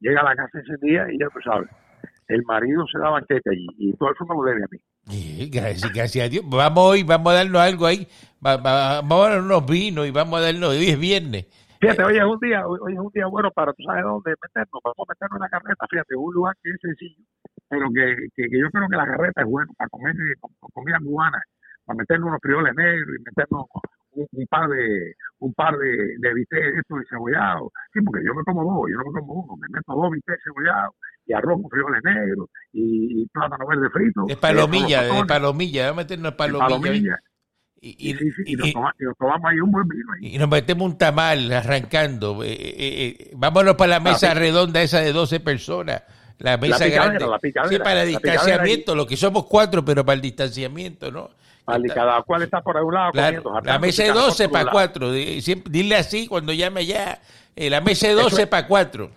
llega 0.00 0.20
a 0.20 0.24
la 0.24 0.36
casa 0.36 0.58
ese 0.58 0.74
día 0.82 1.06
y 1.10 1.18
ya 1.18 1.26
tú 1.32 1.40
sabes, 1.44 1.68
el 2.28 2.42
marido 2.44 2.84
se 2.92 2.98
da 2.98 3.08
banquete 3.10 3.50
allí 3.50 3.66
y 3.78 3.96
todo 3.96 4.10
eso 4.12 4.24
me 4.26 4.34
lo 4.36 4.42
debe 4.42 4.64
a 4.64 4.66
mí. 4.70 4.78
Sí, 5.06 5.48
gracias, 5.50 5.90
gracias 5.94 6.26
a 6.26 6.28
Dios. 6.28 6.44
Vamos 6.46 6.84
hoy, 6.84 7.02
vamos 7.04 7.32
a 7.32 7.36
darnos 7.36 7.60
algo 7.62 7.86
ahí. 7.86 8.06
Va- 8.44 8.56
va- 8.56 9.00
vamos 9.02 9.26
a 9.26 9.30
darnos 9.30 9.46
unos 9.46 9.66
vinos 9.66 10.06
y 10.06 10.10
vamos 10.10 10.38
a 10.38 10.42
darnos. 10.42 10.70
Hoy 10.70 10.88
es 10.90 10.98
viernes. 10.98 11.46
Fíjate, 11.80 12.02
hoy 12.04 12.16
es 12.16 12.24
un 12.24 12.38
día, 12.40 12.66
hoy, 12.66 12.92
es 12.92 12.98
un 12.98 13.10
día 13.14 13.26
bueno 13.26 13.50
para, 13.52 13.72
tú 13.72 13.82
sabes 13.84 14.02
dónde 14.02 14.34
meternos, 14.42 14.80
vamos 14.82 14.98
a 14.98 15.12
meternos 15.12 15.36
en 15.36 15.42
la 15.42 15.48
carreta, 15.48 15.86
fíjate, 15.88 16.16
un 16.16 16.34
lugar 16.34 16.54
que 16.60 16.70
es 16.70 16.76
sencillo, 16.80 17.22
pero 17.68 17.86
que, 17.94 18.16
que, 18.34 18.48
que 18.50 18.58
yo 18.58 18.68
creo 18.70 18.88
que 18.90 18.96
la 18.96 19.06
carreta 19.06 19.42
es 19.42 19.46
bueno 19.46 19.70
para 19.78 19.88
comer 19.88 20.10
eh, 20.16 20.34
comida 20.74 20.98
cubana, 20.98 21.40
para 21.84 21.96
meternos 21.98 22.28
unos 22.30 22.40
frijoles 22.42 22.74
negros 22.74 23.14
y 23.16 23.22
meternos 23.22 23.66
un, 24.10 24.26
un 24.32 24.46
par 24.48 24.68
de 24.70 25.14
un 25.38 25.54
par 25.54 25.78
de, 25.78 25.86
de 26.18 26.34
bistecs 26.34 26.78
estos 26.82 26.98
cebollados, 27.08 27.70
sí, 27.94 28.00
porque 28.02 28.24
yo 28.26 28.34
me 28.34 28.42
como 28.42 28.64
dos, 28.64 28.90
yo 28.90 28.96
no 28.98 29.12
me 29.12 29.20
como 29.20 29.32
uno, 29.34 29.54
me 29.56 29.68
meto 29.70 29.94
dos 29.94 30.10
bistecs 30.10 30.42
cebollados 30.42 30.94
y 31.26 31.32
arroz 31.32 31.62
con 31.62 31.70
frijoles 31.70 32.02
negros 32.02 32.48
y, 32.72 33.22
y 33.22 33.26
plátano 33.28 33.64
verde 33.68 33.88
frito. 33.90 34.26
De 34.26 34.34
palomilla, 34.66 34.98
los 34.98 34.98
palomilla. 35.38 35.82
Vamos 35.86 35.98
a 35.98 36.02
meternos 36.02 36.58
palomilla, 36.58 37.18
Y, 37.80 37.90
y, 37.90 38.10
y- 38.10 38.14
sí, 38.14 38.30
sí, 38.32 38.42
y, 38.46 38.52
y- 38.52 38.56
nos 38.56 38.72
toma- 38.72 38.94
y 38.98 39.04
nos 39.04 39.16
tomamos 39.16 39.50
ahí 39.50 39.60
un 39.60 39.70
buen 39.70 39.86
vino 39.88 40.12
ahí. 40.14 40.34
y 40.34 40.38
nos 40.38 40.48
metemos 40.48 40.84
un 40.90 40.98
tamal 40.98 41.52
arrancando. 41.52 42.42
Eh, 42.42 42.52
eh, 42.52 42.76
eh, 43.20 43.30
vámonos 43.36 43.74
para 43.76 43.90
la 43.90 44.00
mesa 44.00 44.34
redonda 44.34 44.82
esa 44.82 45.00
de 45.00 45.12
12 45.12 45.40
personas. 45.40 46.02
La 46.38 46.56
mesa 46.56 46.76
picadera, 46.84 47.04
grande. 47.06 47.26
la 47.26 47.38
picadera, 47.38 47.72
sí, 47.72 47.78
para 47.78 48.02
el 48.02 48.12
la 48.12 48.18
distanciamiento. 48.18 48.94
Lo 48.94 49.06
que 49.06 49.16
somos 49.16 49.44
cuatro, 49.46 49.84
pero 49.84 50.04
para 50.04 50.14
el 50.16 50.20
distanciamiento, 50.22 51.10
¿no? 51.10 51.30
Vale, 51.66 51.88
cada 51.88 52.22
cual 52.22 52.42
está 52.42 52.62
por 52.62 52.76
un 52.82 52.94
lado 52.94 53.12
Claro, 53.12 53.42
comiendo, 53.42 53.60
la 53.70 53.78
mesa 53.78 54.02
de 54.02 54.08
cada 54.08 54.20
cual 54.20 54.30
12 54.30 54.44
por 54.44 54.48
un 54.48 54.52
para 54.52 54.64
lado. 54.64 54.72
4. 54.72 55.12
Dile 55.70 55.96
así 55.96 56.26
cuando 56.28 56.52
llame 56.52 56.86
ya. 56.86 57.20
eh, 57.54 57.68
la 57.70 57.80
mesa 57.80 58.06
de 58.06 58.14
Eso 58.14 58.22
12 58.22 58.42
es- 58.42 58.48
para 58.48 58.66
4. 58.66 59.10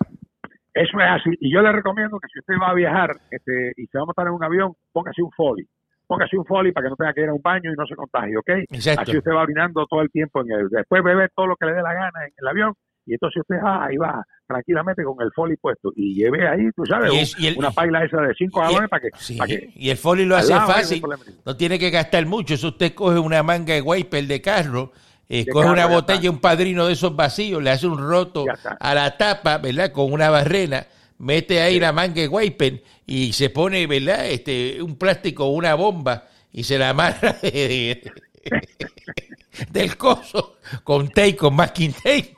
Eso 0.74 0.98
es 1.00 1.06
así. 1.20 1.30
Y 1.40 1.52
yo 1.52 1.60
le 1.62 1.70
recomiendo 1.72 2.18
que 2.18 2.28
si 2.32 2.38
usted 2.40 2.54
va 2.60 2.70
a 2.70 2.74
viajar 2.74 3.10
este, 3.30 3.72
y 3.76 3.86
se 3.86 3.98
va 3.98 4.02
a 4.02 4.06
montar 4.06 4.26
en 4.26 4.32
un 4.34 4.42
avión, 4.44 4.72
póngase 4.92 5.22
un 5.22 5.30
folio. 5.32 5.66
Póngase 6.12 6.36
un 6.36 6.44
folio 6.44 6.72
para 6.74 6.84
que 6.86 6.90
no 6.90 6.96
tenga 6.96 7.12
que 7.14 7.22
ir 7.22 7.28
a 7.28 7.32
un 7.34 7.40
baño 7.42 7.72
y 7.72 7.74
no 7.76 7.86
se 7.86 7.94
contagie, 7.96 8.36
¿ok? 8.36 8.48
Exacto. 8.70 9.00
Así 9.02 9.16
usted 9.16 9.30
va 9.32 9.42
orinando 9.42 9.86
todo 9.86 10.02
el 10.02 10.10
tiempo 10.10 10.42
en 10.42 10.50
el. 10.52 10.68
Después 10.68 11.02
bebe 11.02 11.28
todo 11.34 11.46
lo 11.46 11.56
que 11.56 11.64
le 11.66 11.72
dé 11.72 11.80
la 11.82 11.94
gana 11.94 12.26
en 12.26 12.32
el 12.36 12.48
avión 12.48 12.74
y 13.06 13.14
entonces 13.14 13.40
usted 13.40 13.56
ah, 13.64 13.86
ahí 13.86 13.96
va 13.96 14.22
tranquilamente 14.46 15.02
con 15.04 15.16
el 15.24 15.30
folio 15.34 15.56
puesto 15.60 15.90
y 15.96 16.14
lleve 16.14 16.46
ahí, 16.46 16.68
tú 16.76 16.84
sabes, 16.84 17.10
Y 17.10 17.14
un- 17.16 17.20
es- 17.22 17.38
y 17.38 17.46
el- 17.48 17.56
una 17.58 17.70
paila 17.70 18.04
esa 18.04 18.20
de 18.20 18.34
5 18.34 18.60
y- 18.60 18.62
galones 18.66 18.90
para 18.90 19.00
que. 19.00 19.08
Sí, 19.16 19.36
para 19.38 19.48
que 19.48 19.70
y 19.74 19.88
el 19.90 19.96
folio 19.96 20.26
lo 20.26 20.36
hace 20.36 20.52
fácil. 20.54 21.02
No 21.46 21.56
tiene 21.56 21.78
que 21.78 21.88
gastar 21.90 22.26
mucho. 22.26 22.54
Eso 22.54 22.68
usted 22.68 22.92
coge 22.94 23.18
una 23.18 23.42
manga 23.42 23.72
de 23.74 23.80
wiper 23.80 24.24
de 24.26 24.40
carro, 24.42 24.92
eh, 25.28 25.44
De 25.46 25.50
coge 25.50 25.64
carro, 25.64 25.72
una 25.74 25.86
botella, 25.86 26.30
un 26.30 26.40
padrino 26.40 26.86
de 26.86 26.92
esos 26.92 27.16
vacíos, 27.16 27.62
le 27.62 27.70
hace 27.70 27.86
un 27.86 27.96
roto 27.98 28.44
a 28.78 28.94
la 28.94 29.16
tapa, 29.16 29.56
¿verdad? 29.58 29.90
Con 29.92 30.12
una 30.12 30.28
barrena, 30.28 30.84
mete 31.22 31.60
ahí 31.62 31.78
la 31.78 31.92
manga 31.92 32.20
de 32.20 32.28
wiper 32.28 32.82
y 33.06 33.32
se 33.32 33.48
pone, 33.50 33.86
¿verdad? 33.86 34.26
Este, 34.26 34.82
un 34.82 34.96
plástico, 34.96 35.46
una 35.46 35.74
bomba 35.74 36.28
y 36.52 36.64
se 36.64 36.78
la 36.78 36.90
amarra 36.90 37.32
de- 37.42 38.02
del 39.70 39.96
coso 39.96 40.56
con 40.84 41.08
tape, 41.08 41.36
con 41.36 41.54
masking 41.54 41.92
tape. 41.92 42.34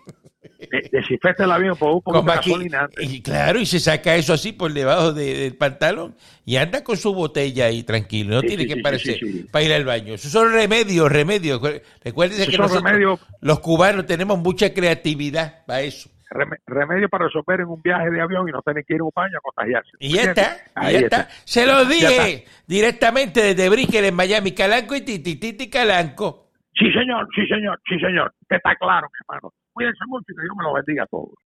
de- 0.70 0.89
desinfecta 0.93 1.45
el 1.45 1.53
avión 1.53 1.76
por 1.76 1.93
un 1.95 2.03
poco 2.03 2.20
de 2.22 2.26
gasolina 2.37 2.89
y 2.99 3.20
claro, 3.22 3.59
y 3.61 3.66
se 3.66 3.80
saca 3.80 4.16
eso 4.16 4.32
así 4.35 4.53
por 4.53 4.72
debajo 4.72 5.12
de- 5.12 5.35
del 5.35 5.57
pantalón 5.57 6.14
y 6.45 6.57
anda 6.57 6.85
con 6.85 6.97
su 6.97 7.14
botella 7.14 7.66
ahí 7.66 7.82
tranquilo, 7.85 8.35
no 8.37 8.41
Sí, 8.43 8.49
tiene 8.49 8.62
sí, 8.64 8.68
que 8.68 8.76
parecer 8.82 9.18
para 9.51 9.64
ir 9.64 9.72
al 9.72 9.85
baño. 9.85 10.14
Esos 10.14 10.30
son 10.30 10.53
remedios, 10.53 11.11
remedios. 11.11 11.61
Recuérdense 12.03 12.47
que 12.49 12.59
nosotros, 12.59 12.82
remedios. 12.82 13.20
los 13.41 13.61
cubanos 13.61 14.05
tenemos 14.07 14.39
mucha 14.39 14.72
creatividad 14.74 15.64
para 15.66 15.80
eso. 15.82 16.11
Reme- 16.35 16.59
remedio 16.66 17.09
para 17.09 17.26
resolver 17.26 17.61
en 17.61 17.68
un 17.68 17.80
viaje 17.80 18.11
de 18.11 18.20
avión 18.20 18.49
y 18.49 18.53
no 18.53 18.61
tener 18.62 18.85
que 18.85 18.95
ir 18.95 19.01
a 19.01 19.05
un 19.05 19.12
baño 19.14 19.39
a 19.39 19.41
contagiarse. 19.41 19.93
Y 20.01 20.14
ya 20.14 20.22
está, 20.22 20.57
Ahí 20.74 20.97
está. 20.97 21.28
Se 21.45 21.64
lo 21.64 21.85
dije 21.85 22.45
directamente 22.66 23.41
desde 23.41 23.68
Brickell 23.70 24.05
en 24.05 24.14
Miami, 24.16 24.53
Calanco 24.53 24.97
y 24.97 25.03
Titi, 25.03 25.37
Titi 25.37 25.70
Calanco. 25.70 26.49
Sí, 26.76 26.91
señor, 26.93 27.28
sí, 27.37 27.47
señor, 27.47 27.80
sí, 27.89 27.99
señor. 28.01 28.35
Que 28.49 28.57
está 28.57 28.74
claro, 28.74 29.07
mi 29.07 29.18
hermano. 29.28 29.53
Cuídense 29.72 30.05
mucho 30.07 30.24
y 30.28 30.35
que 30.35 30.43
Dios 30.43 30.57
me 30.57 30.64
lo 30.64 30.74
bendiga 30.74 31.05
a 31.05 31.07
todos. 31.07 31.35